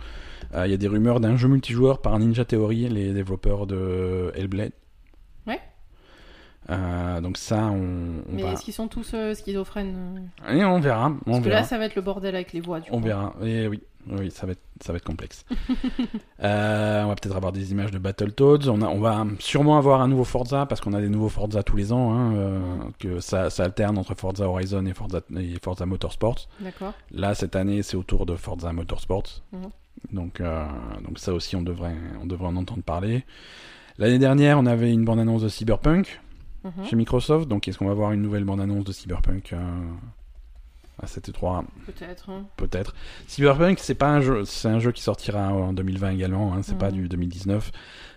[0.56, 4.32] Euh, Il y a des rumeurs d'un jeu multijoueur par Ninja Theory, les développeurs de
[4.36, 4.72] Hellblade.
[6.70, 8.52] Euh, donc ça, on, on Mais va.
[8.54, 11.08] est-ce qu'ils sont tous euh, schizophrènes euh Et on verra.
[11.26, 11.62] On Parce que verra.
[11.62, 13.04] là, ça va être le bordel avec les voix, du On coup.
[13.06, 13.34] verra.
[13.44, 15.46] Et oui, oui, ça va être, ça va être complexe.
[16.44, 18.68] Euh, on va peut-être avoir des images de Battletoads.
[18.68, 21.64] On, a, on va sûrement avoir un nouveau Forza parce qu'on a des nouveaux Forza
[21.64, 22.14] tous les ans.
[22.14, 26.50] Hein, que ça, ça alterne entre Forza Horizon et Forza, et Forza Motorsport.
[26.60, 26.94] D'accord.
[27.12, 29.24] Là, cette année, c'est autour de Forza Motorsport.
[29.54, 29.70] Mhm.
[30.12, 30.42] Donc,
[31.06, 33.24] donc ça aussi, on devrait, on devrait en entendre parler.
[34.00, 36.20] L'année dernière, on avait une bande-annonce de Cyberpunk
[36.64, 36.86] Mhm.
[36.86, 37.48] chez Microsoft.
[37.48, 39.58] Donc, est-ce qu'on va avoir une nouvelle bande-annonce de Cyberpunk euh,
[41.02, 42.30] à cette E3 Peut-être.
[42.30, 42.46] hein.
[42.58, 42.94] Peut-être.
[43.28, 46.54] Cyberpunk, c'est pas un jeu, c'est un jeu qui sortira en 2020 également.
[46.54, 46.78] Hein, c'est Mhm.
[46.80, 47.72] pas du 2019.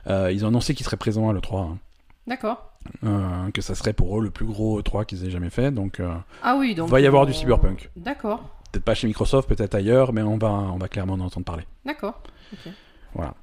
[0.08, 1.62] Euh, ils ont annoncé qu'ils seraient présents à l'E3.
[1.72, 1.78] hein.
[2.26, 2.72] D'accord.
[3.04, 5.72] Euh, que ça serait pour eux le plus gros E3 qu'ils aient jamais fait.
[5.72, 6.88] Donc, euh, Ah oui, donc.
[6.88, 7.90] Va y avoir du Cyberpunk.
[7.96, 8.42] D'accord.
[8.72, 11.64] peut-être pas chez Microsoft, peut-être ailleurs, mais on va, on va clairement en entendre parler.
[11.84, 12.20] D'accord.
[13.14, 13.34] Voilà.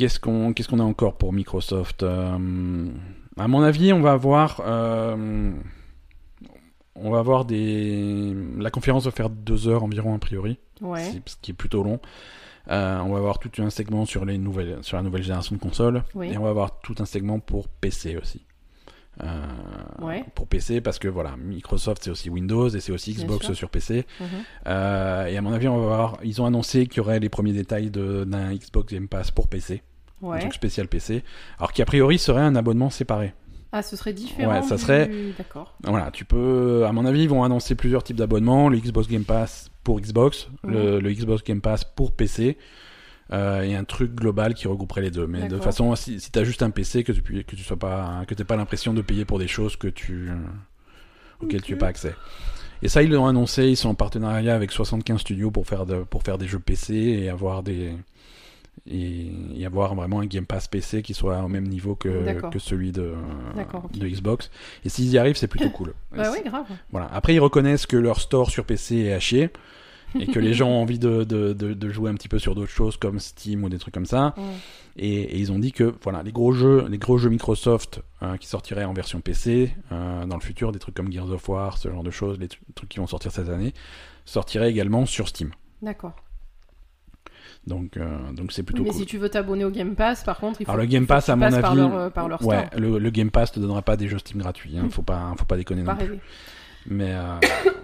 [0.00, 2.86] Qu'est-ce qu'on qu'est-ce qu'on a encore pour Microsoft Euh,
[3.36, 5.52] À mon avis, on va avoir euh,
[6.94, 11.04] on va avoir des la conférence va faire deux heures environ a priori, Ouais.
[11.26, 12.00] ce qui est plutôt long.
[12.70, 15.60] Euh, on va avoir tout un segment sur les nouvelles sur la nouvelle génération de
[15.60, 16.30] consoles Oui.
[16.32, 18.46] et on va avoir tout un segment pour PC aussi.
[19.22, 19.26] Euh,
[20.00, 20.24] Ouais.
[20.34, 24.06] Pour PC parce que voilà Microsoft c'est aussi Windows et c'est aussi Xbox sur PC.
[24.18, 24.26] Mhm.
[24.66, 26.18] Euh, et à mon avis, on va voir.
[26.24, 29.82] Ils ont annoncé qu'il y aurait les premiers détails d'un Xbox Game Pass pour PC,
[30.22, 30.40] un Ouais.
[30.40, 31.22] truc spécial PC.
[31.58, 33.34] Alors qui a priori serait un abonnement séparé.
[33.72, 34.52] Ah, ce serait différent.
[34.52, 35.76] Ouais, ça du- serait- D'accord.
[35.84, 36.84] Voilà, tu peux.
[36.86, 38.68] À mon avis, ils vont annoncer plusieurs types d'abonnements.
[38.68, 42.58] Le Xbox Game Pass pour Xbox, le, le Xbox Game Pass pour PC.
[43.32, 45.28] euh, et un truc global qui regrouperait les deux.
[45.28, 48.24] Mais de façon, si, si t'as juste un PC, que tu que tu sois pas,
[48.26, 50.28] que t'aies pas l'impression de payer pour des choses que tu,
[51.40, 52.12] auxquelles tu n'as pas accès.
[52.82, 53.68] Et ça, ils l'ont annoncé.
[53.68, 56.92] Ils sont en partenariat avec 75 studios pour faire de, pour faire des jeux PC
[56.94, 57.92] et avoir des
[58.86, 62.24] et, et avoir vraiment un Game Pass PC qui soit au même niveau que,
[62.58, 63.14] celui de,
[63.94, 64.50] Xbox.
[64.84, 65.94] Et s'ils y arrivent, c'est plutôt cool.
[66.16, 66.66] Bah oui, grave.
[66.90, 67.08] Voilà.
[67.12, 69.50] Après, ils reconnaissent que leur store sur PC est à chier
[70.18, 72.54] et que les gens ont envie de, de, de, de jouer un petit peu sur
[72.54, 74.34] d'autres choses comme Steam ou des trucs comme ça.
[74.36, 74.42] Ouais.
[74.96, 78.36] Et, et ils ont dit que voilà, les gros jeux, les gros jeux Microsoft euh,
[78.36, 81.78] qui sortiraient en version PC euh, dans le futur, des trucs comme Gears of War,
[81.78, 83.72] ce genre de choses, les tru- trucs qui vont sortir cette année,
[84.24, 85.50] sortiraient également sur Steam.
[85.80, 86.16] D'accord.
[87.66, 88.98] Donc euh, donc c'est plutôt Mais cool.
[89.00, 91.28] si tu veux t'abonner au Game Pass, par contre, il faut Alors le Game Pass,
[91.28, 92.52] à mon avis, par leur, euh, par leur store.
[92.54, 94.78] ouais, le, le Game Pass te donnera pas des jeux Steam gratuits.
[94.78, 96.18] Hein, faut pas faut pas déconner Pas non plus.
[96.86, 97.36] Mais, euh,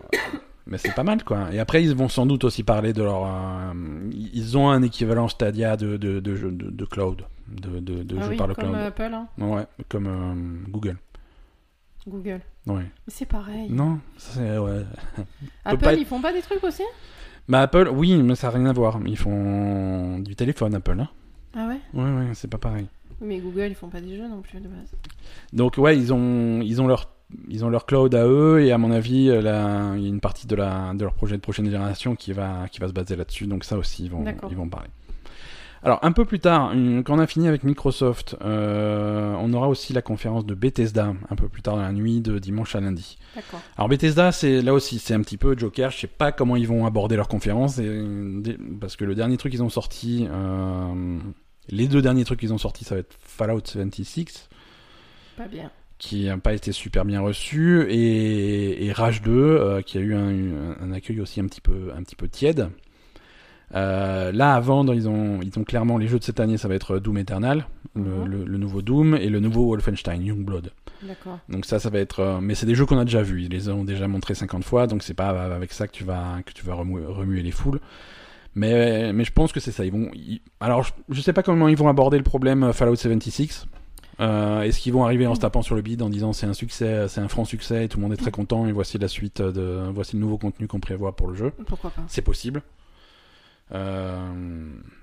[0.67, 1.53] mais c'est pas mal, quoi.
[1.53, 3.25] Et après, ils vont sans doute aussi parler de leur.
[3.27, 3.73] euh,
[4.13, 8.17] ils ont un équivalent Stadia de, de, de, jeux- de, de cloud, de, de, de
[8.19, 8.77] Ah jeux oui, par le comme cloud.
[8.79, 9.29] Apple, hein.
[9.39, 10.97] Ouais, comme Google.
[12.09, 12.41] Google.
[12.67, 12.83] Ouais.
[12.85, 13.69] Mais c'est pareil.
[13.71, 14.57] Non, c'est.
[14.59, 14.85] Ouais.
[15.65, 16.83] Apple, ils font pas des trucs aussi?
[17.49, 18.99] Bah, Apple, oui, mais ça n'a rien à voir.
[19.07, 20.99] Ils font du téléphone, Apple.
[21.01, 21.09] Hein.
[21.55, 21.81] Ah ouais?
[21.95, 22.87] Ouais, ouais, c'est pas pareil.
[23.21, 24.93] Mais Google, ils font pas des jeux non plus de base.
[25.53, 27.11] Donc, ouais, ils ont, ils ont leur.
[27.49, 29.41] Ils ont leur cloud à eux et à mon avis, euh,
[29.97, 32.69] il y a une partie de, la, de leur projet de prochaine génération qui va,
[32.71, 33.49] qui va se baser là-dessus.
[33.49, 34.91] Donc ça aussi, ils vont, ils vont parler.
[35.87, 39.69] Alors un peu plus tard, une- quand on a fini avec Microsoft, euh, on aura
[39.69, 42.81] aussi la conférence de Bethesda un peu plus tard dans la nuit de dimanche à
[42.81, 43.17] lundi.
[43.37, 43.61] D'accord.
[43.79, 45.91] Alors Bethesda, c'est là aussi, c'est un petit peu Joker.
[45.93, 48.03] Je sais pas comment ils vont aborder leur conférence, et,
[48.81, 51.19] parce que le dernier truc qu'ils ont sorti, euh,
[51.69, 54.49] les deux derniers trucs qu'ils ont sortis, ça va être Fallout 76,
[55.37, 55.71] Pas bien.
[55.99, 60.15] qui n'a pas été super bien reçu, et, et Rage 2, euh, qui a eu
[60.17, 62.71] un, un accueil aussi un petit peu, un petit peu tiède.
[63.75, 66.69] Euh, là, à vendre, ils ont, ils ont clairement les jeux de cette année, ça
[66.69, 68.25] va être Doom Eternal, le, Mhm.
[68.27, 70.71] le- le nouveau Doom, et le nouveau Wolfenstein, Youngblood.
[71.03, 71.39] D'accord.
[71.49, 72.21] Donc ça, ça va être.
[72.21, 73.43] euh, mais c'est des jeux qu'on a déjà vus.
[73.43, 76.39] Ils les ont déjà montrés 50 fois, donc c'est pas avec ça que tu vas
[76.47, 77.81] que tu vas remuer, remuer les foules.
[78.55, 79.85] Mais mais je pense que c'est ça.
[79.85, 80.11] Ils vont.
[80.15, 83.67] ils- Alors je, je sais pas comment ils vont aborder le problème euh, Fallout 76.
[84.21, 86.55] Euh, Est-ce qu'ils vont arriver en se tapant sur le bide en disant c'est un
[86.55, 89.09] succès, c'est un franc succès et tout le monde est très content et voici la
[89.09, 91.53] suite de voici le nouveau contenu qu'on prévoit pour le jeu?
[91.67, 92.63] Pourquoi pas C'est possible.
[93.73, 94.19] Euh...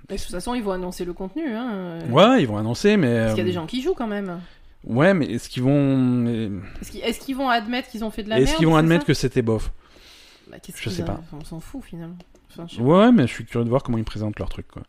[0.08, 1.46] De toute façon, ils vont annoncer le contenu.
[1.54, 1.98] Hein.
[2.10, 4.06] Ouais, ils vont annoncer, mais Parce qu'il y a euh, des gens qui jouent quand
[4.06, 4.40] même.
[4.84, 6.26] ouais, mais est-ce qu'ils vont
[6.80, 9.04] Est-ce qu'ils est-ce vont admettre qu'ils ont fait de la est-ce merde qu'ils vont admettre
[9.06, 9.72] que c'était bof
[10.50, 11.20] Bah, Je sais a- pas.
[11.32, 12.16] On s'en fout finalement.
[12.50, 12.80] Enfin, je.
[12.80, 14.82] Ouais, mais je suis curieux de voir comment ils présentent leur truc, quoi.
[14.82, 14.86] De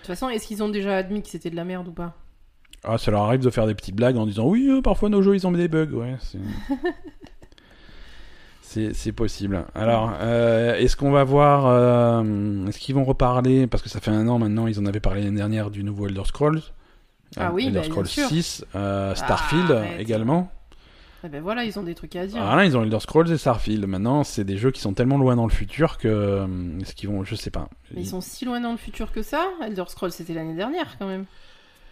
[0.00, 2.14] toute façon, est-ce qu'ils ont déjà admis que c'était de la merde ou pas?
[2.84, 5.20] Ah, ça leur arrive de faire des petites blagues en disant oui, euh, parfois nos
[5.20, 6.16] jeux ils ont des bugs, ouais.
[6.20, 6.38] c'est-
[8.68, 9.64] C'est possible.
[9.74, 14.10] Alors, euh, est-ce qu'on va voir, euh, est-ce qu'ils vont reparler, parce que ça fait
[14.10, 16.60] un an maintenant, ils en avaient parlé l'année dernière du nouveau Elder Scrolls.
[17.36, 18.28] Ah Euh, oui, Elder bah, bien Scrolls sûr.
[18.28, 20.00] 6, euh, Starfield arrête.
[20.00, 20.50] également.
[21.24, 22.40] Eh ben voilà, ils ont des trucs à dire.
[22.40, 23.86] Alors là, ils ont Elder Scrolls et Starfield.
[23.86, 26.46] Maintenant, c'est des jeux qui sont tellement loin dans le futur que,
[26.82, 27.68] est-ce qu'ils vont, je sais pas.
[27.94, 29.46] Mais ils sont si loin dans le futur que ça.
[29.64, 31.24] Elder Scrolls, c'était l'année dernière quand même.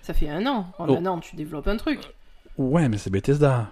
[0.03, 0.67] Ça fait un an.
[0.79, 0.97] En Oh.
[0.97, 2.01] un an, tu développes un truc.
[2.59, 3.69] Ouais, mais c'est Bethesda.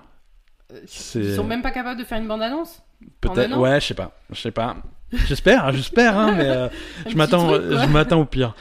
[1.14, 2.82] Ils sont même pas capables de faire une bande-annonce
[3.20, 4.76] Peut-être, ouais, je sais pas, je sais pas.
[5.12, 6.68] J'espère, j'espère, hein, mais euh,
[7.14, 8.54] m'attends, je m'attends au pire.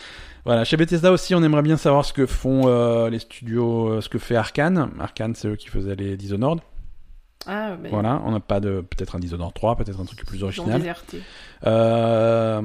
[0.45, 4.01] Voilà, chez Bethesda aussi, on aimerait bien savoir ce que font euh, les studios, euh,
[4.01, 4.91] ce que fait Arkane.
[4.99, 6.59] Arkane, c'est eux qui faisaient les Dishonored.
[7.47, 10.43] Ah, mais Voilà, on n'a pas de, peut-être un Dishonored 3, peut-être un truc plus
[10.43, 10.81] original.
[11.65, 12.61] Euh,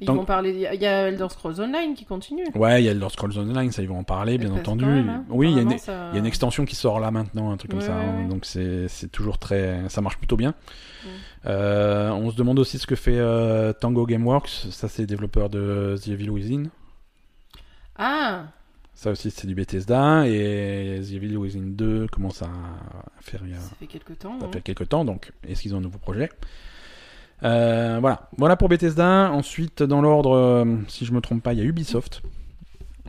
[0.00, 0.50] Ils vont parler.
[0.50, 2.44] Il y a- Elder Scrolls Online qui continue.
[2.54, 4.84] Ouais, il y a Elder Scrolls Online, ça ils vont en parler, bien entendu.
[4.84, 6.76] même, hein, oui, il y a une, apparemment, ça- il y a une extension qui
[6.76, 7.94] sort là maintenant, un truc comme ça.
[7.96, 8.28] hein, ouais.
[8.28, 10.54] Donc c'est toujours très, ça marche plutôt bien.
[11.46, 14.48] Euh, on se demande aussi ce que fait euh, Tango Gameworks.
[14.70, 16.64] Ça, c'est développeur de The Evil Within.
[17.96, 18.44] Ah,
[18.94, 20.26] Ça aussi, c'est du Bethesda.
[20.26, 22.50] Et The Evil Within 2 commence à
[23.20, 24.38] faire a, ça fait quelques temps.
[24.40, 24.50] ça hein.
[24.52, 25.04] fait quelques temps.
[25.04, 26.30] Donc, est-ce qu'ils ont un nouveau projet?
[27.42, 29.30] Euh, Voilà, voilà pour Bethesda.
[29.32, 32.22] Ensuite, dans l'ordre, euh, si je me trompe pas, il y a Ubisoft.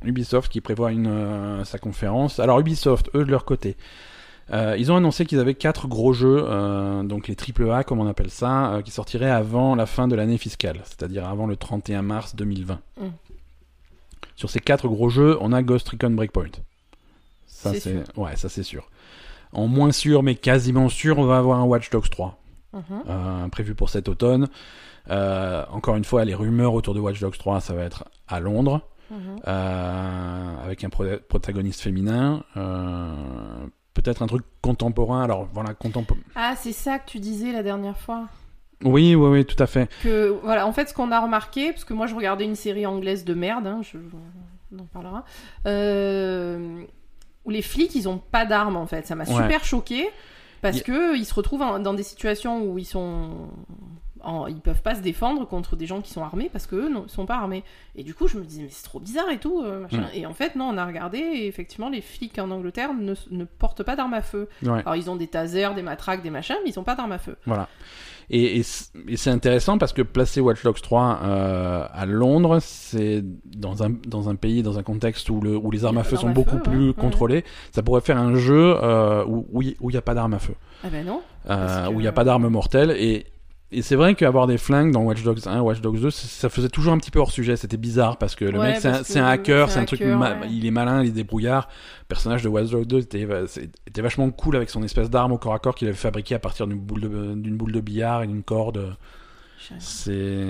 [0.04, 2.40] Ubisoft qui prévoit une, euh, sa conférence.
[2.40, 3.78] Alors Ubisoft, eux de leur côté,
[4.54, 8.08] euh, ils ont annoncé qu'ils avaient quatre gros jeux, euh, donc les AAA comme on
[8.08, 12.04] appelle ça, euh, qui sortiraient avant la fin de l'année fiscale, c'est-à-dire avant le 31
[12.04, 12.80] mars 2020.
[12.98, 13.06] Mm.
[14.36, 16.52] Sur ces quatre gros jeux, on a Ghost Recon Breakpoint.
[17.48, 18.90] Ça C'est ouais, ça c'est sûr.
[19.54, 22.38] En moins sûr, mais quasiment sûr, on va avoir un Watch Dogs 3
[22.74, 22.82] Mhm.
[23.08, 24.48] euh, prévu pour cet automne.
[25.10, 28.40] Euh, encore une fois, les rumeurs autour de Watch Dogs 3, ça va être à
[28.42, 28.82] Londres,
[29.12, 29.18] Mhm.
[29.48, 32.44] euh, avec un pro- protagoniste féminin.
[33.94, 35.24] Peut-être un truc contemporain.
[35.24, 36.20] Alors voilà, contemporain.
[36.36, 38.26] Ah, c'est ça que tu disais la dernière fois.
[38.86, 39.90] Oui, oui, oui, tout à fait.
[40.04, 42.86] Que voilà, en fait, ce qu'on a remarqué, parce que moi je regardais une série
[42.86, 43.98] anglaise de merde, hein, je,
[44.74, 45.26] on en parlera,
[45.90, 46.84] euh,
[47.46, 49.06] où les flics ils ont pas d'armes en fait.
[49.08, 49.34] Ça m'a Ouais.
[49.34, 50.08] super choqué
[50.62, 53.50] parce Y- que ils se retrouvent en- dans des situations où ils sont
[54.22, 57.08] en- ils peuvent pas se défendre contre des gens qui sont armés parce que ne
[57.08, 57.64] sont pas armés.
[57.96, 59.62] Et du coup, je me disais mais c'est trop bizarre et tout.
[59.64, 60.02] euh, machin.
[60.02, 60.16] Mm.
[60.16, 63.44] Et en fait, non, on a regardé et effectivement les flics en Angleterre ne, ne
[63.44, 64.50] portent pas d'armes à feu.
[64.64, 64.80] Ouais.
[64.80, 67.20] Alors ils ont des tasers, des matraques, des machins, mais ils ont pas d'armes à
[67.20, 67.36] feu.
[67.46, 67.68] Voilà.
[68.30, 68.64] Et, et
[69.18, 74.30] c'est intéressant parce que placer Watch Dogs 3 euh, à Londres, c'est dans un, dans
[74.30, 76.64] un pays, dans un contexte où, le, où les armes à feu sont beaucoup feu,
[76.64, 76.94] plus Ouais.
[76.94, 77.44] contrôlées.
[77.72, 80.56] Ça pourrait faire un jeu euh, où où il n'y a pas d'armes à feu.
[80.84, 81.22] Ah ben non.
[81.50, 82.92] euh, que- où il n'y a pas d'armes mortelles.
[82.98, 83.26] Et,
[83.72, 86.50] et c'est vrai qu'avoir des flingues dans Watch Dogs 1, Watch Dogs 2, c- ça
[86.50, 87.56] faisait toujours un petit peu hors sujet.
[87.56, 88.88] C'était bizarre parce que le Ouais, mec, c'est
[89.20, 90.48] un, hacker, c'est un un truc, hacker, ma- ouais.
[90.50, 91.68] il est malin, il est débrouillard.
[92.02, 95.32] Le personnage de Watch Dogs 2 était, c'est- était vachement cool avec son espèce d'arme
[95.34, 97.82] au corps à corps qu'il avait fabriqué à partir d'une boule de, d'une boule de
[97.82, 98.96] billard et d'une corde.
[99.80, 100.46] C'est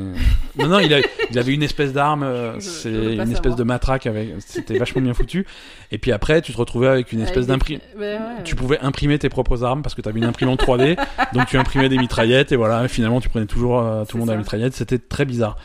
[0.58, 1.00] non non il, a-
[1.32, 3.56] il avait une espèce d'arme, euh, c'est une espèce savoir.
[3.56, 5.46] de matraque avec, c'était vachement bien foutu.
[5.92, 7.48] Et puis après tu te retrouvais avec une espèce.
[7.48, 8.20] Ouais, ouais.
[8.44, 10.98] Tu pouvais imprimer tes propres armes parce que tu avais une imprimante 3D,
[11.34, 14.30] donc tu imprimais des mitraillettes et voilà, finalement tu prenais toujours euh, tout le monde
[14.30, 15.56] à la mitraillette, c'était très bizarre.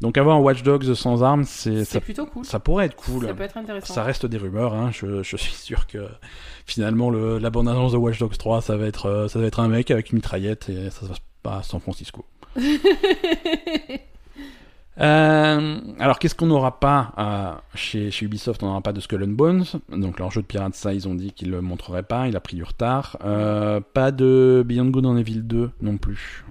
[0.00, 2.44] Donc avoir un Watch Dogs sans armes, c'est C'est ça, plutôt cool.
[2.44, 3.26] ça pourrait être cool.
[3.26, 3.94] Ça peut être intéressant.
[3.94, 4.90] Ça reste des rumeurs, hein.
[4.92, 6.06] je, je suis sûr que
[6.66, 9.46] finalement le, la bande annonce de Watch Dogs 3, ça va être euh, ça va
[9.46, 12.24] être un mec avec une mitraillette et ça se passe pas à San Francisco.
[15.00, 18.62] Euh, alors, qu'est-ce qu'on n'aura pas euh, chez, chez Ubisoft?
[18.62, 19.64] On n'aura pas de Skull and Bones.
[19.90, 22.26] Donc, leur jeu de pirates, ça, ils ont dit qu'ils le montreraient pas.
[22.26, 23.16] Il a pris du retard.
[23.24, 26.44] Euh, pas de Beyond Good en Evil 2 non plus.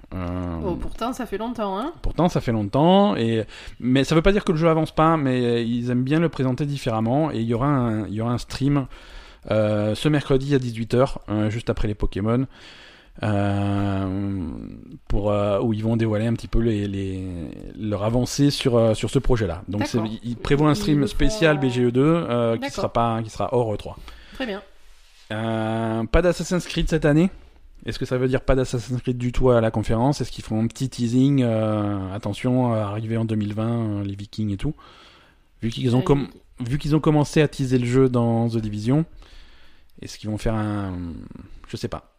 [0.64, 1.92] Oh, pourtant, ça fait longtemps, hein.
[2.00, 3.44] Pourtant, ça fait longtemps, et
[3.78, 6.30] mais ça veut pas dire que le jeu avance pas, mais ils aiment bien le
[6.30, 7.30] présenter différemment.
[7.30, 8.86] Et il y aura un, il y aura un stream
[9.50, 12.46] ce mercredi à 18h, euh, juste après les Pokémon,
[15.08, 17.24] pour euh, où ils vont dévoiler un petit peu les, les
[17.78, 19.62] leur avancée sur euh, sur ce projet-là.
[19.68, 19.88] Donc,
[20.22, 23.94] ils prévoient un stream spécial font- BGE2 euh, qui sera pas qui sera hors E3.
[24.34, 24.62] Très bien.
[25.32, 27.28] Euh, pas d'Assassin's Creed cette année
[27.84, 30.20] Est-ce que ça veut dire pas d'Assassin's Creed du tout à la conférence?
[30.20, 34.50] Est-ce qu'ils font un petit teasing euh, Attention, euh, arrivé en 2020, euh, les Vikings
[34.52, 34.74] et tout?
[35.60, 36.28] Vu qu'ils ont, Euh, com-
[36.60, 39.04] vu qu'ils ont commencé à teaser le jeu dans The Division,
[40.00, 40.94] est-ce qu'ils vont faire un.
[41.68, 42.14] Je sais pas.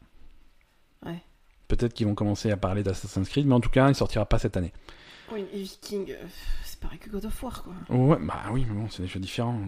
[1.05, 1.21] Ouais.
[1.67, 4.39] Peut-être qu'ils vont commencer à parler d'Assassin's Creed, mais en tout cas, il sortira pas
[4.39, 4.73] cette année.
[5.31, 6.15] Oui, et Viking, euh,
[6.63, 7.73] c'est pareil que God of War, quoi.
[7.95, 9.59] Ouais, bah oui, mais bon, c'est des jeux différents.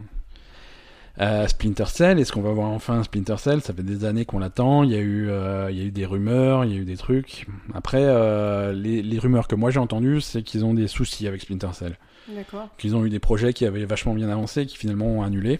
[1.19, 3.61] Euh, Splinter Cell, est-ce qu'on va voir enfin Splinter Cell?
[3.61, 4.83] Ça fait des années qu'on l'attend.
[4.83, 6.85] Il y a eu, euh, il y a eu des rumeurs, il y a eu
[6.85, 7.45] des trucs.
[7.73, 11.41] Après, euh, les, les rumeurs que moi j'ai entendues, c'est qu'ils ont des soucis avec
[11.41, 11.97] Splinter Cell,
[12.29, 12.69] D'accord.
[12.77, 15.59] qu'ils ont eu des projets qui avaient vachement bien avancé, qui finalement ont annulé.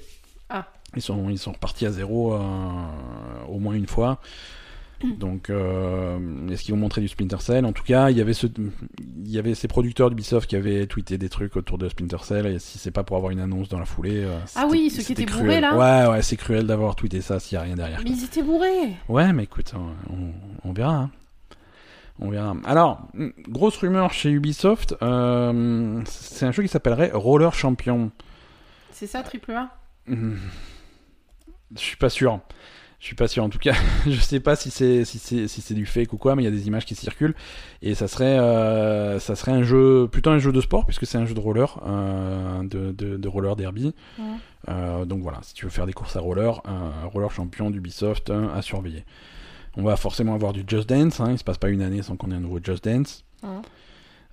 [0.50, 0.68] Ah.
[0.96, 2.40] Ils sont, ils sont repartis à zéro euh,
[3.50, 4.20] au moins une fois.
[5.18, 7.66] Donc, euh, est-ce qu'ils vont montrer du Splinter Cell?
[7.66, 10.86] En tout cas, il y avait ce, il y avait ces producteurs d'Ubisoft qui avaient
[10.88, 12.46] tweeté des trucs autour de Splinter Cell.
[12.48, 15.04] Et si c'est pas pour avoir une annonce dans la foulée, euh, Ah oui, ceux
[15.04, 15.46] qui étaient cruel.
[15.46, 18.00] bourrés, là Ouais, ouais, c'est cruel d'avoir tweeté ça s'il y a rien derrière.
[18.04, 19.74] Mais ils étaient bourrés Ouais, mais écoute,
[20.64, 20.96] on, verra.
[20.96, 21.10] hein.
[22.20, 22.56] On verra.
[22.66, 23.08] Alors,
[23.48, 28.12] grosse rumeur chez Ubisoft, euh, c'est un jeu qui s'appellerait Roller Champion.
[28.92, 29.70] C'est ça, triple A?
[30.08, 30.36] Hmm.
[31.76, 32.40] Je suis pas sûr.
[33.02, 33.44] Je suis pas sûr.
[33.44, 33.74] En tout cas,
[34.06, 36.46] je sais pas si c'est si c'est si c'est du fake ou quoi, mais il
[36.46, 37.34] y a des images qui circulent
[37.82, 41.18] et ça serait euh, ça serait un jeu plutôt un jeu de sport puisque c'est
[41.18, 43.96] un jeu de roller euh, de, de de roller derby.
[44.20, 44.26] Ouais.
[44.70, 48.30] Euh, donc voilà, si tu veux faire des courses à roller, un roller champion d'Ubisoft
[48.30, 49.04] hein, à surveiller.
[49.78, 51.20] On va forcément avoir du Just Dance.
[51.20, 53.24] Hein, il se passe pas une année sans qu'on ait un nouveau Just Dance.
[53.42, 53.50] Ouais.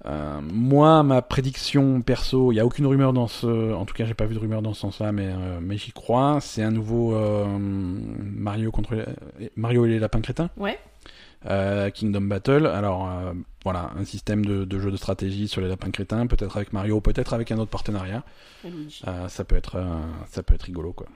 [0.07, 3.73] Euh, moi, ma prédiction perso, il n'y a aucune rumeur dans ce.
[3.75, 5.93] En tout cas, j'ai pas vu de rumeur dans ce sens-là, mais, euh, mais j'y
[5.93, 6.39] crois.
[6.41, 9.05] C'est un nouveau euh, Mario contre
[9.57, 10.79] Mario et les lapins crétins, Ouais.
[11.95, 12.67] Kingdom Battle.
[12.67, 13.09] Alors
[13.65, 17.01] voilà, un système de, de jeu de stratégie sur les lapins crétins, peut-être avec Mario,
[17.01, 18.25] peut-être avec un autre partenariat.
[19.29, 19.81] Ça peut être,
[20.29, 21.07] ça peut être rigolo quoi.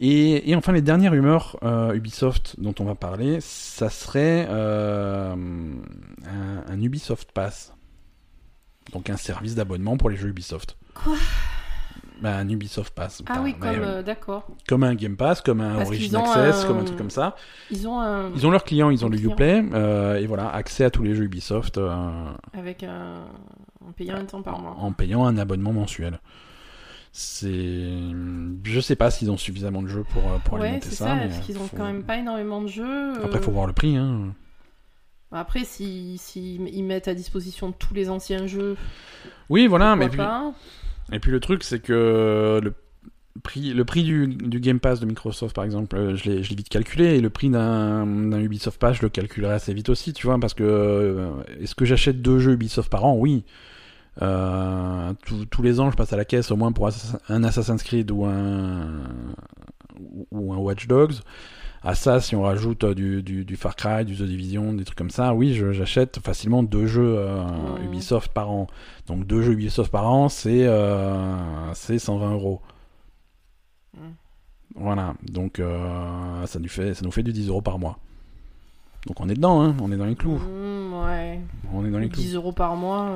[0.00, 5.34] Et, et enfin les dernières rumeurs euh, Ubisoft dont on va parler, ça serait euh,
[5.34, 7.72] un, un Ubisoft Pass,
[8.92, 10.76] donc un service d'abonnement pour les jeux Ubisoft.
[10.94, 11.14] Quoi?
[12.22, 13.22] Ben, Un Ubisoft Pass.
[13.26, 13.70] Ah oui, comme...
[13.70, 14.46] euh, D'accord.
[14.68, 17.34] comme un Game Pass, comme un Parce Origin Access, un- comme un truc comme ça.
[17.70, 18.30] Ils ont un...
[18.34, 19.18] Ils ont leurs clients, ils ont le.
[19.18, 19.58] Uplay,
[20.20, 21.78] et voilà, accès à tous les jeux Ubisoft
[22.56, 23.24] Avec un...
[23.86, 24.76] En payant un temps par mois.
[24.78, 26.20] en payant un abonnement mensuel.
[27.16, 27.92] C'est,
[28.64, 31.06] je sais pas s'ils ont suffisamment de jeux pour euh, pour ouais, alimenter c'est ça.
[31.06, 33.12] ça, mais, parce qu'ils ont faut- quand même pas énormément de jeux.
[33.22, 33.96] Après, euh, faut voir le prix.
[33.96, 34.34] Hein.
[35.30, 38.76] Après, si, si ils mettent à disposition tous les anciens jeux,
[39.48, 40.20] Oui, voilà, mais puis,
[41.12, 42.74] et puis le truc, c'est que le
[43.44, 46.50] prix, le prix du, du Game Pass de Microsoft, par exemple, euh, je l'ai, je
[46.50, 49.88] l'ai vite calculé, et le prix d'un, d'un Ubisoft Pass, je le calculerai assez vite
[49.88, 53.14] aussi, tu vois, parce que euh, est-ce que j'achète deux jeux Ubisoft par an?
[53.16, 53.44] Oui.
[54.22, 55.12] Euh,
[55.50, 56.88] tous- les ans, je passe à la caisse au moins pour
[57.28, 59.08] un Assassin's Creed ou un
[60.30, 61.14] ou- un Watch Dogs.
[61.86, 64.84] À ça, si on rajoute euh, du, du, du Far Cry, du The Division, des
[64.84, 67.44] trucs comme ça, oui, j'achète facilement deux jeux euh.
[67.84, 68.68] Ubisoft par an.
[69.06, 71.36] Donc deux jeux Ubisoft par an, c'est euh,
[71.74, 72.62] c'est 120 euros.
[73.94, 74.00] Mm.
[74.76, 77.98] Voilà, donc euh, ça nous fait ça nous fait du 10 euros par mois.
[79.06, 80.38] Donc on est dedans, hein, on est dans les clous.
[80.38, 81.40] Hmm, Ouais.
[81.74, 82.22] On est dans les clous.
[82.22, 83.10] 10 euros par mois.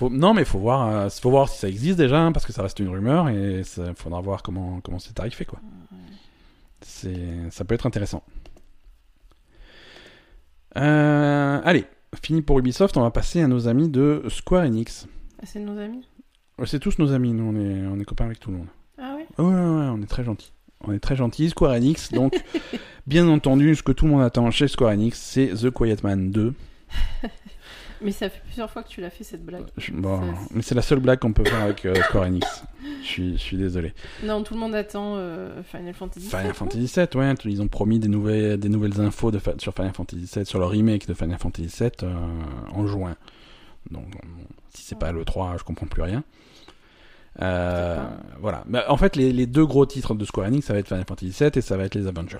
[0.00, 2.54] Faut- non, mais faut voir, euh, faut voir si ça existe déjà, hein, parce que
[2.54, 5.58] ça reste une rumeur et il faudra voir comment comment c'est tarifé quoi.
[6.80, 8.22] C'est, ça peut être intéressant.
[10.78, 11.84] Euh, allez,
[12.22, 15.06] fini pour Ubisoft, on va passer à nos amis de Square Enix.
[15.38, 16.06] ah, c'est nos amis?
[16.58, 18.68] Ouais, C'est tous nos amis, nous on est, on est copains avec tout le monde.
[18.98, 19.26] Ah ouais?
[19.38, 20.52] Ouais, ouais, ouais, on est très gentils.
[20.82, 21.50] On est très gentils.
[21.50, 22.42] Square Enix, donc,
[23.06, 26.30] bien entendu, ce que tout le monde attend chez Square Enix, c'est The Quiet Man
[26.30, 26.54] 2.
[28.02, 29.64] Mais ça fait plusieurs fois que tu l'as fait cette blague.
[29.76, 32.64] Je- bon, Ça, mais c'est la seule blague qu'on peut faire avec euh, Square Enix.
[33.02, 33.92] Je suis, je suis désolé.
[34.24, 36.28] Non, tout le monde attend euh, Final Fantasy.
[36.28, 39.74] Final Fantasy VII, ouais, ils ont promis des nouvelles, des nouvelles infos de, fa- sur
[39.74, 42.14] Final Fantasy VII, sur le remake de Final Fantasy VII euh,
[42.72, 43.16] en juin.
[43.90, 44.18] Donc, bon,
[44.74, 46.22] si c'est pas le 3, je comprends plus rien.
[47.42, 48.64] Euh, Peut-être voilà.
[48.66, 51.04] Bah, en fait, les, les deux gros titres de Square Enix, ça va être Final
[51.06, 52.38] Fantasy VII et ça va être les Avengers.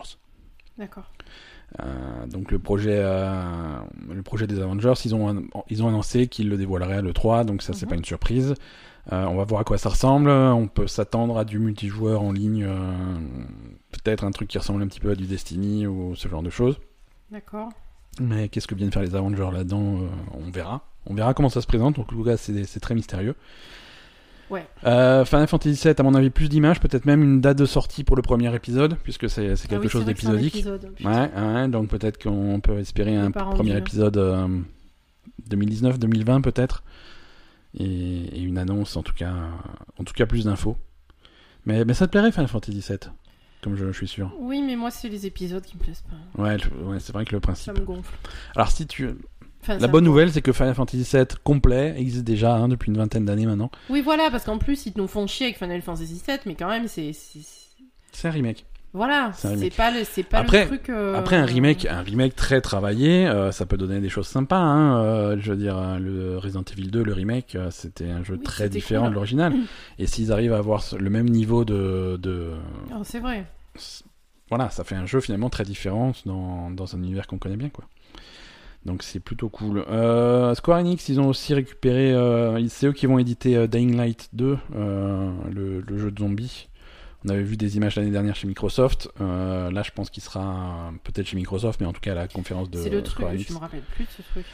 [0.79, 1.11] D'accord.
[1.79, 3.79] Euh, donc le projet, euh,
[4.13, 7.63] le projet des Avengers, ils ont, ils ont annoncé qu'ils le dévoileraient à l'E3, donc
[7.63, 7.91] ça c'est Mhm.
[7.91, 8.55] pas une surprise.
[9.13, 10.29] Euh, on va voir à quoi ça ressemble.
[10.31, 12.67] On peut s'attendre à du multijoueur en ligne,
[13.93, 16.51] peut-être un truc qui ressemble un petit peu à du Destiny ou ce genre de
[16.51, 16.79] choses.
[17.31, 17.69] D'accord.
[18.21, 20.01] Mais qu'est-ce que viennent faire les Avengers là-dedans
[20.35, 20.83] On verra.
[21.07, 21.99] On verra comment ça se présente.
[21.99, 23.35] En tout cas, c'est c'est très mystérieux.
[24.51, 24.67] Ouais.
[24.85, 28.03] Euh, Final Fantasy VII, à mon avis, plus d'images, peut-être même une date de sortie
[28.05, 30.55] pour le premier épisode, puisque c'est Ah quelque oui, chose d'épisodique.
[30.57, 31.11] épisode, putain.
[31.25, 33.79] Ouais, ouais, donc peut-être qu'on peut espérer un premier hein.
[33.79, 34.49] épisode euh,
[35.49, 36.83] 2019-2020 peut-être,
[37.79, 39.33] et, et une annonce en tout cas,
[39.99, 40.77] en tout cas plus d'infos.
[41.67, 42.99] Mais, mais ça te plairait Final Fantasy VII,
[43.63, 44.33] comme je, je suis sûr?
[44.39, 46.03] Oui, mais moi, c'est les épisodes qui me plaisent
[46.37, 46.43] pas.
[46.43, 46.57] Ouais,
[46.99, 47.79] c'est vrai que le Ça principe.
[47.79, 48.15] me gonfle.
[48.57, 49.11] Alors si tu,
[49.63, 52.97] Enfin, la bonne nouvelle, c'est que Final Fantasy VII complet existe déjà hein, depuis une
[52.97, 53.71] vingtaine d'années maintenant.
[53.91, 56.69] Oui, voilà, parce qu'en plus, ils nous font chier avec Final Fantasy VII, mais quand
[56.69, 57.13] même, c'est.
[57.13, 58.65] c'est- un remake.
[58.93, 60.89] Voilà, C'est pas le, c'est pas Après- le truc.
[60.91, 64.59] euh, Après un remake, un remake très travaillé, euh, ça peut donner des choses sympas.
[64.59, 68.43] Hein, euh, je veux dire, le Resident Evil 2, le remake, c'était un jeu Oui,
[68.43, 69.11] très différent cool.
[69.11, 69.55] de l'original.
[70.01, 72.51] Et s'ils arrivent à avoir le même niveau de, de,
[72.93, 73.47] oh, c'est vrai.
[74.49, 77.69] voilà, ça fait un jeu finalement très différent dans, dans un univers qu'on connaît bien,
[77.69, 77.85] quoi.
[78.87, 79.85] Donc c'est plutôt cool.
[79.91, 83.95] Euh, Square Enix, ils ont aussi récupéré, euh, c'est eux qui vont éditer euh, Dying
[83.97, 86.69] Light 2, euh, le, le jeu de zombies.
[87.27, 89.11] On avait vu des images l'année dernière chez Microsoft.
[89.21, 92.71] Là, je pense qu'il sera peut-être chez Microsoft, mais en tout cas à la conférence
[92.71, 93.49] de C'est le truc, Enix.
[93.49, 94.47] je me rappelle plus de ce truc.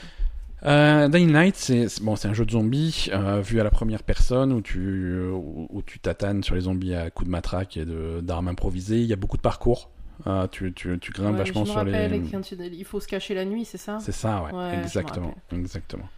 [0.65, 4.03] Euh, Dying Light, c'est bon, c'est un jeu de zombies euh, vu à la première
[4.03, 7.85] personne où tu où, où tu tatanes sur les zombies à coups de matraque et
[7.85, 8.99] de d'armes improvisées.
[9.01, 9.91] Il y a beaucoup de parcours.
[10.27, 12.69] Euh, tu, tu, tu grimpes Ouais, vachement je me sur les.
[12.73, 13.99] il faut se cacher la nuit, c'est ça?
[14.01, 16.09] C'est ça, ouais, exactement, exactement.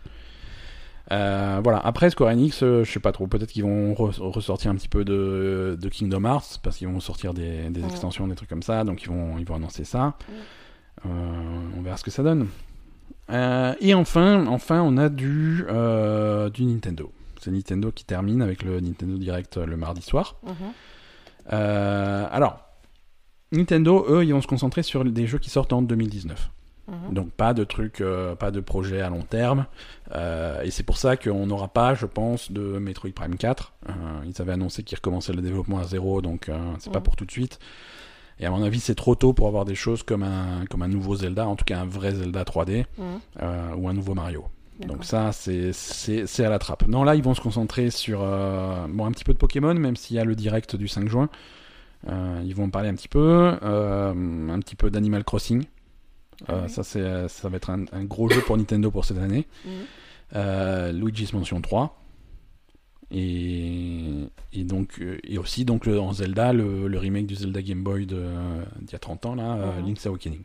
[1.10, 1.78] Euh, voilà.
[1.78, 3.26] Après Square Enix, euh, je sais pas trop.
[3.26, 7.00] Peut-être qu'ils vont re- ressortir un petit peu de, de Kingdom Hearts parce qu'ils vont
[7.00, 7.88] sortir des, des Ouais.
[7.88, 8.84] extensions, des trucs comme ça.
[8.84, 10.14] Donc ils vont ils vont annoncer ça.
[11.06, 11.08] Euh,
[11.78, 12.48] on verra ce que ça donne.
[13.80, 15.64] Et enfin, enfin, on a du
[16.52, 17.10] du Nintendo.
[17.40, 20.36] C'est Nintendo qui termine avec le Nintendo Direct le mardi soir.
[20.42, 21.56] Mhm.
[22.30, 22.67] Alors,
[23.52, 26.50] Nintendo, eux, ils vont se concentrer sur des jeux qui sortent en 2019.
[26.88, 27.12] Mhm.
[27.14, 29.66] Donc pas de trucs, euh, pas de projet à long terme.
[30.14, 33.72] Euh, et c'est pour ça qu'on n'aura pas, je pense, de Metroid Prime 4.
[33.88, 33.92] Euh,
[34.26, 37.02] ils avaient annoncé qu'ils recommençaient le développement à zéro, donc c'est pas Mhm.
[37.04, 37.58] pour tout de suite.
[38.40, 40.88] Et à mon avis, c'est trop tôt pour avoir des choses comme un, comme un
[40.88, 43.20] nouveau Zelda, en tout cas un vrai Zelda 3D, Mhm.
[43.76, 44.44] ou un nouveau Mario.
[44.86, 45.72] Donc ça, c'est-
[46.44, 46.86] à la trappe.
[46.86, 50.16] Non, là, ils vont se concentrer sur bon, un petit peu de Pokémon, même s'il
[50.16, 51.28] y a le direct du 5 juin.
[52.06, 53.56] Euh, ils vont en parler un petit peu.
[53.62, 55.62] euh, un petit peu d'Animal Crossing.
[55.62, 56.70] Euh, Ah oui.
[56.70, 59.46] Ça, c'est, ça va être un, un gros jeu pour Nintendo pour cette année.
[59.64, 60.90] Mhm.
[60.92, 61.94] Luigi's Mansion 3.
[63.10, 64.04] Et,
[64.52, 68.04] et donc et aussi donc le, en Zelda le, le remake du Zelda Game Boy
[68.04, 68.18] d'il
[68.92, 69.86] y a 30 ans là Mhm.
[69.86, 70.42] Link's Awakening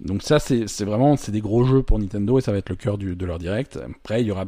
[0.00, 2.68] donc ça c'est, c'est vraiment c'est des gros jeux pour Nintendo et ça va être
[2.68, 4.44] le cœur du, de leur direct après il y aura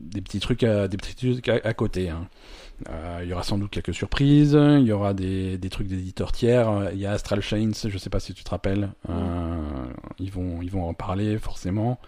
[0.00, 2.26] des petits trucs à, des petits trucs à, à côté hein.
[2.90, 6.30] Euh, il y aura sans doute quelques surprises il y aura des, des trucs d'éditeurs
[6.30, 9.86] tiers il y a Astral Chains je sais pas si tu te rappelles Euh,
[10.18, 11.98] ils vont ils vont en parler forcément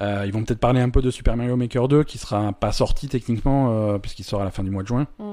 [0.00, 2.72] euh, ils vont peut-être parler un peu de Super Mario Maker 2 qui sera pas
[2.72, 5.06] sorti techniquement euh, puisqu'il sort à la fin du mois de juin.
[5.18, 5.32] Mm.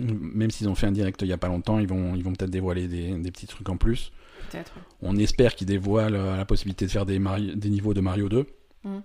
[0.00, 2.32] Même s'ils ont fait un direct il y a pas longtemps, ils vont ils vont
[2.32, 4.12] peut-être dévoiler des, des petits trucs en plus.
[4.50, 4.72] Peut-être.
[5.02, 7.18] On espère qu'ils dévoilent la possibilité de faire des,
[7.56, 8.46] des niveaux de Mario 2.
[8.84, 8.98] Mm.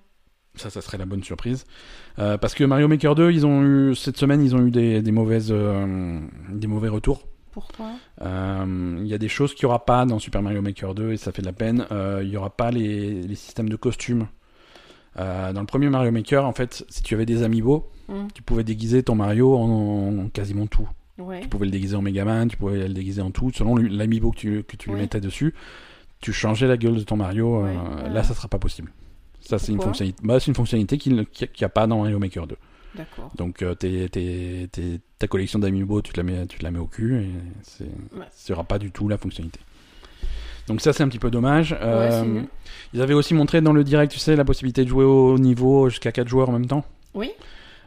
[0.56, 1.66] Ça, ça serait la bonne surprise.
[2.20, 5.02] Euh, parce que Mario Maker 2, ils ont eu cette semaine, ils ont eu des,
[5.02, 6.20] des mauvaises euh,
[6.52, 7.24] des mauvais retours.
[7.52, 7.88] Pourquoi?
[8.22, 11.12] Euh, Il y a des choses qu'il n'y aura pas dans Super Mario Maker 2
[11.14, 11.86] et ça fait de la peine.
[12.22, 14.28] Il n'y aura pas les, les systèmes de costumes.
[15.16, 18.28] Dans le premier Mario Maker, en fait, si tu avais des amiibo, Mm.
[18.34, 20.90] tu pouvais déguiser ton Mario en, en quasiment tout.
[21.18, 21.40] Ouais.
[21.40, 24.38] Tu pouvais le déguiser en Megaman, tu pouvais le déguiser en tout, selon l'amiibo que
[24.38, 25.54] tu, que tu lui mettais dessus.
[26.20, 27.64] Tu changeais la gueule de ton Mario.
[27.64, 27.74] ouais.
[28.12, 28.92] Là, ça sera pas possible.
[29.46, 30.22] Ça, c'est une fonctionnalité.
[30.26, 32.56] Bah, c'est une fonctionnalité qu'il n'y a, pas dans Mario Maker 2.
[32.96, 33.30] D'accord.
[33.36, 36.72] Donc, euh, tes- tes- tes- ta collection d'amiibo, tu te la mets, tu te la
[36.72, 37.30] mets au cul et
[37.64, 38.26] c'est, Ouais.
[38.32, 39.60] ce sera pas du tout la fonctionnalité.
[40.68, 41.76] Donc ça, c'est un petit peu dommage.
[41.82, 42.42] Euh,
[42.94, 45.90] ils avaient aussi montré dans le direct, tu sais, la possibilité de jouer au niveau
[45.90, 46.86] jusqu'à 4 joueurs en même temps.
[47.14, 47.32] Oui.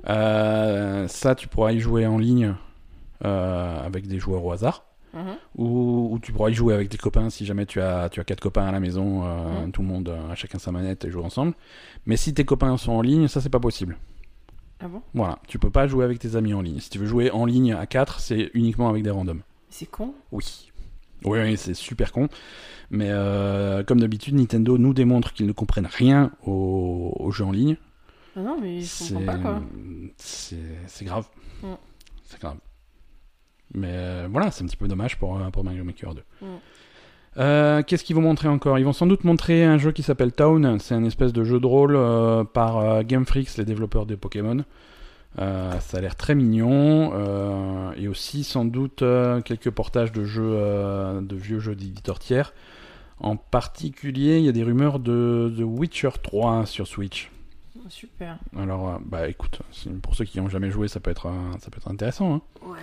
[0.09, 2.55] Euh, ça, tu pourras y jouer en ligne
[3.25, 4.85] euh, avec des joueurs au hasard.
[5.57, 8.25] Ou, ou tu pourras y jouer avec tes copains si jamais tu as, tu as
[8.25, 9.73] quatre copains à la maison, euh, Mhm.
[9.73, 11.55] tout le monde euh, a chacun sa manette et joue ensemble.
[12.07, 13.97] Mais si tes copains sont en ligne, ça c'est pas possible.
[14.81, 15.01] Ah bon?
[15.15, 16.81] Voilà, tu peux pas jouer avec tes amis en ligne.
[16.81, 19.41] Si tu veux jouer en ligne à 4, c'est uniquement avec des randoms.
[19.71, 20.13] C'est con.
[20.33, 20.71] Oui.
[21.25, 22.29] Oui, oui, c'est super con.
[22.91, 27.53] Mais euh, comme d'habitude, Nintendo nous démontre qu'ils ne comprennent rien aux, aux jeux en
[27.53, 27.77] ligne.
[28.37, 29.63] Ah non, mais C'est comprends pas quoi.
[30.19, 31.27] c'est grave.
[31.63, 31.69] Mm.
[32.25, 32.59] C'est grave.
[33.75, 36.23] Mais euh, voilà, c'est un petit peu dommage pour, euh, pour Mario Maker 2.
[36.41, 36.47] Mm.
[37.39, 38.79] Euh, Qu'est-ce qu'ils vont montrer encore?
[38.79, 40.79] Ils vont sans doute montrer un jeu qui s'appelle Town.
[40.81, 44.15] C'est un espèce de jeu de rôle euh, par euh, Game Freaks, les développeurs de
[44.15, 44.65] Pokémon.
[45.39, 47.13] Ça a l'air très mignon.
[47.95, 49.05] et aussi sans doute
[49.45, 50.57] quelques portages de jeux,
[51.21, 52.55] de vieux jeux d'éditeurs tiers.
[53.21, 57.31] En particulier, il y a des rumeurs de The Witcher 3 sur Switch.
[57.91, 58.39] Super.
[58.57, 59.61] Alors, bah écoute,
[60.01, 61.31] pour ceux qui n'ont jamais joué, ça peut être,
[61.61, 62.37] ça peut être intéressant.
[62.37, 62.41] hein.
[62.67, 62.79] Ouais.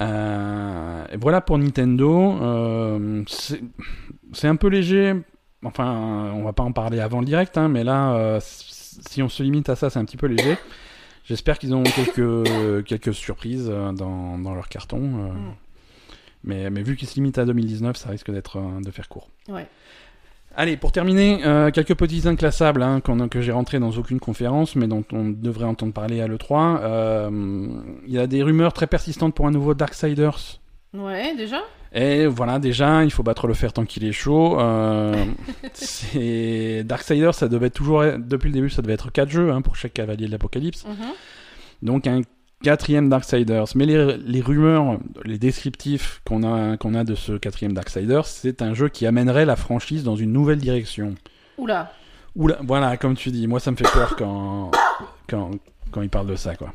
[0.00, 2.38] Euh, et voilà pour Nintendo.
[2.40, 3.22] Euh,
[4.32, 5.14] c'est un peu léger.
[5.64, 9.28] Enfin, on va pas en parler avant le direct, hein, mais là, euh, si on
[9.28, 10.58] se limite à ça, c'est un petit peu léger.
[11.24, 15.00] J'espère qu'ils ont quelques, quelques surprises dans, dans leur carton.
[15.00, 15.54] Mm.
[16.44, 19.30] mais, mais vu qu'ils se limitent à 2019, ça risque d'être de faire court.
[19.48, 19.66] Ouais.
[20.56, 24.86] Allez, pour terminer, euh, quelques petits inclassables hein, que j'ai rentrés dans aucune conférence, mais
[24.86, 26.78] dont on devrait entendre parler à l'E3.
[26.82, 27.68] Euh,
[28.06, 30.60] Il y a des rumeurs très persistantes pour un nouveau Darksiders.
[30.96, 31.60] Ouais, déjà
[31.92, 34.60] Et voilà, déjà, il faut battre le fer tant qu'il est chaud.
[34.60, 35.24] Euh,
[35.72, 39.60] c'est Darksiders, ça devait toujours, être- depuis le début, ça devait être 4 jeux hein,
[39.60, 40.84] pour chaque cavalier de l'Apocalypse.
[40.86, 40.94] Mhm.
[41.82, 42.20] Donc un
[42.62, 43.66] quatrième Darksiders.
[43.74, 48.62] Mais les, les rumeurs, les descriptifs qu'on a, qu'on a de ce quatrième Darksiders, c'est
[48.62, 51.14] un jeu qui amènerait la franchise dans une nouvelle direction.
[51.58, 51.92] Oula.
[52.36, 54.70] Oula, voilà, comme tu dis, moi ça me fait peur quand,
[55.28, 55.52] quand,
[55.90, 56.72] quand il parle de ça, quoi.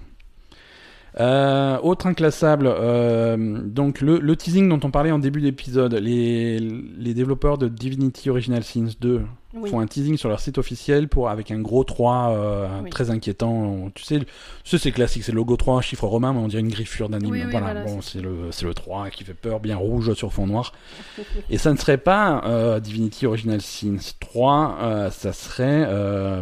[1.19, 6.59] Euh, autre inclassable, euh, donc le, le teasing dont on parlait en début d'épisode, les,
[6.59, 9.21] les développeurs de Divinity Original Sins 2
[9.55, 9.69] Oui.
[9.71, 12.89] font un teasing sur leur site officiel pour avec un gros 3 euh, Oui.
[12.91, 13.89] très inquiétant.
[13.95, 14.19] Tu sais,
[14.63, 17.09] ce c'est classique, c'est le logo 3, un chiffre romain, mais on dirait une griffure
[17.09, 17.31] d'anime.
[17.31, 20.45] Oui, voilà, voilà, bon, c'est le, le 3 qui fait peur, bien rouge sur fond
[20.45, 20.73] noir.
[21.49, 25.87] Et ça ne serait pas Divinity Original Sins 3, euh, ça serait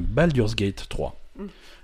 [0.01, 1.15] Baldur's Gate 3.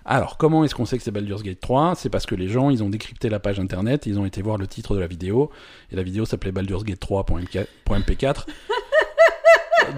[0.05, 2.69] Alors, comment est-ce qu'on sait que c'est Baldur's Gate 3 C'est parce que les gens,
[2.69, 5.49] ils ont décrypté la page internet, ils ont été voir le titre de la vidéo,
[5.91, 8.45] et la vidéo s'appelait Baldur's Gate 3.mp4.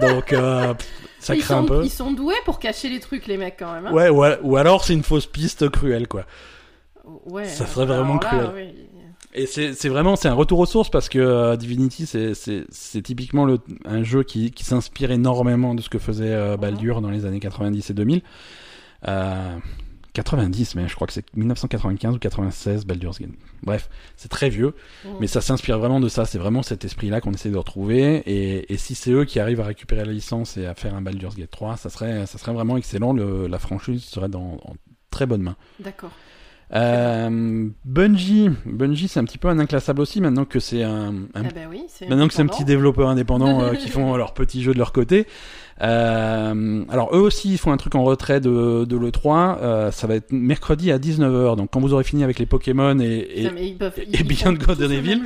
[0.00, 0.74] Donc, euh,
[1.18, 1.84] ça ils, craint sont, un peu.
[1.84, 3.86] ils sont doués pour cacher les trucs, les mecs, quand même.
[3.86, 3.92] hein.
[3.92, 4.08] Ouais,
[4.42, 6.24] ou, alors c'est une fausse piste cruelle, quoi.
[7.26, 8.74] Ouais, Ça serait vraiment là, cruel.
[9.34, 13.58] Et c'est vraiment c'est un retour aux sources parce que euh, Divinity c'est typiquement le
[13.84, 17.38] un jeu qui qui s'inspire énormément de ce que faisait euh, Baldur dans les années
[17.38, 18.22] 90 et 2000.
[19.08, 19.56] Euh,
[20.16, 23.30] 90 mais je crois que c'est 1995 ou 96 Baldur's Gate.
[23.62, 24.74] Bref, c'est très vieux
[25.20, 28.72] mais ça s'inspire vraiment de ça, c'est vraiment cet esprit-là qu'on essaie de retrouver et
[28.72, 31.36] et si c'est eux qui arrivent à récupérer la licence et à faire un Baldur's
[31.36, 34.74] Gate 3, ça serait ça serait vraiment excellent, le, la franchise serait dans en
[35.10, 35.56] très bonne main.
[35.80, 36.10] D'accord.
[36.74, 41.44] Euh, Bungie, Bungie c'est un petit peu un inclassable aussi maintenant que c'est un, un-
[41.44, 44.62] Ah bah oui, maintenant que c'est un petit développeur indépendant euh, qui font leurs petits
[44.62, 45.26] jeux de leur côté.
[45.82, 50.06] Euh, alors eux aussi ils font un truc en retrait de, de l'E3, euh, ça
[50.06, 53.42] va être mercredi à 19h, donc quand vous aurez fini avec les Pokémon et, et
[53.62, 54.54] ils peuvent- et Beyond
[54.90, 55.22] Evil.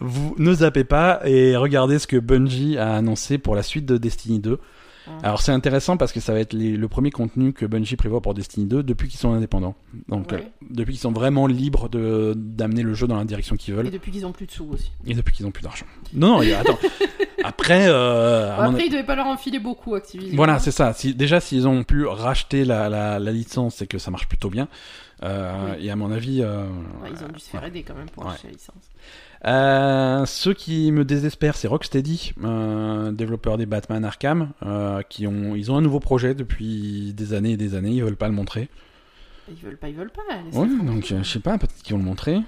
[0.00, 3.96] vous ne zappez pas et regardez ce que Bungie a annoncé pour la suite de
[3.96, 4.58] Destiny 2.
[5.22, 8.20] Alors c'est intéressant parce que ça va être les- le premier contenu que Bungie prévoit
[8.22, 9.74] pour Destiny 2 depuis qu'ils sont indépendants.
[10.08, 10.38] Donc Ouais.
[10.38, 13.86] euh, depuis qu'ils sont vraiment libres de d'amener le jeu dans la direction qu'ils veulent
[13.88, 14.90] Et depuis qu'ils ont plus de sous aussi.
[15.06, 15.86] et depuis qu'ils ont plus d'argent.
[16.14, 16.78] Non non, attends.
[17.44, 20.34] Après euh, mon après, avis- ils devaient pas leur enfiler beaucoup, Activision.
[20.36, 20.58] voilà, hein.
[20.58, 20.94] c'est ça.
[20.94, 24.48] Si, déjà, s'ils ont pu racheter la, la, la licence, c'est que ça marche plutôt
[24.48, 24.68] bien.
[25.22, 26.64] Euh, Et à mon avis, euh,
[27.02, 28.32] Ouais, ils ont dû se faire aider quand même pour Ouais.
[28.32, 28.90] acheter la licence.
[29.46, 35.54] Euh, ceux qui me désespèrent, c'est Rocksteady, euh, développeur des Batman Arkham, euh, qui ont,
[35.54, 38.34] ils ont un nouveau projet depuis des années et des années, ils veulent pas le
[38.34, 38.68] montrer.
[39.50, 40.22] Ils veulent pas, ils veulent pas.
[40.58, 42.40] Ouais, donc euh, je sais pas, peut-être qu'ils vont le montrer.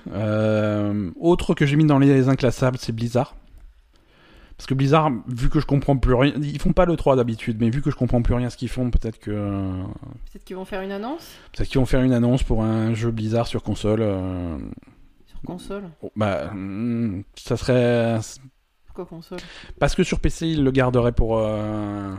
[1.20, 3.36] Autre que j'ai mis dans les inclassables, c'est Blizzard.
[4.56, 7.58] Parce que Blizzard, vu que je comprends plus rien, ils font pas le 3 d'habitude,
[7.60, 9.30] mais vu que je comprends plus rien à ce qu'ils font, peut-être que
[10.32, 11.28] Peut-être qu'ils vont faire une annonce?
[11.52, 14.02] peut-être qu'ils vont faire une annonce pour un jeu Blizzard sur console.
[15.48, 15.84] Euh, console.
[16.02, 18.18] oh, bah, hmm, ça serait
[18.86, 19.38] Pourquoi console
[19.78, 22.14] parce que sur PC ils le garderaient pour euh,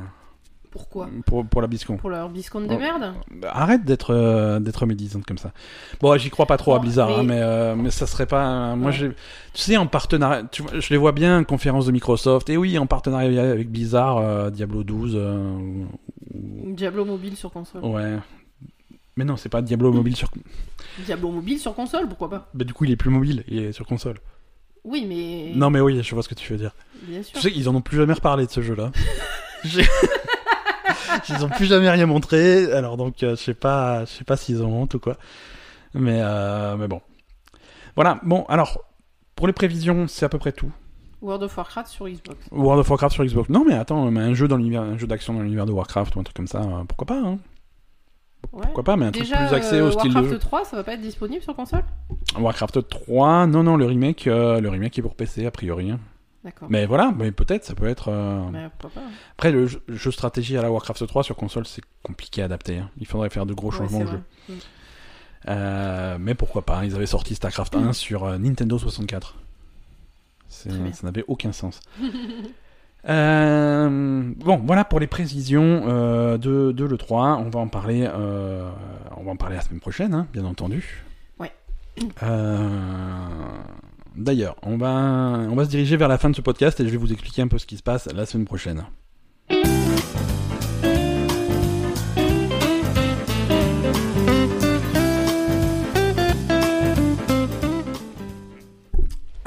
[0.71, 1.97] Pourquoi pour, pour la BlizzCon.
[1.97, 2.77] Pour leur biscotte de Oh.
[2.77, 5.51] merde Bah, Arrête d'être euh, d'être médisante comme ça.
[6.01, 8.25] Bon, j'y crois pas trop à Bon, Blizzard, mais- hein, mais euh, mais ça serait
[8.27, 8.75] pas.
[8.75, 8.95] moi, Ouais.
[8.97, 9.09] j'ai-
[9.53, 12.49] tu sais, en partenariat, tu vois, je les vois bien, conférence de Microsoft.
[12.49, 15.13] Et oui, en partenariat avec Blizzard, euh, Diablo 12.
[15.15, 15.87] euh, ou-
[16.35, 17.83] ou- Diablo mobile sur console.
[17.83, 18.17] ouais.
[19.17, 20.29] Mais non, c'est pas Diablo mobile sur.
[20.99, 23.71] Diablo mobile sur console, pourquoi pas Bah, du coup, il est plus mobile, il est
[23.71, 24.19] sur console.
[24.83, 25.51] Oui, mais.
[25.55, 26.73] Non, mais oui, je vois ce que tu veux dire.
[27.01, 27.33] Bien sûr.
[27.33, 28.91] Tu sais qu'ils en ont plus jamais reparlé de ce jeu-là.
[31.29, 34.37] Ils ont plus jamais rien montré, alors donc euh, je sais pas, je sais pas
[34.37, 35.17] s'ils ont honte ou quoi.
[35.93, 37.01] Mais euh, mais bon.
[37.95, 38.19] Voilà.
[38.23, 38.83] Bon, alors
[39.35, 40.71] pour les prévisions, c'est à peu près tout.
[41.21, 42.37] World of Warcraft sur Xbox.
[42.51, 43.49] World of Warcraft sur Xbox.
[43.49, 46.15] Non, mais attends, mais un jeu dans l'univers, un jeu d'action dans l'univers de Warcraft
[46.15, 47.39] ou un truc comme ça, euh, pourquoi pas hein
[48.53, 48.61] Ouais.
[48.63, 50.39] Pourquoi pas, mais un truc plus axé euh, au style de Warcraft jeu.
[50.39, 51.83] 3, ça va pas être disponible sur console?
[52.39, 55.91] Warcraft 3, non, non, le remake, euh, le remake est pour PC a priori.
[55.91, 55.99] hein.
[56.43, 56.67] D'accord.
[56.71, 58.09] Mais voilà, mais peut-être, ça peut être.
[58.09, 59.11] euh, Mais pourquoi pas hein.
[59.33, 62.77] Après, le jeu, jeu stratégie à la Warcraft 3 sur console, c'est compliqué à adapter.
[62.77, 62.89] hein.
[62.99, 64.21] Il faudrait faire de gros Ouais, changements de jeu.
[64.49, 64.53] Mm.
[65.49, 69.35] Euh, mais pourquoi pas Ils avaient sorti StarCraft 1 sur euh, Nintendo 64.
[70.47, 70.93] C'est- Très bien.
[70.93, 71.79] Ça n'avait aucun sens.
[73.09, 77.37] Euh, bon, voilà pour les précisions euh, de, de l'E3.
[77.45, 78.05] On va en parler.
[78.05, 78.69] euh,
[79.15, 81.03] on va en parler la semaine prochaine, hein, bien entendu.
[81.39, 81.51] Ouais.
[84.15, 84.89] D'ailleurs, on va,
[85.49, 87.41] on va se diriger vers la fin de ce podcast et je vais vous expliquer
[87.43, 88.83] un peu ce qui se passe la semaine prochaine.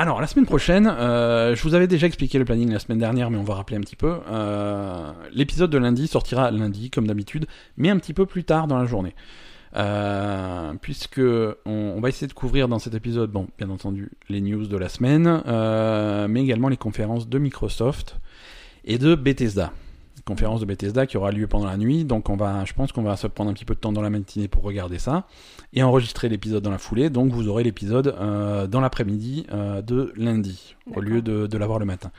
[0.01, 3.31] Alors, la semaine prochaine, euh, je vous avais déjà expliqué le planning la semaine dernière,
[3.31, 4.21] mais on va rappeler un petit peu.
[4.31, 7.45] Euh, L'épisode de lundi sortira lundi, comme d'habitude,
[7.77, 9.15] mais un petit peu plus tard dans la journée.
[9.77, 11.21] Euh, puisque
[11.67, 14.89] on, va essayer de couvrir dans cet épisode, bon, bien entendu, les news de la
[14.89, 15.43] semaine,
[16.31, 18.17] mais également les conférences de Microsoft
[18.87, 19.71] et de Bethesda.
[20.31, 23.03] Conférence de Bethesda qui aura lieu pendant la nuit, donc on va, je pense qu'on
[23.03, 25.27] va se prendre un petit peu de temps dans la matinée pour regarder ça
[25.73, 27.11] et enregistrer l'épisode dans la foulée.
[27.11, 31.79] Donc vous aurez l'épisode euh, dans l'après-midi euh, de lundi au lieu de, de l'avoir
[31.81, 32.13] le matin.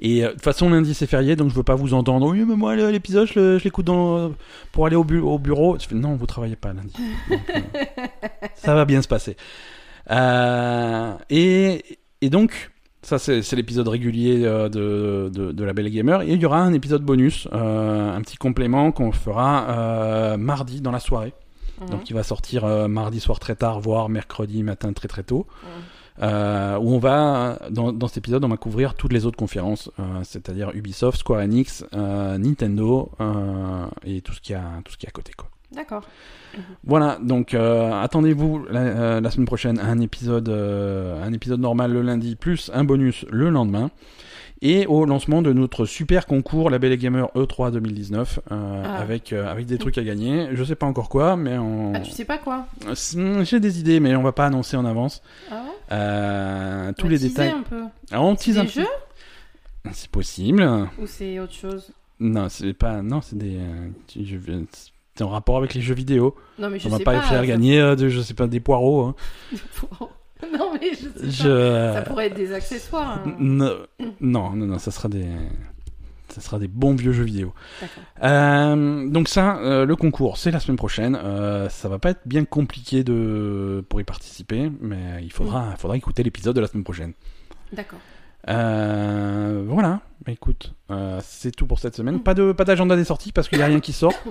[0.00, 2.26] Et euh, de toute façon lundi c'est férié, donc je veux pas vous entendre.
[2.28, 4.32] Oui, mais moi l'épisode je, l'écoute dans-
[4.72, 5.76] pour aller au, bu- au bureau.
[5.78, 6.94] Je fais, non, vous travaillez pas lundi.
[7.30, 7.60] Donc, euh,
[8.54, 9.36] ça va bien se passer.
[10.10, 12.71] Euh, et, et donc,
[13.02, 16.22] ça c'est l'épisode régulier euh, de, de, de la Belle Gamer.
[16.22, 20.80] Et il y aura un épisode bonus, euh, un petit complément qu'on fera euh, mardi
[20.80, 21.34] dans la soirée.
[21.80, 21.90] Mhm.
[21.90, 25.46] Donc il va sortir euh, mardi soir très tard, voire mercredi matin très très tôt.
[25.62, 25.68] Mhm.
[26.20, 29.90] Euh, où on va, dans, dans cet épisode, on va couvrir toutes les autres conférences,
[29.98, 34.98] euh, c'est-à-dire Ubisoft, Square Enix, euh, Nintendo euh, et tout ce qui a tout ce
[34.98, 35.48] qui est à côté quoi.
[35.74, 36.02] D'accord.
[36.84, 41.60] Voilà, donc euh, attendez-vous la, euh, la semaine prochaine à un épisode, euh, un épisode
[41.60, 43.90] normal le lundi, plus un bonus le lendemain.
[44.64, 48.98] Et au lancement de notre super concours Label Gamer E3 2019 euh, Ah.
[48.98, 50.50] avec avec des trucs à gagner.
[50.52, 51.92] Je sais pas encore quoi, mais on...
[51.96, 52.66] Ah, tu sais pas quoi
[53.16, 55.20] Hmm, j'ai des idées, mais on va pas annoncer en avance
[55.50, 57.50] Ah ouais tous les détails.
[57.50, 57.82] un peu.
[58.12, 58.86] Alors, on tease Des un petit- jeux
[59.92, 60.62] C'est possible.
[61.00, 61.90] ou c'est autre chose
[62.20, 63.02] Non, c'est pas.
[63.02, 63.58] Non, c'est des.
[64.14, 64.36] je-
[65.22, 66.34] En rapport avec les jeux vidéo.
[66.58, 67.22] Non mais je on va sais pas, pas.
[67.22, 69.02] faire ça- gagner, euh, de, je sais pas, des poireaux.
[69.02, 69.14] hein.
[70.58, 71.92] non mais je sais pas.
[71.94, 73.20] Ça pourrait être des accessoires.
[73.24, 73.34] hein.
[73.38, 73.72] Non,
[74.20, 75.26] non, non, ça sera des,
[76.28, 77.52] ça sera des bons vieux jeux vidéo.
[77.80, 78.02] D'accord.
[78.24, 81.16] Euh, donc ça, euh, le concours, c'est la semaine prochaine.
[81.22, 85.76] Euh, ça va pas être bien compliqué de pour y participer, mais il faudra, Mm.
[85.76, 87.12] faudra écouter l'épisode de la semaine prochaine.
[87.72, 87.98] D'accord.
[88.48, 90.00] Euh, voilà.
[90.26, 92.20] Bah, écoute, euh, c'est tout pour cette semaine.
[92.20, 94.14] Pas de, pas d'agenda des sorties parce qu'il y a rien qui sort.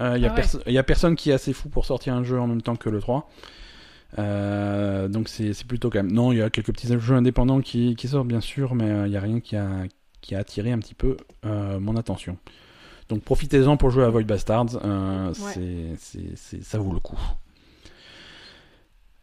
[0.00, 0.72] Euh, Il y a Ah ouais.
[0.72, 2.90] y a personne qui est assez fou pour sortir un jeu en même temps que
[2.90, 3.28] le 3.
[4.18, 6.12] Euh, donc c'est plutôt quand même.
[6.12, 9.06] Non, il y a quelques petits jeux indépendants qui, qui sortent bien sûr, mais euh,
[9.06, 9.68] il y a rien qui a,
[10.20, 12.36] qui a attiré un petit peu euh, mon attention.
[13.08, 15.94] Donc profitez-en pour jouer à Void Bastards, euh, c'est-
[16.36, 17.18] c'est- ça vaut le coup.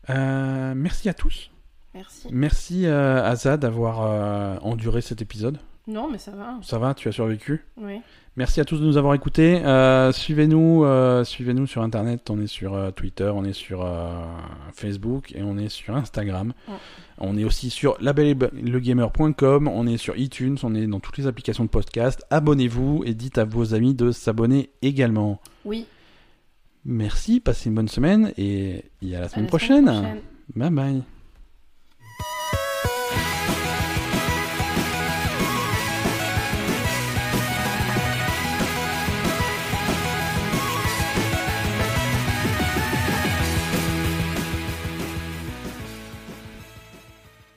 [0.10, 1.52] Euh, merci à tous.
[1.94, 2.28] Merci.
[2.32, 5.58] Merci euh, à Zad d'avoir euh, enduré cet épisode.
[5.88, 6.58] Non mais ça va.
[6.62, 7.66] Ça va, tu as survécu?
[7.78, 8.02] Oui.
[8.38, 9.58] Merci à tous de nous avoir écoutés.
[9.66, 12.30] Euh, suivez-nous, euh, suivez-nous sur Internet.
[12.30, 13.86] On est sur euh, Twitter, on est sur
[14.74, 16.54] Facebook et on est sur Instagram.
[16.70, 16.76] Ouais.
[17.18, 19.68] On est aussi sur labellegamer.com.
[19.68, 20.56] On est sur iTunes.
[20.64, 22.24] On est dans toutes les applications de podcast.
[22.30, 25.42] Abonnez-vous et dites à vos amis de s'abonner également.
[25.66, 25.86] Oui.
[26.86, 29.86] Merci, passez une bonne semaine et, et à la À semaine la prochaine.
[29.86, 30.22] prochaine.
[30.56, 31.04] Bye bye.